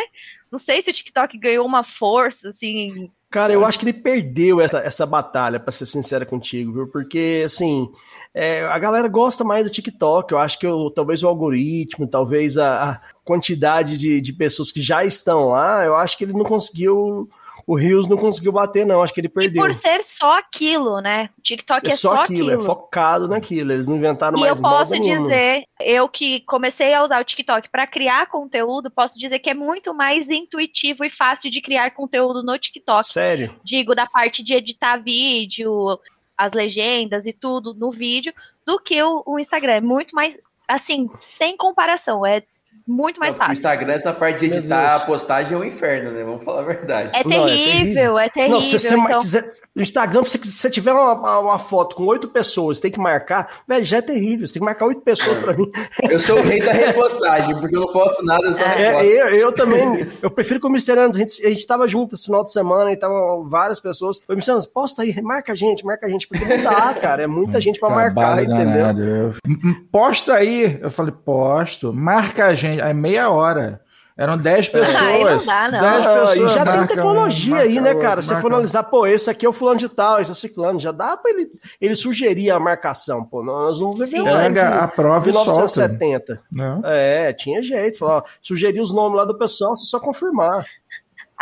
Não 0.50 0.58
sei 0.58 0.80
se 0.80 0.90
o 0.90 0.94
TikTok 0.94 1.36
ganhou 1.36 1.66
uma 1.66 1.82
força, 1.82 2.48
assim. 2.50 3.10
Cara, 3.28 3.52
eu 3.52 3.64
acho 3.64 3.78
que 3.78 3.84
ele 3.86 3.92
perdeu 3.94 4.60
essa, 4.60 4.78
essa 4.80 5.06
batalha, 5.06 5.58
pra 5.58 5.72
ser 5.72 5.86
sincero 5.86 6.24
contigo, 6.26 6.72
viu? 6.72 6.86
Porque, 6.86 7.42
assim, 7.44 7.90
é, 8.34 8.64
a 8.64 8.78
galera 8.78 9.08
gosta 9.08 9.44
mais 9.44 9.64
do 9.64 9.70
TikTok. 9.70 10.32
Eu 10.32 10.38
acho 10.38 10.58
que 10.58 10.66
o- 10.66 10.90
talvez 10.90 11.22
o 11.22 11.28
algoritmo, 11.28 12.06
talvez 12.06 12.56
a, 12.58 12.90
a 12.92 13.00
quantidade 13.24 13.96
de, 13.98 14.20
de 14.20 14.32
pessoas 14.32 14.70
que 14.72 14.80
já 14.80 15.04
estão 15.04 15.48
lá, 15.48 15.84
eu 15.84 15.96
acho 15.96 16.16
que 16.16 16.24
ele 16.24 16.32
não 16.32 16.44
conseguiu. 16.44 17.28
O 17.64 17.76
Rios 17.78 18.08
não 18.08 18.16
conseguiu 18.16 18.50
bater, 18.50 18.84
não. 18.84 19.02
Acho 19.02 19.14
que 19.14 19.20
ele 19.20 19.28
E 19.28 19.30
perdeu. 19.30 19.62
por 19.62 19.72
ser 19.72 20.02
só 20.02 20.36
aquilo, 20.38 21.00
né? 21.00 21.30
O 21.38 21.42
TikTok 21.42 21.86
é, 21.86 21.90
É 21.92 21.96
só 21.96 22.14
aquilo, 22.22 22.50
é 22.50 22.58
focado 22.58 23.28
naquilo. 23.28 23.70
Eles 23.70 23.86
não 23.86 23.96
inventaram 23.96 24.36
E 24.36 24.40
mais 24.40 24.56
eu 24.56 24.62
posso 24.62 24.90
moda 24.92 24.98
nenhuma. 25.04 25.28
dizer, 25.28 25.62
eu 25.80 26.08
que 26.08 26.40
comecei 26.40 26.92
a 26.92 27.04
usar 27.04 27.20
o 27.20 27.24
TikTok 27.24 27.70
para 27.70 27.86
criar 27.86 28.26
conteúdo, 28.28 28.90
posso 28.90 29.16
dizer 29.16 29.38
que 29.38 29.48
é 29.48 29.54
muito 29.54 29.94
mais 29.94 30.28
intuitivo 30.28 31.04
e 31.04 31.10
fácil 31.10 31.52
de 31.52 31.60
criar 31.60 31.92
conteúdo 31.92 32.42
no 32.42 32.58
TikTok. 32.58 33.06
Sério? 33.06 33.54
Digo, 33.62 33.94
da 33.94 34.06
parte 34.06 34.42
de 34.42 34.54
editar 34.54 34.96
vídeo, 34.96 36.00
as 36.44 36.52
legendas 36.52 37.24
e 37.24 37.32
tudo 37.32 37.72
no 37.72 37.90
vídeo, 37.90 38.32
do 38.66 38.78
que 38.80 39.00
o, 39.02 39.22
o 39.24 39.38
Instagram. 39.38 39.74
É 39.74 39.80
muito 39.80 40.14
mais, 40.14 40.38
assim, 40.66 41.08
sem 41.20 41.56
comparação. 41.56 42.26
É 42.26 42.42
muito 42.86 43.18
mais 43.20 43.34
O 43.34 43.38
fácil. 43.38 43.52
Instagram, 43.54 43.92
essa 43.92 44.12
parte 44.12 44.40
de 44.48 44.56
editar 44.56 44.96
a 44.96 45.00
postagem 45.00 45.54
é 45.54 45.56
um 45.60 45.64
inferno, 45.64 46.10
né? 46.12 46.22
Vamos 46.24 46.44
falar 46.44 46.60
a 46.60 46.64
verdade. 46.64 47.10
É 47.14 47.24
Não, 47.26 47.46
é 47.46 47.50
terrível, 47.54 48.18
é 48.18 48.28
terrível. 48.28 48.54
Não, 48.54 48.60
se 48.60 48.78
você 48.78 48.94
então, 48.94 49.20
quiser, 49.20 49.44
no 49.74 49.82
Instagram, 49.82 50.24
se 50.24 50.38
você 50.38 50.70
tiver 50.70 50.92
uma, 50.92 51.38
uma- 51.40 51.58
foto 51.58 51.94
com 51.96 52.04
oito 52.06 52.28
pessoas, 52.28 52.80
tem 52.80 52.90
que 52.90 52.98
marcar, 52.98 53.48
velho, 53.68 53.84
já 53.84 53.98
é 53.98 54.02
terrível. 54.02 54.46
Você 54.46 54.54
tem 54.54 54.60
que 54.60 54.66
marcar 54.66 54.86
oito 54.86 55.00
pessoas 55.02 55.38
pra 55.38 55.52
mim. 55.52 55.70
Eu 56.10 56.18
sou 56.18 56.38
o 56.38 56.42
rei 56.42 56.60
da 56.60 56.72
repostagem, 56.72 57.54
porque 57.60 57.76
eu 57.76 57.80
não 57.80 57.92
posto 57.92 58.24
nada, 58.24 58.44
eu 58.46 58.52
só 58.52 58.62
É, 58.62 58.76
reposto. 58.76 59.06
eu, 59.06 59.26
eu 59.28 59.52
também, 59.52 60.06
eu 60.20 60.30
prefiro 60.30 60.58
que 60.60 60.66
o 60.66 60.70
Misterianos, 60.70 61.16
a 61.16 61.18
gente, 61.20 61.46
a 61.46 61.48
gente 61.50 61.66
tava 61.66 61.86
junto 61.86 62.14
esse 62.14 62.24
final 62.24 62.42
de 62.44 62.52
semana 62.52 62.90
e 62.92 62.96
tava 62.96 63.42
várias 63.44 63.78
pessoas. 63.80 64.20
Foi, 64.26 64.34
Misterianos, 64.34 64.66
posta 64.66 65.02
aí, 65.02 65.20
marca 65.22 65.52
a 65.52 65.54
gente, 65.54 65.84
marca 65.84 66.06
a 66.06 66.08
gente, 66.08 66.26
porque 66.26 66.44
não 66.44 66.62
dá, 66.62 66.94
cara, 66.94 67.22
é 67.22 67.26
muita 67.26 67.60
gente 67.60 67.78
pra 67.78 67.90
marcar, 67.90 68.14
Trabalho 68.14 68.44
entendeu? 68.52 68.72
danado. 68.82 69.02
Eu- 69.04 69.32
M- 69.46 69.58
m- 69.62 69.74
Posta 69.92 70.34
aí. 70.34 70.78
Eu 70.80 70.90
falei, 70.90 71.12
posto. 71.24 71.92
Marca 71.92 72.46
a 72.46 72.54
gente. 72.54 72.71
Aí 72.80 72.94
meia 72.94 73.30
hora. 73.30 73.80
Eram 74.14 74.36
10 74.36 74.68
pessoas. 74.68 74.94
Aí 74.94 75.24
não 75.24 75.38
dá, 75.44 75.70
não. 75.70 75.80
10 75.80 76.06
Ah, 76.06 76.14
pessoas. 76.14 76.36
e 76.36 76.54
já 76.54 76.64
tem 76.64 76.76
marca 76.76 76.86
tecnologia 76.94 77.54
um, 77.54 77.58
aí, 77.58 77.74
né, 77.76 77.80
marca 77.80 78.00
cara? 78.00 78.22
Se 78.22 78.28
marca 78.28 78.42
for 78.42 78.52
analisar, 78.52 78.82
pô, 78.82 79.06
esse 79.06 79.30
aqui 79.30 79.46
é 79.46 79.48
o 79.48 79.54
fulano 79.54 79.78
de 79.78 79.88
tal, 79.88 80.20
esse 80.20 80.30
é 80.30 80.32
o 80.32 80.36
ciclano, 80.36 80.78
já 80.78 80.92
dá 80.92 81.16
pra 81.16 81.30
ele, 81.30 81.50
ele 81.80 81.96
sugerir 81.96 82.50
a 82.50 82.60
marcação, 82.60 83.24
pô, 83.24 83.42
nós 83.42 83.80
não 83.80 83.90
vivemos 83.90 84.28
Sim. 84.28 84.34
mais 84.36 84.58
a 84.58 84.86
prova 84.86 85.28
e 85.30 85.32
solta. 85.32 85.50
1970. 85.50 86.40
Não. 86.52 86.82
É, 86.84 87.32
tinha 87.32 87.62
jeito, 87.62 87.98
falou, 87.98 88.16
ó, 88.16 88.22
sugerir 88.42 88.82
os 88.82 88.92
nomes 88.92 89.16
lá 89.16 89.24
do 89.24 89.36
pessoal, 89.36 89.74
você 89.74 89.86
só 89.86 89.98
confirmar. 89.98 90.66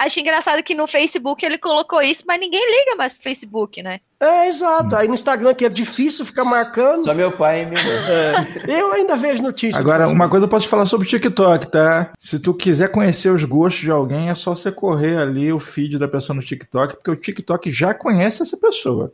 Acho 0.00 0.20
engraçado 0.20 0.62
que 0.62 0.74
no 0.74 0.86
Facebook 0.86 1.44
ele 1.44 1.58
colocou 1.58 2.00
isso, 2.00 2.24
mas 2.26 2.40
ninguém 2.40 2.60
liga 2.60 2.96
mais 2.96 3.12
pro 3.12 3.22
Facebook, 3.22 3.82
né? 3.82 4.00
É, 4.18 4.48
exato. 4.48 4.96
Aí 4.96 5.08
no 5.08 5.14
Instagram, 5.14 5.54
que 5.54 5.64
é 5.64 5.68
difícil 5.68 6.26
ficar 6.26 6.44
marcando. 6.44 7.04
Só 7.04 7.14
meu 7.14 7.32
pai 7.32 7.62
e 7.62 7.66
minha 7.66 7.82
mãe. 7.82 7.92
É. 8.68 8.80
Eu 8.80 8.92
ainda 8.92 9.16
vejo 9.16 9.42
notícias. 9.42 9.80
Agora, 9.80 10.08
uma 10.08 10.28
coisa 10.28 10.44
eu 10.44 10.48
posso 10.48 10.68
falar 10.68 10.86
sobre 10.86 11.06
o 11.06 11.10
TikTok, 11.10 11.66
tá? 11.68 12.12
Se 12.18 12.38
tu 12.38 12.52
quiser 12.52 12.90
conhecer 12.90 13.30
os 13.30 13.44
gostos 13.44 13.80
de 13.80 13.90
alguém, 13.90 14.30
é 14.30 14.34
só 14.34 14.54
você 14.54 14.70
correr 14.70 15.18
ali 15.18 15.52
o 15.52 15.58
feed 15.58 15.98
da 15.98 16.08
pessoa 16.08 16.36
no 16.36 16.42
TikTok, 16.42 16.96
porque 16.96 17.10
o 17.10 17.16
TikTok 17.16 17.70
já 17.70 17.94
conhece 17.94 18.42
essa 18.42 18.56
pessoa. 18.56 19.12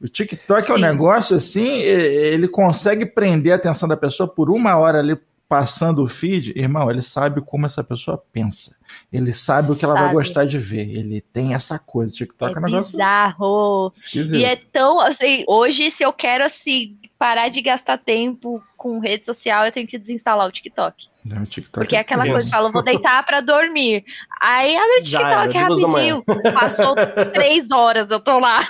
O 0.00 0.08
TikTok 0.08 0.66
Sim. 0.66 0.72
é 0.72 0.74
um 0.74 0.78
negócio 0.78 1.36
assim, 1.36 1.78
ele 1.78 2.48
consegue 2.48 3.06
prender 3.06 3.52
a 3.52 3.56
atenção 3.56 3.88
da 3.88 3.96
pessoa 3.96 4.28
por 4.28 4.50
uma 4.50 4.76
hora 4.76 4.98
ali 4.98 5.16
passando 5.48 6.02
o 6.02 6.08
feed, 6.08 6.52
irmão, 6.56 6.90
ele 6.90 7.02
sabe 7.02 7.40
como 7.40 7.66
essa 7.66 7.84
pessoa 7.84 8.22
pensa. 8.32 8.76
Ele 9.12 9.32
sabe 9.32 9.72
o 9.72 9.76
que 9.76 9.84
ela 9.84 9.94
vai 9.94 10.12
gostar 10.12 10.44
de 10.44 10.58
ver. 10.58 10.88
Ele 10.88 11.20
tem 11.20 11.54
essa 11.54 11.78
coisa. 11.78 12.14
TikTok 12.14 12.52
é, 12.52 12.56
é 12.56 12.58
um 12.58 12.64
negócio 12.64 12.92
bizarro. 12.92 13.92
Esquisito. 13.94 14.36
E 14.36 14.44
é 14.44 14.56
tão 14.56 15.00
assim, 15.00 15.44
hoje 15.46 15.90
se 15.90 16.02
eu 16.02 16.12
quero 16.12 16.44
assim 16.44 16.96
parar 17.18 17.48
de 17.48 17.62
gastar 17.62 17.98
tempo 17.98 18.62
com 18.76 18.98
rede 18.98 19.24
social, 19.24 19.64
eu 19.64 19.72
tenho 19.72 19.86
que 19.86 19.96
desinstalar 19.96 20.46
o 20.46 20.52
TikTok. 20.52 21.06
Não, 21.24 21.42
o 21.42 21.46
TikTok 21.46 21.78
Porque 21.78 21.96
é 21.96 22.00
aquela 22.00 22.26
coisa, 22.26 22.50
fala, 22.50 22.70
vou 22.70 22.82
deitar 22.82 23.24
pra 23.24 23.40
dormir. 23.40 24.04
Aí 24.42 24.76
abre 24.76 24.98
o 24.98 25.02
TikTok 25.02 25.56
rapidinho. 25.56 26.22
Passou 26.52 26.94
três 27.32 27.70
horas, 27.70 28.10
eu 28.10 28.20
tô 28.20 28.38
lá. 28.38 28.62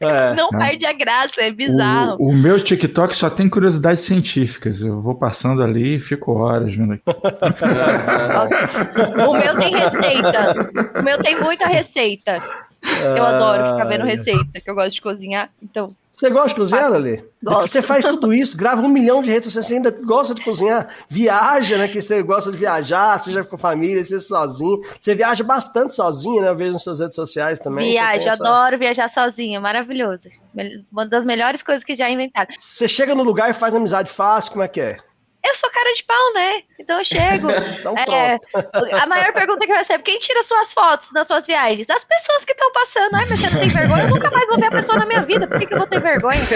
É, 0.00 0.34
não, 0.34 0.48
não 0.50 0.58
perde 0.58 0.86
a 0.86 0.94
graça, 0.94 1.42
é 1.42 1.50
bizarro. 1.50 2.16
O, 2.18 2.30
o, 2.30 2.34
meu 2.34 2.58
TikTok 2.62 3.14
só 3.14 3.28
tem 3.28 3.50
curiosidades 3.50 4.02
científicas. 4.02 4.80
Eu 4.80 5.02
vou 5.02 5.14
passando 5.14 5.62
ali 5.62 5.96
e 5.96 6.00
fico 6.00 6.32
horas 6.32 6.74
vendo 6.74 6.94
aqui. 6.94 7.02
o 9.30 9.38
meu 9.38 9.56
tem 9.56 9.74
receita. 9.74 10.70
O 10.98 11.02
meu 11.02 11.22
tem 11.22 11.40
muita 11.40 11.66
receita. 11.66 12.42
Eu 13.16 13.24
adoro 13.24 13.72
ficar 13.72 13.84
vendo 13.84 14.04
receita, 14.04 14.60
que 14.60 14.70
eu 14.70 14.74
gosto 14.74 14.94
de 14.94 15.02
cozinhar. 15.02 15.50
Então, 15.62 15.94
você 16.10 16.30
gosta 16.30 16.48
de 16.48 16.54
cozinhar, 16.56 16.90
Lali? 16.90 17.24
Você 17.40 17.80
faz 17.80 18.04
tudo 18.04 18.34
isso, 18.34 18.56
grava 18.56 18.82
um 18.82 18.88
milhão 18.88 19.22
de 19.22 19.30
redes 19.30 19.52
sociais, 19.52 19.66
você 19.66 19.74
ainda 19.74 19.90
gosta 20.04 20.34
de 20.34 20.42
cozinhar, 20.42 20.88
viaja, 21.08 21.78
né? 21.78 21.86
Que 21.86 22.02
você 22.02 22.20
gosta 22.24 22.50
de 22.50 22.56
viajar, 22.56 23.20
seja 23.20 23.44
com 23.44 23.56
família, 23.56 24.04
seja 24.04 24.20
sozinho. 24.20 24.80
Você 24.98 25.14
viaja 25.14 25.44
bastante 25.44 25.94
sozinho, 25.94 26.42
né? 26.42 26.48
Eu 26.48 26.56
vejo 26.56 26.72
nas 26.72 26.82
suas 26.82 26.98
redes 26.98 27.14
sociais 27.14 27.60
também. 27.60 27.92
Viajo, 27.92 28.30
adoro 28.30 28.76
viajar 28.76 29.08
sozinha, 29.08 29.60
maravilhoso. 29.60 30.28
Uma 30.90 31.06
das 31.06 31.24
melhores 31.24 31.62
coisas 31.62 31.84
que 31.84 31.94
já 31.94 32.10
inventaram. 32.10 32.52
Você 32.58 32.88
chega 32.88 33.14
no 33.14 33.22
lugar 33.22 33.48
e 33.50 33.54
faz 33.54 33.72
amizade 33.72 34.10
fácil, 34.10 34.50
como 34.50 34.64
é 34.64 34.68
que 34.68 34.80
é? 34.80 34.96
Eu 35.44 35.54
sou 35.54 35.70
cara 35.70 35.92
de 35.94 36.04
pau, 36.04 36.34
né? 36.34 36.62
Então 36.78 36.98
eu 36.98 37.04
chego. 37.04 37.48
então, 37.78 37.94
é, 37.96 38.38
a 39.00 39.06
maior 39.06 39.32
pergunta 39.32 39.64
que 39.64 39.72
eu 39.72 39.76
recebo: 39.76 40.02
quem 40.02 40.18
tira 40.18 40.42
suas 40.42 40.72
fotos 40.72 41.12
nas 41.12 41.26
suas 41.26 41.46
viagens? 41.46 41.88
As 41.88 42.04
pessoas 42.04 42.44
que 42.44 42.52
estão 42.52 42.72
passando. 42.72 43.14
Ai, 43.14 43.26
mas 43.28 43.40
você 43.40 43.50
não 43.50 43.60
tem 43.60 43.68
vergonha? 43.68 44.02
Eu 44.04 44.10
nunca 44.10 44.30
mais 44.30 44.48
vou 44.48 44.58
ver 44.58 44.66
a 44.66 44.70
pessoa 44.70 44.98
na 44.98 45.06
minha 45.06 45.22
vida. 45.22 45.46
Por 45.46 45.58
que, 45.58 45.66
que 45.66 45.74
eu 45.74 45.78
vou 45.78 45.86
ter 45.86 46.00
vergonha? 46.00 46.40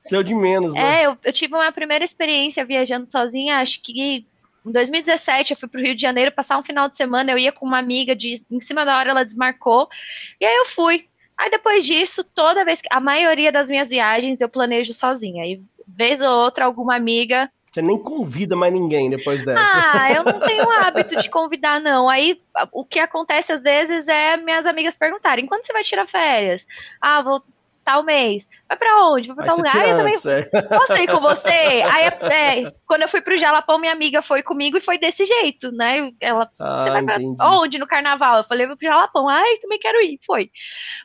Seu 0.00 0.22
de 0.22 0.34
menos, 0.34 0.74
né? 0.74 1.02
É, 1.02 1.06
eu, 1.06 1.16
eu 1.24 1.32
tive 1.32 1.54
uma 1.54 1.72
primeira 1.72 2.04
experiência 2.04 2.64
viajando 2.64 3.06
sozinha, 3.06 3.60
acho 3.60 3.80
que 3.82 4.26
em 4.64 4.70
2017 4.70 5.52
eu 5.52 5.56
fui 5.56 5.68
pro 5.68 5.80
Rio 5.80 5.96
de 5.96 6.02
Janeiro 6.02 6.30
passar 6.30 6.58
um 6.58 6.62
final 6.62 6.88
de 6.90 6.96
semana, 6.96 7.32
eu 7.32 7.38
ia 7.38 7.52
com 7.52 7.64
uma 7.64 7.78
amiga, 7.78 8.14
de, 8.14 8.44
em 8.50 8.60
cima 8.60 8.84
da 8.84 8.98
hora 8.98 9.10
ela 9.10 9.24
desmarcou, 9.24 9.88
e 10.38 10.44
aí 10.44 10.56
eu 10.56 10.66
fui. 10.66 11.06
Aí 11.36 11.50
depois 11.50 11.84
disso, 11.84 12.22
toda 12.22 12.64
vez 12.64 12.80
que. 12.80 12.88
A 12.90 13.00
maioria 13.00 13.50
das 13.50 13.68
minhas 13.68 13.88
viagens 13.88 14.40
eu 14.40 14.48
planejo 14.48 14.92
sozinha. 14.92 15.44
E 15.44 15.60
vez 15.96 16.20
ou 16.20 16.28
outra, 16.28 16.64
alguma 16.64 16.96
amiga. 16.96 17.50
Você 17.72 17.82
nem 17.82 17.98
convida 17.98 18.54
mais 18.54 18.72
ninguém 18.72 19.10
depois 19.10 19.44
dessa. 19.44 19.60
Ah, 19.60 20.12
eu 20.12 20.22
não 20.22 20.38
tenho 20.46 20.64
o 20.64 20.70
hábito 20.70 21.16
de 21.16 21.28
convidar, 21.28 21.80
não. 21.80 22.08
Aí 22.08 22.40
o 22.70 22.84
que 22.84 23.00
acontece 23.00 23.52
às 23.52 23.64
vezes 23.64 24.06
é 24.06 24.36
minhas 24.36 24.64
amigas 24.64 24.96
perguntarem: 24.96 25.46
quando 25.46 25.66
você 25.66 25.72
vai 25.72 25.82
tirar 25.82 26.06
férias? 26.06 26.64
Ah, 27.00 27.20
vou 27.20 27.42
tal 27.84 28.02
mês. 28.02 28.48
Vai 28.66 28.78
pra 28.78 29.06
onde? 29.08 29.28
Vai 29.28 29.36
pra 29.36 29.46
tal 29.46 29.56
lugar? 29.58 29.76
Ah, 29.76 29.88
eu 29.88 29.96
também 29.98 30.14
é. 30.14 30.62
posso 30.62 30.96
ir 30.96 31.06
com 31.06 31.20
você? 31.20 31.48
Aí, 31.48 32.04
é, 32.32 32.72
quando 32.86 33.02
eu 33.02 33.08
fui 33.08 33.20
pro 33.20 33.36
Jalapão, 33.36 33.78
minha 33.78 33.92
amiga 33.92 34.22
foi 34.22 34.42
comigo 34.42 34.78
e 34.78 34.80
foi 34.80 34.96
desse 34.96 35.24
jeito, 35.26 35.70
né? 35.70 36.10
Ela, 36.18 36.50
ah, 36.58 36.78
você 36.78 36.90
vai 36.90 37.02
pra 37.02 37.16
entendi. 37.16 37.42
onde? 37.42 37.78
No 37.78 37.86
carnaval? 37.86 38.38
Eu 38.38 38.44
falei, 38.44 38.66
vou 38.66 38.76
pro 38.76 38.88
Jalapão. 38.88 39.28
Ai, 39.28 39.56
também 39.58 39.78
quero 39.78 40.00
ir. 40.00 40.18
Foi. 40.24 40.50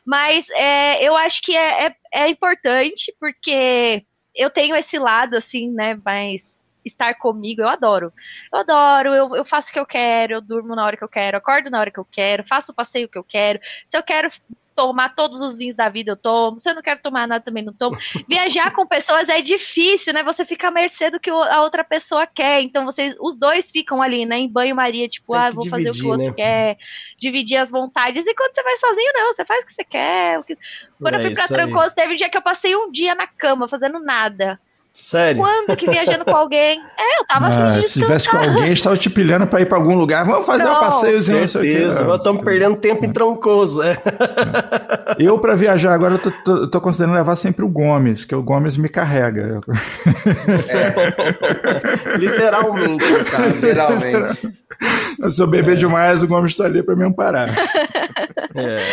Mas 0.06 0.48
é, 0.50 1.06
eu 1.06 1.14
acho 1.16 1.42
que 1.42 1.56
é, 1.56 1.86
é, 1.86 1.96
é 2.12 2.28
importante 2.28 3.14
porque 3.20 4.04
eu 4.40 4.50
tenho 4.50 4.74
esse 4.74 4.98
lado, 4.98 5.36
assim, 5.36 5.70
né, 5.70 6.00
mais 6.04 6.58
estar 6.84 7.14
comigo, 7.14 7.60
eu 7.60 7.68
adoro. 7.68 8.12
Eu 8.52 8.60
adoro, 8.60 9.14
eu, 9.14 9.36
eu 9.36 9.44
faço 9.44 9.70
o 9.70 9.72
que 9.72 9.78
eu 9.78 9.86
quero, 9.86 10.34
eu 10.34 10.40
durmo 10.40 10.74
na 10.74 10.84
hora 10.84 10.96
que 10.96 11.04
eu 11.04 11.08
quero, 11.08 11.36
acordo 11.36 11.70
na 11.70 11.78
hora 11.78 11.90
que 11.90 11.98
eu 11.98 12.06
quero, 12.10 12.46
faço 12.46 12.72
o 12.72 12.74
passeio 12.74 13.08
que 13.08 13.18
eu 13.18 13.24
quero. 13.24 13.60
Se 13.86 13.96
eu 13.96 14.02
quero 14.02 14.28
tomar 14.80 15.14
todos 15.14 15.42
os 15.42 15.58
vinhos 15.58 15.76
da 15.76 15.90
vida, 15.90 16.12
eu 16.12 16.16
tomo. 16.16 16.58
Se 16.58 16.70
eu 16.70 16.74
não 16.74 16.80
quero 16.80 17.02
tomar 17.02 17.28
nada, 17.28 17.44
também 17.44 17.62
não 17.62 17.72
tomo. 17.72 17.98
Viajar 18.26 18.72
com 18.72 18.86
pessoas 18.86 19.28
é 19.28 19.42
difícil, 19.42 20.14
né? 20.14 20.22
Você 20.22 20.42
fica 20.42 20.68
à 20.68 20.70
mercê 20.70 21.10
do 21.10 21.20
que 21.20 21.28
a 21.28 21.60
outra 21.60 21.84
pessoa 21.84 22.26
quer. 22.26 22.62
Então, 22.62 22.86
vocês, 22.86 23.14
os 23.20 23.38
dois 23.38 23.70
ficam 23.70 24.00
ali, 24.00 24.24
né? 24.24 24.38
Em 24.38 24.48
banho-maria, 24.48 25.06
tipo, 25.06 25.34
ah, 25.34 25.50
vou 25.50 25.64
dividir, 25.64 25.70
fazer 25.70 25.90
o 25.90 25.92
que 25.92 26.06
o 26.06 26.10
outro 26.10 26.28
né? 26.28 26.34
quer, 26.34 26.78
dividir 27.18 27.58
as 27.58 27.70
vontades. 27.70 28.26
E 28.26 28.34
quando 28.34 28.54
você 28.54 28.62
vai 28.62 28.76
sozinho, 28.78 29.12
não, 29.14 29.34
você 29.34 29.44
faz 29.44 29.64
o 29.64 29.66
que 29.66 29.74
você 29.74 29.84
quer. 29.84 30.42
Quando 30.98 31.14
é 31.14 31.16
eu 31.18 31.20
fui 31.20 31.34
pra 31.34 31.46
Trancoso, 31.46 31.94
teve 31.94 32.14
um 32.14 32.16
dia 32.16 32.30
que 32.30 32.38
eu 32.38 32.42
passei 32.42 32.74
um 32.74 32.90
dia 32.90 33.14
na 33.14 33.26
cama, 33.26 33.68
fazendo 33.68 34.00
nada. 34.00 34.58
Sério? 34.92 35.40
Quando 35.40 35.76
que 35.76 35.88
viajando 35.88 36.24
com 36.24 36.34
alguém? 36.34 36.78
É, 36.98 37.20
eu 37.20 37.24
tava 37.24 37.46
ah, 37.46 37.82
Se 37.82 38.00
tivesse 38.00 38.28
com 38.28 38.36
alguém, 38.36 38.72
estava 38.72 38.96
te 38.96 39.08
pilhando 39.08 39.46
pra 39.46 39.60
ir 39.60 39.66
pra 39.66 39.78
algum 39.78 39.94
lugar. 39.94 40.24
Vamos 40.24 40.44
fazer 40.44 40.64
não, 40.64 40.76
um 40.76 40.80
passeiozinho. 40.80 41.48
Certeza, 41.48 42.04
nós 42.04 42.18
estamos 42.18 42.42
perdendo 42.42 42.76
tempo 42.76 43.04
em 43.04 43.12
troncoso. 43.12 43.82
É. 43.82 43.96
Eu, 45.18 45.38
pra 45.38 45.54
viajar 45.54 45.94
agora, 45.94 46.14
eu 46.14 46.18
tô, 46.18 46.30
tô, 46.30 46.68
tô, 46.68 46.80
considerando 46.80 47.14
levar 47.14 47.36
sempre 47.36 47.64
o 47.64 47.68
Gomes, 47.68 48.24
que 48.24 48.34
o 48.34 48.42
Gomes 48.42 48.76
me 48.76 48.88
carrega. 48.88 49.60
É. 50.68 52.16
Literalmente, 52.18 53.24
cara. 53.24 53.46
Literalmente. 53.46 54.52
Se 55.28 55.42
eu 55.42 55.46
beber 55.46 55.72
é. 55.72 55.76
demais, 55.76 56.22
o 56.22 56.28
Gomes 56.28 56.56
tá 56.56 56.64
ali 56.64 56.82
pra 56.82 56.96
me 56.96 57.04
amparar. 57.04 57.50
É. 58.54 58.86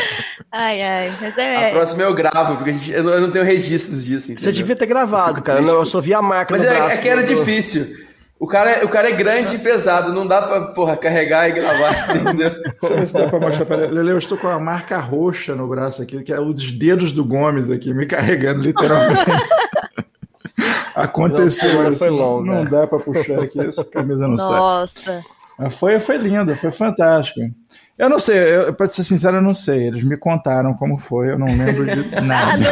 Ai, 0.52 0.82
ai. 0.82 1.12
Mas 1.20 1.38
é... 1.38 1.70
A 1.70 1.72
próxima 1.72 2.04
eu 2.04 2.14
gravo, 2.14 2.56
porque 2.58 2.74
gente, 2.74 2.92
eu, 2.92 3.04
não, 3.04 3.14
eu, 3.14 3.22
não, 3.22 3.32
tenho 3.32 3.46
registros 3.46 4.04
disso. 4.04 4.32
Entendeu? 4.32 4.52
Você 4.52 4.58
devia 4.58 4.76
ter 4.76 4.86
gravado, 4.86 5.42
cara. 5.42 5.62
Não, 5.68 5.76
eu 5.76 5.86
só 5.88 6.00
vi 6.00 6.14
a 6.14 6.22
marca 6.22 6.54
Mas 6.54 6.62
no 6.62 6.70
é, 6.70 6.76
braço. 6.76 6.98
é 6.98 7.02
que 7.02 7.10
era 7.10 7.24
difícil. 7.24 7.88
O 8.40 8.46
cara, 8.46 8.70
é, 8.70 8.86
o 8.86 8.90
cara 8.90 9.10
é 9.10 9.14
grande 9.14 9.56
e 9.56 9.60
pesado, 9.60 10.14
não 10.14 10.28
dá 10.28 10.44
pra, 10.44 10.62
porra, 10.68 10.96
carregar 10.96 11.50
e 11.50 11.54
gravar, 11.54 11.92
entendeu? 12.16 12.52
Deixa 12.52 12.78
eu 12.84 12.96
ver 12.96 13.08
se 13.08 13.14
dá 13.14 13.28
pra 13.28 13.40
mostrar 13.40 13.66
pra 13.66 13.78
Lele. 13.78 14.12
Eu 14.12 14.18
estou 14.18 14.38
com 14.38 14.48
a 14.48 14.60
marca 14.60 14.98
roxa 15.00 15.56
no 15.56 15.68
braço 15.68 16.04
aqui, 16.04 16.22
que 16.22 16.32
é 16.32 16.40
os 16.40 16.72
dedos 16.72 17.12
do 17.12 17.26
Gomes 17.26 17.72
aqui, 17.72 17.94
me 17.94 18.06
carregando 18.06 18.62
literalmente. 18.62 19.26
Aconteceu. 20.94 21.84
Não, 21.84 21.94
foi 21.94 22.10
longo, 22.10 22.46
não 22.46 22.64
né? 22.64 22.70
dá 22.70 22.88
pra 22.88 23.00
puxar 23.00 23.40
aqui, 23.42 23.60
essa 23.60 23.84
camisa 23.84 24.28
não 24.28 24.38
sai. 24.38 24.60
Nossa. 24.60 25.24
Foi, 25.72 26.00
foi 26.00 26.18
lindo, 26.18 26.56
foi 26.56 26.70
fantástico. 26.70 27.40
Eu 27.98 28.10
não 28.10 28.20
sei, 28.20 28.38
eu, 28.38 28.74
pra 28.74 28.88
ser 28.88 29.04
sincero, 29.04 29.38
eu 29.38 29.42
não 29.42 29.56
sei. 29.56 29.88
Eles 29.88 30.04
me 30.04 30.16
contaram 30.16 30.76
como 30.76 30.98
foi, 31.00 31.32
eu 31.32 31.40
não 31.40 31.48
lembro 31.48 31.86
de 31.86 32.08
ah, 32.16 32.22
nada. 32.22 32.70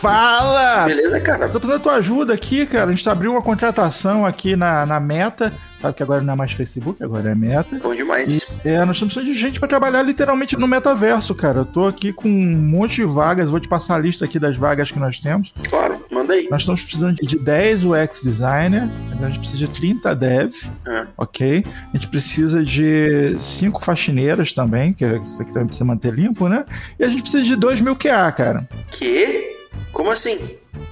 Fala! 0.00 0.86
Beleza, 0.86 1.20
cara? 1.20 1.46
Tô 1.50 1.60
precisando 1.60 1.76
da 1.76 1.82
tua 1.82 1.98
ajuda 1.98 2.32
aqui, 2.32 2.64
cara. 2.64 2.86
A 2.86 2.90
gente 2.90 3.04
tá 3.04 3.12
abrindo 3.12 3.32
uma 3.32 3.42
contratação 3.42 4.24
aqui 4.24 4.56
na, 4.56 4.86
na 4.86 4.98
Meta. 4.98 5.52
Sabe 5.78 5.94
que 5.94 6.02
agora 6.02 6.22
não 6.22 6.32
é 6.32 6.36
mais 6.36 6.52
Facebook, 6.52 7.04
agora 7.04 7.30
é 7.30 7.34
Meta. 7.34 7.78
Bom 7.82 7.94
demais. 7.94 8.32
E, 8.32 8.40
é, 8.64 8.78
nós 8.78 8.96
estamos 8.96 9.12
precisando 9.12 9.26
de 9.26 9.34
gente 9.34 9.60
para 9.60 9.68
trabalhar 9.68 10.00
literalmente 10.02 10.56
no 10.56 10.66
metaverso, 10.66 11.34
cara. 11.34 11.60
Eu 11.60 11.64
tô 11.66 11.86
aqui 11.86 12.14
com 12.14 12.30
um 12.30 12.56
monte 12.56 12.96
de 12.96 13.04
vagas, 13.04 13.50
vou 13.50 13.60
te 13.60 13.68
passar 13.68 13.96
a 13.96 13.98
lista 13.98 14.24
aqui 14.24 14.38
das 14.38 14.56
vagas 14.56 14.90
que 14.90 14.98
nós 14.98 15.20
temos. 15.20 15.52
Claro, 15.68 16.02
manda 16.10 16.32
aí. 16.32 16.48
Nós 16.50 16.62
estamos 16.62 16.82
precisando 16.82 17.16
de 17.16 17.38
10 17.38 17.84
UX 17.84 18.22
designer, 18.24 18.88
a 19.22 19.28
gente 19.28 19.38
precisa 19.38 19.58
de 19.58 19.68
30 19.68 20.16
dev, 20.16 20.54
é. 20.86 21.06
ok? 21.18 21.64
A 21.92 21.96
gente 21.96 22.08
precisa 22.08 22.64
de 22.64 23.36
5 23.38 23.84
faxineiras 23.84 24.54
também, 24.54 24.94
que 24.94 25.04
isso 25.04 25.42
aqui 25.42 25.52
também 25.52 25.66
precisa 25.66 25.84
manter 25.84 26.14
limpo, 26.14 26.48
né? 26.48 26.64
E 26.98 27.04
a 27.04 27.08
gente 27.08 27.20
precisa 27.20 27.44
de 27.44 27.54
2 27.54 27.82
mil 27.82 27.94
QA, 27.94 28.32
cara. 28.32 28.66
Que? 28.92 29.59
Como 30.00 30.12
assim? 30.12 30.38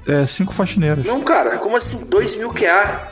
É, 0.07 0.27
5 0.27 0.53
faxineiras. 0.53 1.03
Não, 1.07 1.23
cara, 1.23 1.57
como 1.57 1.79
assim? 1.79 1.97
2 1.97 2.37
mil 2.37 2.53
QA? 2.53 3.09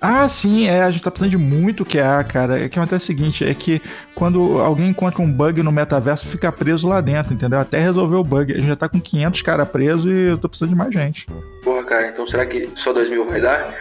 Ah, 0.00 0.28
sim, 0.28 0.66
é, 0.66 0.82
a 0.82 0.90
gente 0.90 1.04
tá 1.04 1.12
precisando 1.12 1.30
de 1.30 1.38
muito 1.38 1.84
QA, 1.84 2.24
cara. 2.24 2.58
É 2.58 2.68
que 2.68 2.76
acontece 2.76 3.04
o 3.04 3.06
seguinte, 3.06 3.44
é 3.44 3.54
que 3.54 3.80
quando 4.16 4.58
alguém 4.58 4.88
encontra 4.88 5.22
um 5.22 5.30
bug 5.30 5.62
no 5.62 5.70
metaverso, 5.70 6.26
fica 6.26 6.50
preso 6.50 6.88
lá 6.88 7.00
dentro, 7.00 7.32
entendeu? 7.32 7.60
Até 7.60 7.78
resolver 7.78 8.16
o 8.16 8.24
bug. 8.24 8.50
A 8.52 8.56
gente 8.56 8.66
já 8.66 8.74
tá 8.74 8.88
com 8.88 9.00
500 9.00 9.42
cara 9.42 9.64
preso 9.64 10.10
e 10.10 10.30
eu 10.30 10.38
tô 10.38 10.48
precisando 10.48 10.70
de 10.70 10.76
mais 10.76 10.92
gente. 10.92 11.24
Porra, 11.62 11.84
cara, 11.84 12.08
então 12.08 12.26
será 12.26 12.44
que 12.44 12.68
só 12.74 12.92
2 12.92 13.08
mil 13.08 13.24
vai 13.24 13.40
dar? 13.40 13.72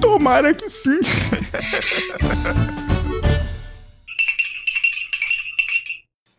Tomara 0.00 0.54
que 0.54 0.70
sim. 0.70 1.00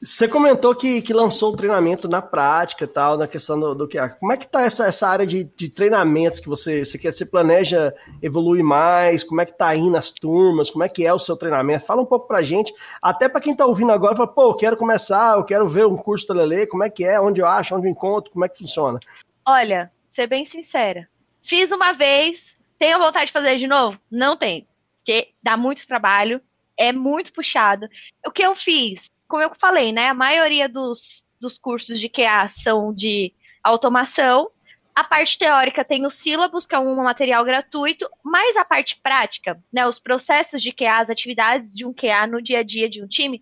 Você 0.05 0.27
comentou 0.27 0.75
que, 0.75 1.01
que 1.01 1.11
lançou 1.11 1.51
o 1.51 1.55
treinamento 1.55 2.07
na 2.07 2.21
prática 2.21 2.87
tal, 2.87 3.17
na 3.17 3.27
questão 3.27 3.59
do, 3.59 3.73
do 3.73 3.87
que. 3.87 3.97
Como 4.19 4.31
é 4.31 4.37
que 4.37 4.47
tá 4.47 4.61
essa, 4.61 4.85
essa 4.85 5.07
área 5.07 5.25
de, 5.25 5.45
de 5.45 5.67
treinamentos 5.67 6.39
que 6.39 6.47
você, 6.47 6.85
você 6.85 6.99
quer? 6.99 7.11
Você 7.11 7.25
planeja 7.25 7.91
evoluir 8.21 8.63
mais? 8.63 9.23
Como 9.23 9.41
é 9.41 9.47
que 9.47 9.57
tá 9.57 9.69
aí 9.69 9.89
nas 9.89 10.11
turmas? 10.11 10.69
Como 10.69 10.83
é 10.83 10.89
que 10.89 11.03
é 11.03 11.11
o 11.11 11.17
seu 11.17 11.35
treinamento? 11.35 11.87
Fala 11.87 12.03
um 12.03 12.05
pouco 12.05 12.27
pra 12.27 12.43
gente, 12.43 12.71
até 13.01 13.27
para 13.27 13.41
quem 13.41 13.55
tá 13.55 13.65
ouvindo 13.65 13.91
agora, 13.91 14.15
fala, 14.15 14.27
pô, 14.27 14.51
eu 14.51 14.55
quero 14.55 14.77
começar, 14.77 15.37
eu 15.37 15.43
quero 15.43 15.67
ver 15.67 15.87
um 15.87 15.97
curso 15.97 16.27
da 16.27 16.35
Lele, 16.35 16.67
como 16.67 16.83
é 16.83 16.89
que 16.89 17.03
é, 17.03 17.19
onde 17.19 17.41
eu 17.41 17.47
acho, 17.47 17.75
onde 17.75 17.87
eu 17.87 17.91
encontro, 17.91 18.31
como 18.31 18.45
é 18.45 18.49
que 18.49 18.59
funciona? 18.59 18.99
Olha, 19.43 19.91
ser 20.07 20.27
bem 20.27 20.45
sincera. 20.45 21.09
Fiz 21.41 21.71
uma 21.71 21.93
vez, 21.93 22.55
tenho 22.77 22.99
vontade 22.99 23.25
de 23.25 23.31
fazer 23.31 23.57
de 23.57 23.65
novo? 23.65 23.99
Não 24.11 24.37
tenho, 24.37 24.67
porque 24.99 25.29
dá 25.41 25.57
muito 25.57 25.87
trabalho, 25.87 26.39
é 26.77 26.93
muito 26.93 27.33
puxado. 27.33 27.87
O 28.23 28.29
que 28.29 28.43
eu 28.43 28.55
fiz? 28.55 29.14
Como 29.27 29.41
eu 29.41 29.53
falei, 29.55 29.91
né? 29.91 30.09
A 30.09 30.13
maioria 30.13 30.69
dos, 30.69 31.25
dos 31.39 31.57
cursos 31.57 31.99
de 31.99 32.09
QA 32.09 32.47
são 32.47 32.93
de 32.93 33.33
automação. 33.63 34.49
A 34.93 35.03
parte 35.03 35.37
teórica 35.37 35.83
tem 35.83 36.05
o 36.05 36.09
sílabus, 36.09 36.65
que 36.65 36.73
é 36.73 36.79
um 36.79 36.95
material 36.95 37.43
gratuito, 37.43 38.09
mas 38.23 38.55
a 38.55 38.63
parte 38.63 38.97
prática, 39.03 39.61
né, 39.71 39.85
os 39.85 39.99
processos 39.99 40.61
de 40.61 40.71
QA, 40.71 40.99
as 40.99 41.09
atividades 41.09 41.75
de 41.75 41.85
um 41.85 41.93
QA 41.93 42.25
no 42.27 42.41
dia 42.41 42.59
a 42.59 42.63
dia 42.63 42.87
de 42.87 43.03
um 43.03 43.07
time, 43.07 43.41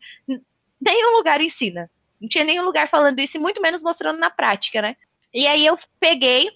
nenhum 0.82 1.16
lugar 1.16 1.42
ensina. 1.42 1.92
Não 2.20 2.28
tinha 2.28 2.44
nenhum 2.44 2.64
lugar 2.64 2.88
falando 2.88 3.20
isso, 3.20 3.38
e 3.38 3.40
muito 3.40 3.62
menos 3.62 3.84
mostrando 3.84 4.18
na 4.18 4.32
prática, 4.32 4.82
né? 4.82 4.96
E 5.32 5.46
aí 5.46 5.66
eu 5.66 5.76
peguei, 6.00 6.52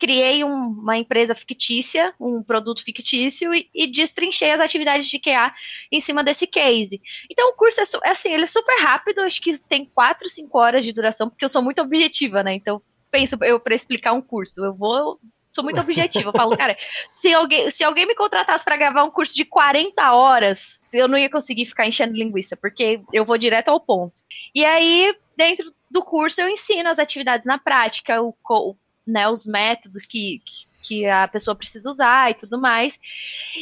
criei 0.00 0.42
um, 0.42 0.68
uma 0.68 0.96
empresa 0.96 1.34
fictícia, 1.34 2.14
um 2.18 2.42
produto 2.42 2.82
fictício 2.82 3.52
e, 3.52 3.68
e, 3.74 3.86
destrinchei 3.86 4.50
as 4.50 4.58
atividades 4.58 5.06
de 5.06 5.18
QA 5.18 5.52
em 5.92 6.00
cima 6.00 6.24
desse 6.24 6.46
case. 6.46 7.00
Então 7.30 7.50
o 7.50 7.52
curso 7.52 7.80
é, 7.80 7.84
é 8.08 8.10
assim, 8.10 8.32
ele 8.32 8.44
é 8.44 8.46
super 8.46 8.80
rápido, 8.80 9.20
acho 9.20 9.42
que 9.42 9.56
tem 9.64 9.84
4, 9.84 10.26
5 10.26 10.58
horas 10.58 10.84
de 10.84 10.92
duração, 10.92 11.28
porque 11.28 11.44
eu 11.44 11.50
sou 11.50 11.60
muito 11.60 11.82
objetiva, 11.82 12.42
né? 12.42 12.54
Então 12.54 12.80
penso 13.10 13.36
eu 13.42 13.60
para 13.60 13.74
explicar 13.74 14.14
um 14.14 14.22
curso, 14.22 14.64
eu 14.64 14.74
vou 14.74 15.20
sou 15.52 15.64
muito 15.64 15.80
objetiva. 15.80 16.30
Eu 16.30 16.32
falo, 16.32 16.56
cara, 16.56 16.76
se 17.10 17.34
alguém, 17.34 17.70
se 17.70 17.84
alguém 17.84 18.06
me 18.06 18.14
contratasse 18.14 18.64
para 18.64 18.76
gravar 18.76 19.04
um 19.04 19.10
curso 19.10 19.34
de 19.34 19.44
40 19.44 20.12
horas, 20.12 20.78
eu 20.92 21.08
não 21.08 21.18
ia 21.18 21.28
conseguir 21.28 21.66
ficar 21.66 21.86
enchendo 21.86 22.14
linguiça, 22.14 22.56
porque 22.56 23.02
eu 23.12 23.24
vou 23.24 23.36
direto 23.36 23.68
ao 23.68 23.80
ponto. 23.80 24.22
E 24.54 24.64
aí, 24.64 25.14
dentro 25.36 25.72
do 25.90 26.02
curso, 26.02 26.40
eu 26.40 26.48
ensino 26.48 26.88
as 26.88 26.98
atividades 26.98 27.44
na 27.44 27.58
prática, 27.58 28.22
o, 28.22 28.34
o 28.48 28.76
né, 29.10 29.28
os 29.28 29.46
métodos 29.46 30.04
que, 30.06 30.40
que 30.82 31.06
a 31.06 31.28
pessoa 31.28 31.54
precisa 31.54 31.88
usar 31.88 32.30
e 32.30 32.34
tudo 32.34 32.60
mais. 32.60 32.98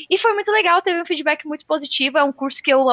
E 0.09 0.19
foi 0.19 0.35
muito 0.35 0.51
legal, 0.51 0.83
teve 0.83 1.01
um 1.01 1.07
feedback 1.07 1.47
muito 1.47 1.67
positivo. 1.67 2.19
É 2.19 2.25
um 2.25 2.33
curso 2.33 2.63
que 2.63 2.73
eu 2.73 2.85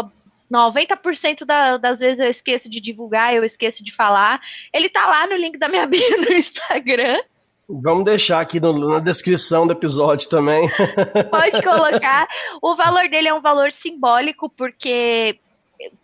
90% 0.51 1.45
da, 1.45 1.77
das 1.77 1.99
vezes 1.99 2.19
eu 2.19 2.29
esqueço 2.29 2.69
de 2.69 2.79
divulgar, 2.79 3.33
eu 3.33 3.43
esqueço 3.43 3.83
de 3.83 3.91
falar. 3.91 4.39
Ele 4.73 4.89
tá 4.89 5.05
lá 5.07 5.27
no 5.27 5.35
link 5.35 5.57
da 5.57 5.67
minha 5.67 5.85
bio 5.87 6.21
no 6.21 6.31
Instagram. 6.33 7.21
Vamos 7.67 8.05
deixar 8.05 8.39
aqui 8.39 8.59
no, 8.59 8.73
na 8.73 8.99
descrição 8.99 9.65
do 9.65 9.73
episódio 9.73 10.29
também. 10.29 10.69
Pode 11.29 11.61
colocar. 11.61 12.27
O 12.61 12.75
valor 12.75 13.09
dele 13.09 13.27
é 13.27 13.33
um 13.33 13.41
valor 13.41 13.71
simbólico, 13.71 14.49
porque 14.49 15.39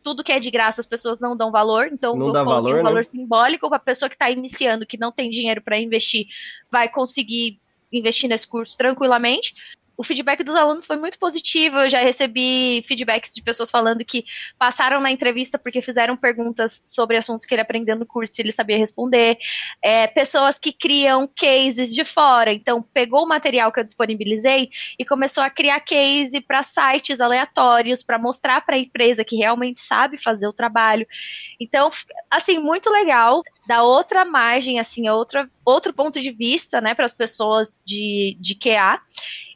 tudo 0.04 0.24
que 0.24 0.32
é 0.32 0.40
de 0.40 0.52
graça 0.52 0.82
as 0.82 0.88
pessoas 0.88 1.20
não 1.20 1.36
dão 1.36 1.52
valor, 1.52 1.88
então 1.92 2.16
não 2.16 2.28
eu 2.28 2.34
dá 2.34 2.44
valor, 2.44 2.80
um 2.80 2.84
valor 2.84 2.98
né? 2.98 3.04
simbólico 3.04 3.68
para 3.68 3.78
a 3.78 3.82
pessoa 3.82 4.10
que 4.10 4.16
está 4.16 4.30
iniciando, 4.30 4.86
que 4.86 4.98
não 4.98 5.12
tem 5.12 5.30
dinheiro 5.30 5.62
para 5.62 5.80
investir, 5.80 6.28
vai 6.72 6.90
conseguir 6.90 7.60
investir 7.92 8.30
nesse 8.30 8.48
curso 8.48 8.78
tranquilamente 8.78 9.54
o 10.02 10.04
feedback 10.04 10.44
dos 10.44 10.56
alunos 10.56 10.88
foi 10.88 10.98
muito 10.98 11.20
positivo. 11.20 11.78
Eu 11.78 11.90
já 11.90 12.00
recebi 12.00 12.82
feedbacks 12.88 13.32
de 13.32 13.42
pessoas 13.44 13.70
falando 13.70 14.04
que 14.04 14.26
passaram 14.58 15.00
na 15.00 15.12
entrevista 15.12 15.60
porque 15.60 15.80
fizeram 15.80 16.18
perguntas 16.18 16.82
sobre 16.88 17.18
assuntos 17.18 17.46
que 17.46 17.54
ele 17.54 17.62
aprendeu 17.62 17.96
no 17.96 18.06
curso 18.06 18.34
e 18.36 18.42
ele 18.42 18.52
sabia 18.52 18.80
responder. 18.80 19.38
É, 19.80 20.08
pessoas 20.08 20.58
que 20.58 20.74
criam 20.74 21.30
cases 21.40 21.94
de 21.94 22.04
fora. 22.04 22.52
Então, 22.52 22.82
pegou 22.82 23.26
o 23.26 23.28
material 23.28 23.72
que 23.72 23.80
eu 23.80 23.84
disponibilizei 23.84 24.72
e 24.98 25.06
começou 25.06 25.44
a 25.44 25.52
criar 25.52 25.80
case 25.82 26.42
para 26.42 26.64
sites 26.64 27.22
aleatórios, 27.22 28.02
para 28.02 28.18
mostrar 28.18 28.62
para 28.62 28.78
a 28.78 28.80
empresa 28.80 29.24
que 29.24 29.36
realmente 29.36 29.82
sabe 29.82 30.18
fazer 30.18 30.48
o 30.48 30.54
trabalho. 30.54 31.06
Então, 31.60 31.92
assim, 32.32 32.58
muito 32.58 32.90
legal. 32.90 33.44
Da 33.68 33.84
outra 33.84 34.26
margem, 34.26 34.80
assim, 34.80 35.08
outra, 35.10 35.48
outro 35.64 35.94
ponto 35.94 36.20
de 36.20 36.32
vista, 36.32 36.82
né, 36.82 36.96
para 36.96 37.06
as 37.06 37.14
pessoas 37.14 37.80
de, 37.86 38.36
de 38.40 38.56
QA. 38.56 39.00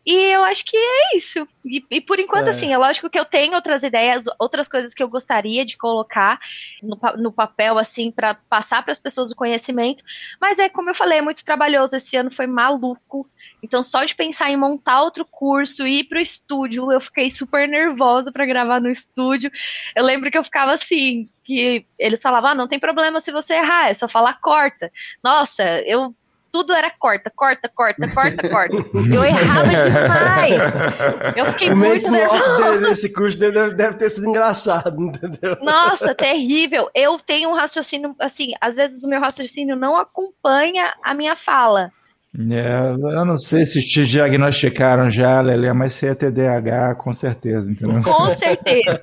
E 0.06 0.14
eu 0.14 0.44
acho 0.44 0.64
que 0.64 0.78
é 0.78 1.18
isso. 1.18 1.48
E, 1.66 1.84
e 1.90 2.00
por 2.00 2.20
enquanto, 2.20 2.48
é. 2.48 2.52
assim, 2.52 2.72
é 2.72 2.78
lógico 2.78 3.10
que 3.10 3.20
eu 3.20 3.26
tenho 3.26 3.56
outras 3.56 3.82
ideias, 3.82 4.26
outras 4.40 4.68
coisas 4.68 4.94
que 4.94 5.02
eu 5.02 5.10
gostaria 5.10 5.66
de 5.66 5.78
colocar 5.78 6.40
no, 6.84 6.98
no 7.18 7.32
papel, 7.32 7.78
assim, 7.80 8.12
para 8.12 8.36
passar 8.36 8.84
para 8.84 8.92
as 8.92 9.00
pessoas 9.00 9.32
o 9.32 9.36
conhecimento. 9.36 10.04
Mas 10.40 10.60
é 10.60 10.70
como 10.70 10.92
eu 10.92 10.96
falei, 10.96 11.18
é 11.18 11.22
muito 11.22 11.44
trabalhoso. 11.44 11.96
Esse 11.96 12.16
ano 12.16 12.30
foi 12.30 12.46
maluco. 12.46 13.28
Então, 13.64 13.82
só 13.82 14.04
de 14.04 14.14
pensar 14.14 14.52
em 14.52 14.58
montar 14.58 15.02
outro 15.02 15.26
curso 15.26 15.88
e 15.88 16.02
ir 16.02 16.04
pro 16.04 16.20
estúdio, 16.20 16.92
eu 16.92 17.02
fiquei 17.02 17.32
super 17.32 17.68
nervosa 17.68 18.32
para 18.32 18.46
gravar 18.46 18.80
no 18.80 18.90
estúdio. 18.90 19.52
Eu 19.96 20.04
lembro 20.04 20.30
que 20.30 20.38
eu 20.38 20.44
ficava 20.44 20.74
assim, 20.74 21.28
que 21.44 21.84
eles 21.98 22.22
falavam, 22.22 22.52
ah, 22.52 22.56
não 22.56 22.68
tem 22.68 22.80
problema 22.80 23.20
se 23.20 23.32
você 23.32 23.56
errar, 23.56 23.90
é 23.90 23.94
só 23.96 24.08
falar 24.08 24.40
corta. 24.40 24.92
Nossa, 25.24 25.64
eu 25.82 26.16
tudo 26.56 26.72
era 26.72 26.90
corta, 26.90 27.30
corta, 27.30 27.68
corta, 27.68 28.08
corta, 28.08 28.50
corta. 28.50 28.76
Eu 29.14 29.24
errava 29.26 29.68
demais. 29.68 31.36
Eu 31.36 31.46
fiquei 31.52 31.70
o 31.70 31.76
muito 31.76 32.10
nervosa. 32.10 32.80
desse 32.80 33.12
curso 33.12 33.38
deve, 33.38 33.74
deve 33.74 33.98
ter 33.98 34.10
sido 34.10 34.30
engraçado, 34.30 34.98
entendeu? 35.02 35.58
Nossa, 35.62 36.16
terrível. 36.16 36.90
Eu 36.96 37.18
tenho 37.18 37.50
um 37.50 37.54
raciocínio, 37.54 38.16
assim, 38.20 38.54
às 38.62 38.78
vezes 38.78 39.04
o 39.04 39.10
meu 39.10 39.20
raciocínio 39.20 39.76
não 39.76 39.98
acompanha 39.98 40.94
a 41.04 41.14
minha 41.14 41.36
fala. 41.36 41.92
É, 42.38 42.92
eu 42.92 43.26
não 43.26 43.38
sei 43.38 43.66
se 43.66 43.82
te 43.82 44.06
diagnosticaram 44.06 45.10
já, 45.10 45.40
Lelê, 45.40 45.72
mas 45.72 45.94
você 45.94 46.08
é 46.08 46.16
TDAH, 46.16 46.96
com 46.96 47.14
certeza, 47.14 47.72
entendeu? 47.72 48.02
Com 48.04 48.36
certeza. 48.36 49.00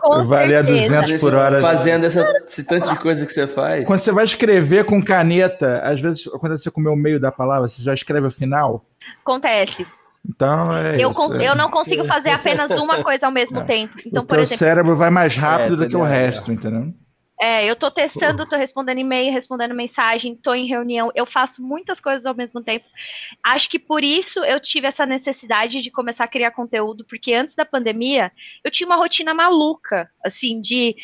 com 0.00 0.24
vale 0.24 0.56
a 0.56 0.62
200 0.62 1.20
por 1.20 1.34
hora. 1.34 1.60
Fazendo 1.60 2.06
essa, 2.06 2.26
esse 2.46 2.64
tanto 2.64 2.88
de 2.88 2.98
coisa 2.98 3.26
que 3.26 3.32
você 3.32 3.46
faz. 3.46 3.84
Quando 3.84 4.00
você 4.00 4.10
vai 4.10 4.24
escrever 4.24 4.84
com 4.86 5.04
caneta, 5.04 5.80
às 5.84 6.00
vezes, 6.00 6.24
quando 6.24 6.56
você 6.56 6.70
comeu 6.70 6.94
o 6.94 6.96
meio 6.96 7.20
da 7.20 7.30
palavra, 7.30 7.68
você 7.68 7.82
já 7.82 7.92
escreve 7.92 8.26
o 8.26 8.30
final? 8.30 8.86
Acontece. 9.22 9.86
Então 10.26 10.74
é 10.76 10.94
eu, 10.98 11.10
isso, 11.10 11.34
é. 11.34 11.48
eu 11.48 11.56
não 11.56 11.68
consigo 11.68 12.04
fazer 12.04 12.30
apenas 12.30 12.70
uma 12.70 13.02
coisa 13.02 13.26
ao 13.26 13.32
mesmo 13.32 13.58
é. 13.58 13.64
tempo. 13.64 13.98
Então, 14.06 14.22
o 14.22 14.26
por 14.26 14.38
exemplo, 14.38 14.58
cérebro 14.58 14.96
vai 14.96 15.10
mais 15.10 15.36
rápido 15.36 15.74
é, 15.74 15.76
do 15.84 15.88
que 15.88 15.96
o 15.96 16.02
resto, 16.02 16.52
entendeu? 16.52 16.94
É, 17.44 17.68
eu 17.68 17.74
tô 17.74 17.90
testando, 17.90 18.48
tô 18.48 18.54
respondendo 18.54 18.98
e-mail, 18.98 19.32
respondendo 19.32 19.74
mensagem, 19.74 20.36
tô 20.36 20.54
em 20.54 20.68
reunião, 20.68 21.10
eu 21.12 21.26
faço 21.26 21.60
muitas 21.60 22.00
coisas 22.00 22.24
ao 22.24 22.36
mesmo 22.36 22.62
tempo. 22.62 22.86
Acho 23.42 23.68
que 23.68 23.80
por 23.80 24.04
isso 24.04 24.44
eu 24.44 24.60
tive 24.60 24.86
essa 24.86 25.04
necessidade 25.04 25.82
de 25.82 25.90
começar 25.90 26.22
a 26.22 26.28
criar 26.28 26.52
conteúdo, 26.52 27.04
porque 27.04 27.34
antes 27.34 27.56
da 27.56 27.64
pandemia 27.64 28.30
eu 28.62 28.70
tinha 28.70 28.86
uma 28.86 28.94
rotina 28.94 29.34
maluca, 29.34 30.08
assim, 30.24 30.60
de 30.60 30.94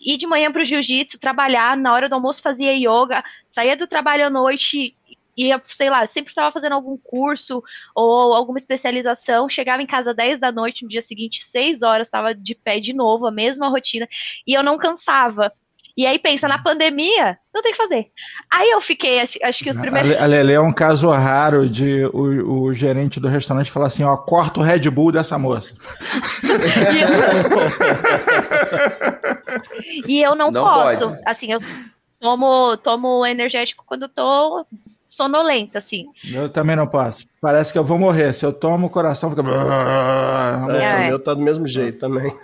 ir 0.00 0.16
de 0.16 0.26
manhã 0.26 0.50
pro 0.50 0.64
jiu-jitsu, 0.64 1.20
trabalhar, 1.20 1.76
na 1.76 1.92
hora 1.92 2.08
do 2.08 2.14
almoço 2.14 2.40
fazia 2.40 2.72
yoga, 2.72 3.22
saía 3.46 3.76
do 3.76 3.86
trabalho 3.86 4.24
à 4.24 4.30
noite, 4.30 4.96
ia, 5.36 5.60
sei 5.62 5.90
lá, 5.90 6.06
sempre 6.06 6.30
estava 6.30 6.50
fazendo 6.50 6.72
algum 6.72 6.96
curso 6.96 7.62
ou 7.94 8.32
alguma 8.32 8.56
especialização, 8.56 9.46
chegava 9.46 9.82
em 9.82 9.86
casa 9.86 10.14
10 10.14 10.40
da 10.40 10.50
noite, 10.50 10.84
no 10.84 10.88
dia 10.88 11.02
seguinte, 11.02 11.44
6 11.44 11.82
horas, 11.82 12.06
estava 12.06 12.34
de 12.34 12.54
pé 12.54 12.80
de 12.80 12.94
novo, 12.94 13.26
a 13.26 13.30
mesma 13.30 13.68
rotina, 13.68 14.08
e 14.46 14.54
eu 14.54 14.62
não 14.62 14.78
cansava. 14.78 15.52
E 15.96 16.06
aí 16.06 16.18
pensa, 16.18 16.46
na 16.48 16.62
pandemia, 16.62 17.38
não 17.54 17.60
tem 17.60 17.72
o 17.72 17.74
que 17.74 17.82
fazer. 17.82 18.06
Aí 18.50 18.70
eu 18.70 18.80
fiquei, 18.80 19.20
acho, 19.20 19.38
acho 19.42 19.62
que 19.62 19.68
os 19.70 19.76
primeiros. 19.76 20.18
A 20.18 20.24
Lele 20.26 20.54
é 20.54 20.60
um 20.60 20.72
caso 20.72 21.10
raro 21.10 21.68
de 21.68 22.06
o, 22.06 22.64
o 22.64 22.74
gerente 22.74 23.20
do 23.20 23.28
restaurante 23.28 23.70
falar 23.70 23.88
assim: 23.88 24.02
ó, 24.02 24.16
corta 24.16 24.60
o 24.60 24.62
Red 24.62 24.88
Bull 24.90 25.12
dessa 25.12 25.38
moça. 25.38 25.76
e 30.06 30.22
eu 30.22 30.34
não, 30.34 30.50
não 30.50 30.64
posso. 30.64 31.10
Pode. 31.10 31.22
Assim, 31.26 31.52
eu 31.52 31.60
tomo, 32.18 32.74
tomo 32.78 33.26
energético 33.26 33.84
quando 33.86 34.04
eu 34.04 34.08
tô 34.08 34.64
sonolenta, 35.06 35.76
assim. 35.78 36.06
Eu 36.24 36.48
também 36.48 36.74
não 36.74 36.86
posso. 36.86 37.26
Parece 37.40 37.70
que 37.70 37.78
eu 37.78 37.84
vou 37.84 37.98
morrer. 37.98 38.32
Se 38.32 38.46
eu 38.46 38.52
tomo, 38.52 38.86
o 38.86 38.90
coração 38.90 39.28
fica. 39.28 39.42
É, 39.42 40.84
é. 40.84 41.04
O 41.04 41.08
meu 41.08 41.22
tá 41.22 41.34
do 41.34 41.42
mesmo 41.42 41.68
jeito 41.68 41.98
também. 41.98 42.34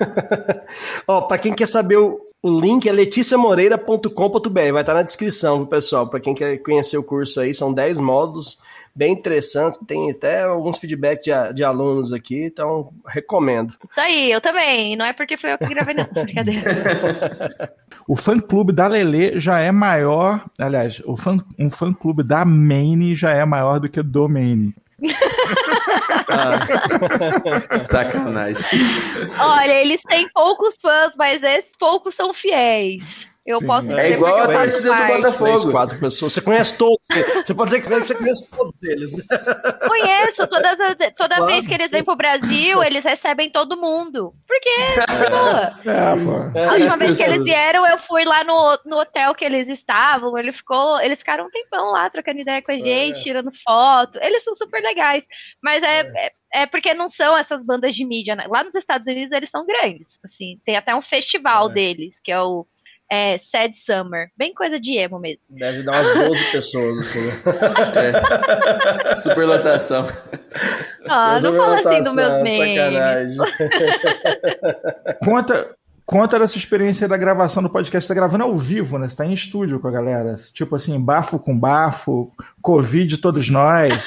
Ó, 1.08 1.22
pra 1.22 1.38
quem 1.38 1.54
quer 1.54 1.66
saber 1.66 1.96
o, 1.96 2.27
o 2.42 2.60
link 2.60 2.88
é 2.88 2.92
leticiamoreira.com.br, 2.92 4.72
vai 4.72 4.82
estar 4.82 4.94
na 4.94 5.02
descrição, 5.02 5.66
pessoal? 5.66 6.08
Para 6.08 6.20
quem 6.20 6.34
quer 6.34 6.58
conhecer 6.58 6.96
o 6.96 7.02
curso 7.02 7.40
aí, 7.40 7.52
são 7.52 7.72
10 7.72 7.98
módulos 7.98 8.58
bem 8.94 9.12
interessantes, 9.12 9.78
tem 9.86 10.10
até 10.10 10.42
alguns 10.42 10.78
feedbacks 10.78 11.24
de, 11.24 11.54
de, 11.54 11.62
alunos 11.62 12.12
aqui, 12.12 12.44
então 12.44 12.92
recomendo. 13.06 13.74
Isso 13.88 14.00
aí, 14.00 14.30
eu 14.30 14.40
também, 14.40 14.96
não 14.96 15.04
é 15.04 15.12
porque 15.12 15.36
foi 15.36 15.52
eu 15.52 15.58
que 15.58 15.66
gravei, 15.66 15.94
não, 15.94 16.04
brincadeira. 16.10 17.72
o 18.08 18.16
fã-clube 18.16 18.72
da 18.72 18.88
Lele 18.88 19.38
já 19.38 19.60
é 19.60 19.70
maior, 19.70 20.44
aliás, 20.58 21.00
o 21.04 21.16
fã, 21.16 21.36
um 21.56 21.70
fã-clube 21.70 22.24
da 22.24 22.44
Maine 22.44 23.14
já 23.14 23.30
é 23.30 23.44
maior 23.44 23.78
do 23.78 23.88
que 23.88 24.02
do 24.02 24.28
Maine. 24.28 24.74
Ah. 26.28 26.58
Sacanagem. 27.78 28.64
Olha, 29.38 29.72
eles 29.72 30.02
têm 30.02 30.28
poucos 30.30 30.76
fãs, 30.80 31.14
mas 31.16 31.42
esses 31.42 31.76
poucos 31.76 32.14
são 32.14 32.32
fiéis. 32.32 33.30
Eu 33.48 33.60
Sim. 33.60 33.66
posso 33.66 33.88
dizer 33.88 33.98
é 33.98 34.10
igual 34.10 34.36
a 34.36 34.46
torcida 34.46 34.94
do 34.94 35.22
Botafogo. 35.22 35.72
quatro 35.72 35.98
pessoas. 35.98 36.34
Você 36.34 36.40
conhece 36.42 36.76
todos. 36.76 36.98
Você 37.46 37.54
pode 37.54 37.70
dizer 37.70 37.80
que 37.80 38.06
você 38.06 38.14
conhece 38.14 38.46
todos 38.50 38.82
eles. 38.82 39.10
Né? 39.10 39.24
Conheço. 39.88 40.46
Todas 40.46 40.76
toda 41.16 41.36
claro. 41.36 41.46
vez 41.46 41.66
que 41.66 41.72
eles 41.72 41.90
vêm 41.90 42.04
pro 42.04 42.14
Brasil, 42.14 42.82
eles 42.84 43.02
recebem 43.02 43.50
todo 43.50 43.80
mundo. 43.80 44.34
Porque, 44.46 44.68
é, 44.68 44.92
é, 44.92 46.24
pô. 46.24 46.60
A 46.60 46.72
última 46.74 46.96
vez 46.98 47.16
que 47.16 47.22
eles 47.22 47.42
vieram, 47.42 47.86
eu 47.86 47.96
fui 47.96 48.22
lá 48.26 48.44
no, 48.44 48.78
no 48.84 49.00
hotel 49.00 49.34
que 49.34 49.46
eles 49.46 49.66
estavam. 49.66 50.36
Ele 50.36 50.52
ficou, 50.52 51.00
eles 51.00 51.20
ficaram 51.20 51.46
um 51.46 51.50
tempão 51.50 51.90
lá 51.90 52.10
trocando 52.10 52.40
ideia 52.40 52.60
com 52.60 52.72
a 52.72 52.78
gente, 52.78 53.18
é. 53.18 53.22
tirando 53.22 53.50
foto. 53.64 54.18
Eles 54.20 54.44
são 54.44 54.54
super 54.54 54.82
legais. 54.82 55.24
Mas 55.62 55.82
é, 55.82 56.00
é 56.00 56.32
é 56.52 56.66
porque 56.66 56.94
não 56.94 57.08
são 57.08 57.36
essas 57.36 57.62
bandas 57.64 57.94
de 57.94 58.04
mídia. 58.04 58.34
Né? 58.34 58.46
Lá 58.48 58.64
nos 58.64 58.74
Estados 58.74 59.06
Unidos 59.06 59.32
eles 59.32 59.50
são 59.50 59.66
grandes. 59.66 60.18
Assim, 60.24 60.58
tem 60.64 60.76
até 60.76 60.94
um 60.94 61.02
festival 61.02 61.70
é. 61.70 61.74
deles, 61.74 62.20
que 62.22 62.32
é 62.32 62.40
o 62.40 62.66
é, 63.10 63.38
Sad 63.38 63.74
Summer. 63.76 64.30
Bem 64.36 64.52
coisa 64.54 64.78
de 64.78 64.96
emo 64.96 65.18
mesmo. 65.18 65.44
Deve 65.48 65.82
dar 65.82 65.92
umas 65.92 66.28
12 66.28 66.44
pessoas, 66.52 66.98
assim. 66.98 67.20
Né? 67.20 67.32
É. 69.12 69.16
Superlotação. 69.16 70.06
Ah, 71.08 71.40
não 71.40 71.54
fala 71.54 71.80
assim 71.80 72.02
dos 72.02 72.14
meus 72.14 72.42
memes. 72.42 73.36
conta, 75.24 75.76
conta 76.04 76.38
dessa 76.38 76.58
experiência 76.58 77.08
da 77.08 77.16
gravação 77.16 77.62
do 77.62 77.70
podcast. 77.70 78.06
Você 78.06 78.14
tá 78.14 78.20
gravando 78.20 78.44
ao 78.44 78.56
vivo, 78.56 78.98
né? 78.98 79.08
Você 79.08 79.16
tá 79.16 79.24
em 79.24 79.32
estúdio 79.32 79.80
com 79.80 79.88
a 79.88 79.92
galera. 79.92 80.34
Tipo 80.52 80.76
assim, 80.76 81.00
bafo 81.00 81.38
com 81.38 81.58
bafo, 81.58 82.30
Covid 82.60 83.16
todos 83.18 83.48
nós. 83.48 84.06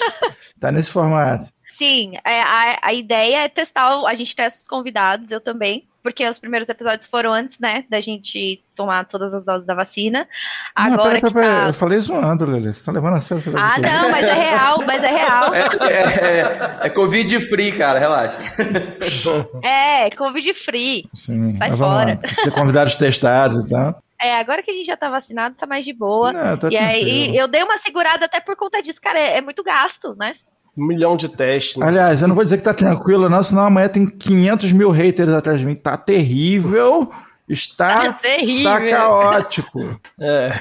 tá 0.60 0.72
nesse 0.72 0.92
formato. 0.92 1.52
Sim, 1.82 2.14
é, 2.24 2.42
a, 2.42 2.80
a 2.84 2.94
ideia 2.94 3.38
é 3.46 3.50
testar, 3.50 4.06
a 4.06 4.14
gente 4.14 4.36
testa 4.36 4.60
os 4.60 4.68
convidados, 4.68 5.32
eu 5.32 5.42
também, 5.42 5.88
porque 6.02 6.28
os 6.28 6.40
primeiros 6.40 6.68
episódios 6.70 7.06
foram 7.08 7.32
antes, 7.32 7.60
né, 7.60 7.86
da 7.90 8.02
gente 8.02 8.64
tomar 8.76 9.06
todas 9.06 9.34
as 9.34 9.46
doses 9.46 9.66
da 9.66 9.74
vacina. 9.74 10.28
Agora 10.76 11.14
não, 11.14 11.22
pera, 11.22 11.34
pera, 11.34 11.62
tá... 11.62 11.68
Eu 11.68 11.74
falei 11.74 12.00
zoando, 12.00 12.46
Lele, 12.46 12.74
você 12.74 12.86
tá 12.86 12.92
levando 12.92 13.16
a 13.16 13.22
sério. 13.22 13.44
Ah, 13.56 13.80
não, 13.80 14.10
mas 14.10 14.26
é 14.26 14.34
real, 14.34 14.84
mas 14.86 15.04
é 15.04 15.12
real. 15.12 15.52
É, 15.82 15.94
é, 15.94 16.40
é, 16.40 16.80
é 16.84 16.90
Covid 16.90 17.40
free, 17.42 17.72
cara, 17.72 18.00
relaxa. 18.00 18.38
É, 19.64 20.10
Covid 20.12 20.54
free. 20.54 21.06
Sim, 21.14 21.56
Sai 21.58 21.72
fora. 21.74 22.16
Ter 22.18 22.52
convidados 22.52 22.96
testados 22.96 23.66
e 23.66 23.70
tal. 23.70 24.02
É, 24.22 24.38
agora 24.38 24.62
que 24.62 24.70
a 24.70 24.74
gente 24.74 24.86
já 24.86 24.96
tá 24.96 25.10
vacinado, 25.10 25.56
tá 25.56 25.66
mais 25.66 25.84
de 25.84 25.94
boa. 25.94 26.32
Não, 26.32 26.58
tá 26.58 26.70
e 26.70 26.78
aí, 26.78 27.36
eu 27.36 27.48
dei 27.48 27.64
uma 27.64 27.78
segurada 27.78 28.26
até 28.26 28.40
por 28.40 28.56
conta 28.56 28.82
disso, 28.82 29.02
cara, 29.02 29.20
é, 29.20 29.38
é 29.38 29.42
muito 29.42 29.64
gasto, 29.64 30.16
né? 30.16 30.34
Um 30.78 30.86
milhão 30.86 31.18
de 31.18 31.28
testes. 31.28 31.78
Né? 31.78 31.88
Aliás, 31.88 32.22
eu 32.22 32.28
não 32.28 32.36
vou 32.36 32.44
dizer 32.44 32.58
que 32.58 32.64
tá 32.64 32.74
tranquilo, 32.74 33.30
não, 33.30 33.44
senão 33.44 33.66
amanhã 33.66 33.90
tem 33.90 34.08
500 34.08 34.72
mil 34.72 34.90
haters 34.90 35.30
atrás 35.30 35.60
de 35.60 35.66
mim. 35.66 35.76
Tá 35.76 35.98
terrível. 35.98 37.12
Está, 37.52 38.06
é 38.06 38.14
terrível. 38.14 38.56
está 38.58 38.90
caótico. 38.90 39.82
É. 40.20 40.52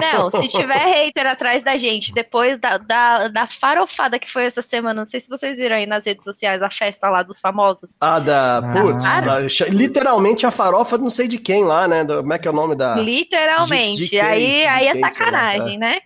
Não, 0.00 0.30
se 0.30 0.48
tiver 0.48 0.84
hater 0.84 1.26
atrás 1.26 1.64
da 1.64 1.78
gente, 1.78 2.12
depois 2.12 2.60
da, 2.60 2.76
da, 2.76 3.28
da, 3.28 3.46
farofada 3.46 4.18
que 4.18 4.30
foi 4.30 4.44
essa 4.44 4.60
semana, 4.60 5.00
não 5.00 5.06
sei 5.06 5.18
se 5.18 5.30
vocês 5.30 5.56
viram 5.56 5.76
aí 5.76 5.86
nas 5.86 6.04
redes 6.04 6.24
sociais 6.24 6.62
a 6.62 6.70
festa 6.70 7.08
lá 7.08 7.22
dos 7.22 7.40
famosos. 7.40 7.96
Ah, 8.00 8.18
da. 8.18 8.58
Ah. 8.58 8.72
Putz, 8.72 9.04
da, 9.04 9.68
literalmente 9.70 10.44
a 10.44 10.50
farofa 10.50 10.98
não 10.98 11.08
sei 11.08 11.26
de 11.26 11.38
quem 11.38 11.64
lá, 11.64 11.88
né? 11.88 12.04
Do, 12.04 12.18
como 12.18 12.32
é 12.34 12.38
que 12.38 12.46
é 12.46 12.50
o 12.50 12.54
nome 12.54 12.76
da. 12.76 12.96
Literalmente. 12.96 14.02
De, 14.02 14.10
de 14.10 14.20
aí, 14.20 14.66
aí 14.66 14.88
é 14.88 14.94
sacanagem, 15.10 15.78
né? 15.78 16.00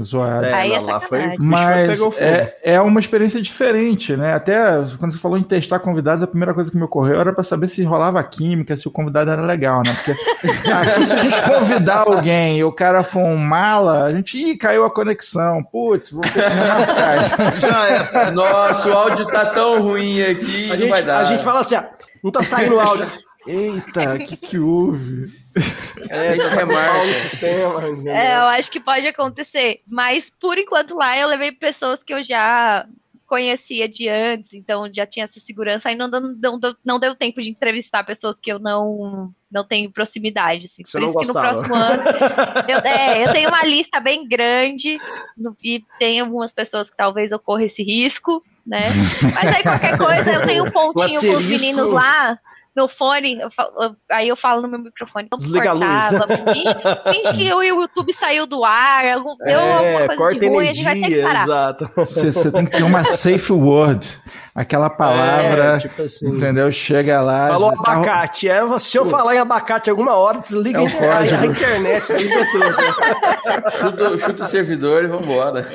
Zoado. 0.00 0.46
É, 0.46 0.52
Aí 0.52 0.72
é 0.72 0.80
lá 0.80 1.00
foi, 1.00 1.36
Mas 1.38 2.00
é, 2.18 2.56
é 2.62 2.80
uma 2.80 2.98
experiência 2.98 3.40
diferente, 3.40 4.16
né? 4.16 4.34
Até 4.34 4.82
quando 4.98 5.12
você 5.12 5.18
falou 5.18 5.38
em 5.38 5.44
testar 5.44 5.78
convidados, 5.78 6.24
a 6.24 6.26
primeira 6.26 6.52
coisa 6.52 6.70
que 6.70 6.76
me 6.76 6.82
ocorreu 6.82 7.20
era 7.20 7.32
para 7.32 7.44
saber 7.44 7.68
se 7.68 7.82
rolava 7.84 8.22
química, 8.24 8.76
se 8.76 8.88
o 8.88 8.90
convidado 8.90 9.30
era 9.30 9.42
legal, 9.42 9.82
né? 9.84 9.94
Porque 9.94 10.10
aqui, 10.70 11.06
se 11.06 11.14
a 11.14 11.22
gente 11.22 11.40
convidar 11.42 12.04
alguém 12.06 12.58
e 12.58 12.64
o 12.64 12.72
cara 12.72 13.04
for 13.04 13.20
um 13.20 13.36
mala, 13.36 14.04
a 14.04 14.12
gente, 14.12 14.38
ih, 14.38 14.56
caiu 14.56 14.84
a 14.84 14.90
conexão. 14.90 15.62
Putz, 15.62 16.10
vou 16.10 16.22
ter 16.22 16.32
que 16.32 16.40
remarcar. 16.40 18.32
Nossa, 18.34 18.88
o 18.88 18.92
áudio 18.92 19.26
tá 19.26 19.46
tão 19.46 19.82
ruim 19.82 20.20
aqui, 20.20 20.72
a 20.72 20.76
gente, 20.76 20.90
vai 20.90 21.02
dar. 21.02 21.18
A 21.18 21.24
gente 21.24 21.44
fala 21.44 21.60
assim, 21.60 21.76
ó, 21.76 21.84
não 22.22 22.32
tá 22.32 22.42
saindo 22.42 22.80
áudio. 22.80 23.06
Eita, 23.46 24.14
o 24.14 24.18
que, 24.18 24.36
que 24.36 24.58
houve? 24.58 25.45
É, 26.08 26.34
remarca 26.34 27.02
o 27.02 27.14
sistema. 27.14 27.82
É, 28.12 28.36
eu 28.36 28.42
acho 28.42 28.70
que 28.70 28.78
pode 28.78 29.06
acontecer. 29.06 29.80
Mas 29.88 30.30
por 30.30 30.56
enquanto 30.56 30.94
lá 30.94 31.18
eu 31.18 31.26
levei 31.26 31.50
pessoas 31.50 32.02
que 32.02 32.14
eu 32.14 32.22
já 32.22 32.86
conhecia 33.26 33.88
de 33.88 34.08
antes, 34.08 34.54
então 34.54 34.88
já 34.92 35.04
tinha 35.04 35.24
essa 35.24 35.40
segurança. 35.40 35.88
Aí 35.88 35.96
não, 35.96 36.08
não, 36.08 36.60
não 36.84 37.00
deu 37.00 37.14
tempo 37.14 37.42
de 37.42 37.50
entrevistar 37.50 38.04
pessoas 38.04 38.38
que 38.38 38.52
eu 38.52 38.58
não 38.58 39.32
não 39.50 39.64
tenho 39.64 39.90
proximidade. 39.90 40.66
Assim. 40.66 40.82
Por 40.82 41.02
isso 41.02 41.12
gostava. 41.12 41.22
que 41.22 41.26
no 41.26 41.34
próximo 41.34 41.74
ano. 41.74 42.02
Eu, 42.68 42.78
é, 42.80 43.24
eu 43.24 43.32
tenho 43.32 43.48
uma 43.48 43.64
lista 43.64 44.00
bem 44.00 44.26
grande 44.26 44.98
no, 45.36 45.56
e 45.62 45.82
tem 45.98 46.20
algumas 46.20 46.52
pessoas 46.52 46.90
que 46.90 46.96
talvez 46.96 47.32
ocorra 47.32 47.64
esse 47.64 47.82
risco, 47.82 48.44
né? 48.66 48.82
Mas 49.34 49.56
aí 49.56 49.62
qualquer 49.62 49.96
coisa, 49.96 50.32
eu 50.32 50.46
tenho 50.46 50.64
um 50.64 50.70
pontinho 50.70 51.20
com 51.20 51.36
os 51.36 51.46
meninos 51.46 51.90
lá 51.92 52.38
no 52.76 52.86
fone, 52.86 53.40
eu 53.40 53.50
falo, 53.50 53.70
eu, 53.80 53.96
aí 54.10 54.28
eu 54.28 54.36
falo 54.36 54.60
no 54.60 54.68
meu 54.68 54.78
microfone. 54.78 55.28
Desliga 55.36 55.70
a 55.70 55.72
luz. 55.72 56.04
Finge, 56.52 56.74
finge, 57.10 57.34
que 57.34 57.52
o 57.54 57.62
YouTube 57.62 58.12
saiu 58.12 58.46
do 58.46 58.62
ar, 58.64 59.04
algum, 59.06 59.34
deu 59.38 59.58
é, 59.58 59.72
alguma 59.72 59.98
coisa 59.98 60.16
corta 60.16 60.40
de 60.40 60.46
ruim, 60.48 60.64
energia, 60.64 60.90
a 60.90 60.94
gente 60.94 61.00
vai 61.00 61.10
ter 61.10 61.16
que 61.16 61.22
parar. 61.22 61.44
Exato. 61.44 61.90
Você, 61.96 62.32
você 62.32 62.52
tem 62.52 62.64
que 62.66 62.72
ter 62.72 62.82
uma 62.82 63.02
safe 63.04 63.52
word. 63.52 64.06
Aquela 64.54 64.88
palavra, 64.88 65.76
é, 65.76 65.78
tipo 65.78 66.02
assim. 66.02 66.28
entendeu? 66.28 66.70
Chega 66.72 67.20
lá. 67.20 67.48
Falou 67.48 67.72
tá 67.82 67.92
abacate. 67.92 68.48
Tá... 68.48 68.54
É, 68.54 68.78
se 68.78 68.98
eu 68.98 69.06
falar 69.06 69.34
em 69.34 69.38
abacate 69.38 69.90
alguma 69.90 70.14
hora, 70.14 70.38
desliga 70.38 70.80
é 70.80 71.08
a, 71.08 71.40
a 71.40 71.46
internet, 71.46 72.06
desliga 72.06 72.46
tudo. 72.52 73.70
chuta, 73.78 74.18
chuta 74.18 74.44
o 74.44 74.46
servidor 74.46 75.04
e 75.04 75.08
vambora. 75.08 75.66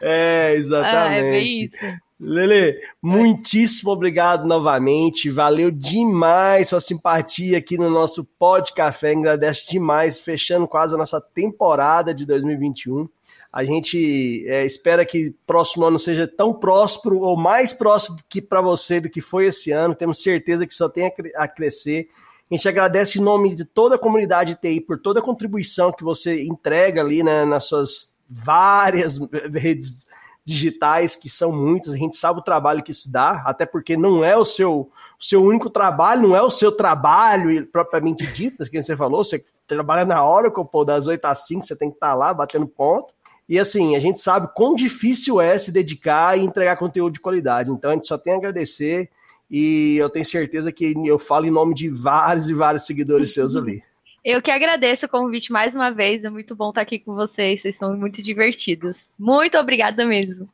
É, 0.00 0.54
exatamente. 0.54 0.96
Ah, 0.96 1.14
é 1.14 1.30
bem 1.30 1.64
isso. 1.64 1.76
Lele, 2.24 2.80
muitíssimo 3.02 3.90
obrigado 3.90 4.46
novamente. 4.46 5.28
Valeu 5.28 5.72
demais 5.72 6.68
sua 6.68 6.80
simpatia 6.80 7.58
aqui 7.58 7.76
no 7.76 7.90
nosso 7.90 8.24
Pod 8.38 8.72
Café. 8.72 9.10
Agradece 9.10 9.68
demais, 9.68 10.20
fechando 10.20 10.68
quase 10.68 10.94
a 10.94 10.98
nossa 10.98 11.20
temporada 11.20 12.14
de 12.14 12.24
2021. 12.24 13.08
A 13.52 13.64
gente 13.64 14.44
é, 14.46 14.64
espera 14.64 15.04
que 15.04 15.34
próximo 15.44 15.84
ano 15.84 15.98
seja 15.98 16.28
tão 16.28 16.54
próspero 16.54 17.18
ou 17.18 17.36
mais 17.36 17.72
próximo 17.72 18.16
que 18.28 18.40
para 18.40 18.60
você 18.60 19.00
do 19.00 19.10
que 19.10 19.20
foi 19.20 19.46
esse 19.46 19.72
ano. 19.72 19.92
Temos 19.92 20.22
certeza 20.22 20.64
que 20.64 20.74
só 20.74 20.88
tem 20.88 21.06
a, 21.06 21.42
a 21.42 21.48
crescer. 21.48 22.08
A 22.48 22.54
gente 22.54 22.68
agradece 22.68 23.18
em 23.18 23.22
nome 23.22 23.52
de 23.52 23.64
toda 23.64 23.96
a 23.96 23.98
comunidade 23.98 24.54
TI 24.54 24.80
por 24.80 24.96
toda 24.96 25.18
a 25.18 25.24
contribuição 25.24 25.90
que 25.90 26.04
você 26.04 26.44
entrega 26.44 27.00
ali 27.00 27.24
né, 27.24 27.44
nas 27.44 27.64
suas 27.64 28.14
várias 28.28 29.18
redes 29.52 30.06
digitais, 30.44 31.14
que 31.14 31.28
são 31.28 31.52
muitas, 31.52 31.92
a 31.92 31.96
gente 31.96 32.16
sabe 32.16 32.40
o 32.40 32.42
trabalho 32.42 32.82
que 32.82 32.92
se 32.92 33.10
dá, 33.10 33.42
até 33.46 33.64
porque 33.64 33.96
não 33.96 34.24
é 34.24 34.36
o 34.36 34.44
seu, 34.44 34.90
o 35.20 35.24
seu 35.24 35.42
único 35.42 35.70
trabalho, 35.70 36.28
não 36.28 36.36
é 36.36 36.42
o 36.42 36.50
seu 36.50 36.72
trabalho 36.72 37.66
propriamente 37.66 38.26
dito, 38.26 38.68
que 38.68 38.82
você 38.82 38.96
falou, 38.96 39.22
você 39.22 39.44
trabalha 39.66 40.04
na 40.04 40.26
Oracle, 40.26 40.64
pô, 40.64 40.84
das 40.84 41.06
8 41.06 41.24
às 41.24 41.46
5, 41.46 41.64
você 41.64 41.76
tem 41.76 41.90
que 41.90 41.96
estar 41.96 42.14
lá 42.14 42.34
batendo 42.34 42.66
ponto. 42.66 43.14
E 43.48 43.58
assim, 43.58 43.94
a 43.96 44.00
gente 44.00 44.20
sabe 44.20 44.48
quão 44.54 44.74
difícil 44.74 45.40
é 45.40 45.58
se 45.58 45.70
dedicar 45.70 46.38
e 46.38 46.44
entregar 46.44 46.76
conteúdo 46.76 47.12
de 47.12 47.20
qualidade. 47.20 47.70
Então 47.70 47.90
a 47.90 47.94
gente 47.94 48.06
só 48.06 48.16
tem 48.16 48.32
a 48.32 48.36
agradecer 48.36 49.10
e 49.50 49.96
eu 49.98 50.08
tenho 50.08 50.24
certeza 50.24 50.72
que 50.72 50.94
eu 51.04 51.18
falo 51.18 51.46
em 51.46 51.50
nome 51.50 51.74
de 51.74 51.88
vários 51.88 52.48
e 52.48 52.54
vários 52.54 52.86
seguidores 52.86 53.34
seus 53.34 53.54
ali. 53.54 53.82
Eu 54.24 54.40
que 54.40 54.50
agradeço 54.50 55.06
o 55.06 55.08
convite 55.08 55.50
mais 55.50 55.74
uma 55.74 55.90
vez. 55.90 56.24
É 56.24 56.30
muito 56.30 56.54
bom 56.54 56.68
estar 56.68 56.80
aqui 56.80 56.98
com 56.98 57.14
vocês. 57.14 57.60
Vocês 57.60 57.76
são 57.76 57.96
muito 57.96 58.22
divertidos. 58.22 59.10
Muito 59.18 59.58
obrigada 59.58 60.06
mesmo. 60.06 60.48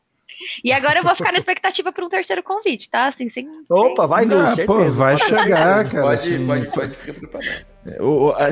E 0.63 0.73
agora 0.73 1.01
eu 1.01 1.03
vou 1.03 1.15
ficar 1.15 1.33
na 1.33 1.39
expectativa 1.39 1.93
para 1.93 2.05
um 2.05 2.09
terceiro 2.09 2.43
convite, 2.43 2.89
tá? 2.89 3.09
Assim, 3.09 3.29
sem, 3.29 3.51
Opa, 3.69 4.07
vai 4.07 4.25
vir, 4.25 4.37
ah, 4.37 4.49
certeza. 4.49 4.67
Pô, 4.67 4.91
vai 4.91 5.19
chegar, 5.19 5.89
cara. 5.89 6.03
Pode, 6.03 6.15
assim. 6.15 6.47
pode, 6.47 6.71
pode, 6.71 6.95
ficar 6.95 7.15
preparado. 7.15 7.67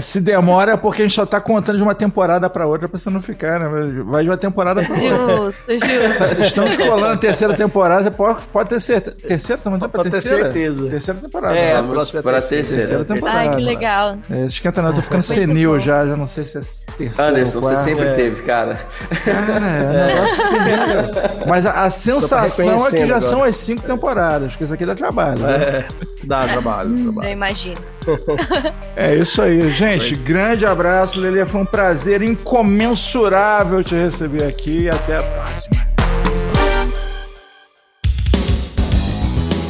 Se 0.00 0.20
demora 0.20 0.72
é 0.72 0.76
porque 0.76 1.02
a 1.02 1.04
gente 1.04 1.14
só 1.14 1.26
tá 1.26 1.40
contando 1.40 1.76
de 1.76 1.82
uma 1.82 1.94
temporada 1.94 2.48
para 2.48 2.66
outra 2.66 2.88
pra 2.88 2.98
você 2.98 3.10
não 3.10 3.20
ficar, 3.20 3.60
né? 3.60 4.02
Vai 4.04 4.22
de 4.22 4.30
uma 4.30 4.36
temporada 4.36 4.82
pra 4.82 4.94
outra. 4.94 5.06
Justo, 5.08 5.72
justo. 5.72 6.42
Estamos 6.42 6.76
colando 6.76 7.06
a 7.06 7.16
terceira 7.16 7.54
temporada, 7.54 8.10
pode, 8.10 8.40
pode 8.52 8.68
ter 8.68 8.80
certeza. 8.80 9.16
Terceira 9.16 9.62
também 9.62 9.78
pra 9.78 9.88
pode 9.88 10.10
ter 10.10 10.22
certeza. 10.22 10.88
Terceira 10.88 11.20
temporada. 11.20 11.56
É, 11.56 11.76
a 11.76 11.82
próxima 11.82 12.22
para 12.22 12.38
a 12.38 12.42
terceira. 12.42 12.82
terceira 12.82 13.04
temporada. 13.04 13.38
Ai, 13.38 13.56
que 13.56 13.62
legal. 13.62 14.18
É, 14.30 14.44
esquenta 14.46 14.82
não, 14.82 14.90
eu 14.90 14.94
tô 14.94 15.02
ficando 15.02 15.22
senil 15.22 15.78
já, 15.80 16.06
já 16.06 16.16
não 16.16 16.26
sei 16.26 16.44
se 16.44 16.58
é 16.58 16.60
terceira. 16.96 17.30
Anderson, 17.30 17.60
você 17.60 17.76
sempre 17.78 18.06
é. 18.06 18.12
teve, 18.12 18.42
cara. 18.42 18.78
Cara, 19.24 19.66
é, 19.66 20.06
negócio 20.06 21.46
Mas 21.46 21.66
a, 21.66 21.84
a 21.84 21.90
sensação 21.90 22.86
é 22.86 22.90
que 22.90 23.06
já 23.06 23.16
agora. 23.16 23.20
são 23.20 23.42
as 23.42 23.56
cinco 23.56 23.82
temporadas, 23.82 24.50
porque 24.52 24.64
isso 24.64 24.74
aqui 24.74 24.86
dá 24.86 24.94
trabalho. 24.94 25.40
Né? 25.40 25.56
É, 25.56 25.88
dá 26.24 26.46
trabalho, 26.46 26.94
trabalho. 26.94 27.28
Eu 27.28 27.32
imagino. 27.32 27.95
é 28.96 29.16
isso 29.16 29.42
aí, 29.42 29.70
gente. 29.72 30.14
Foi. 30.14 30.24
Grande 30.24 30.66
abraço, 30.66 31.20
Lelê. 31.20 31.44
Foi 31.44 31.60
um 31.60 31.66
prazer 31.66 32.22
incomensurável 32.22 33.82
te 33.82 33.94
receber 33.94 34.44
aqui 34.44 34.82
e 34.82 34.90
até 34.90 35.16
a 35.16 35.22
próxima. 35.22 35.86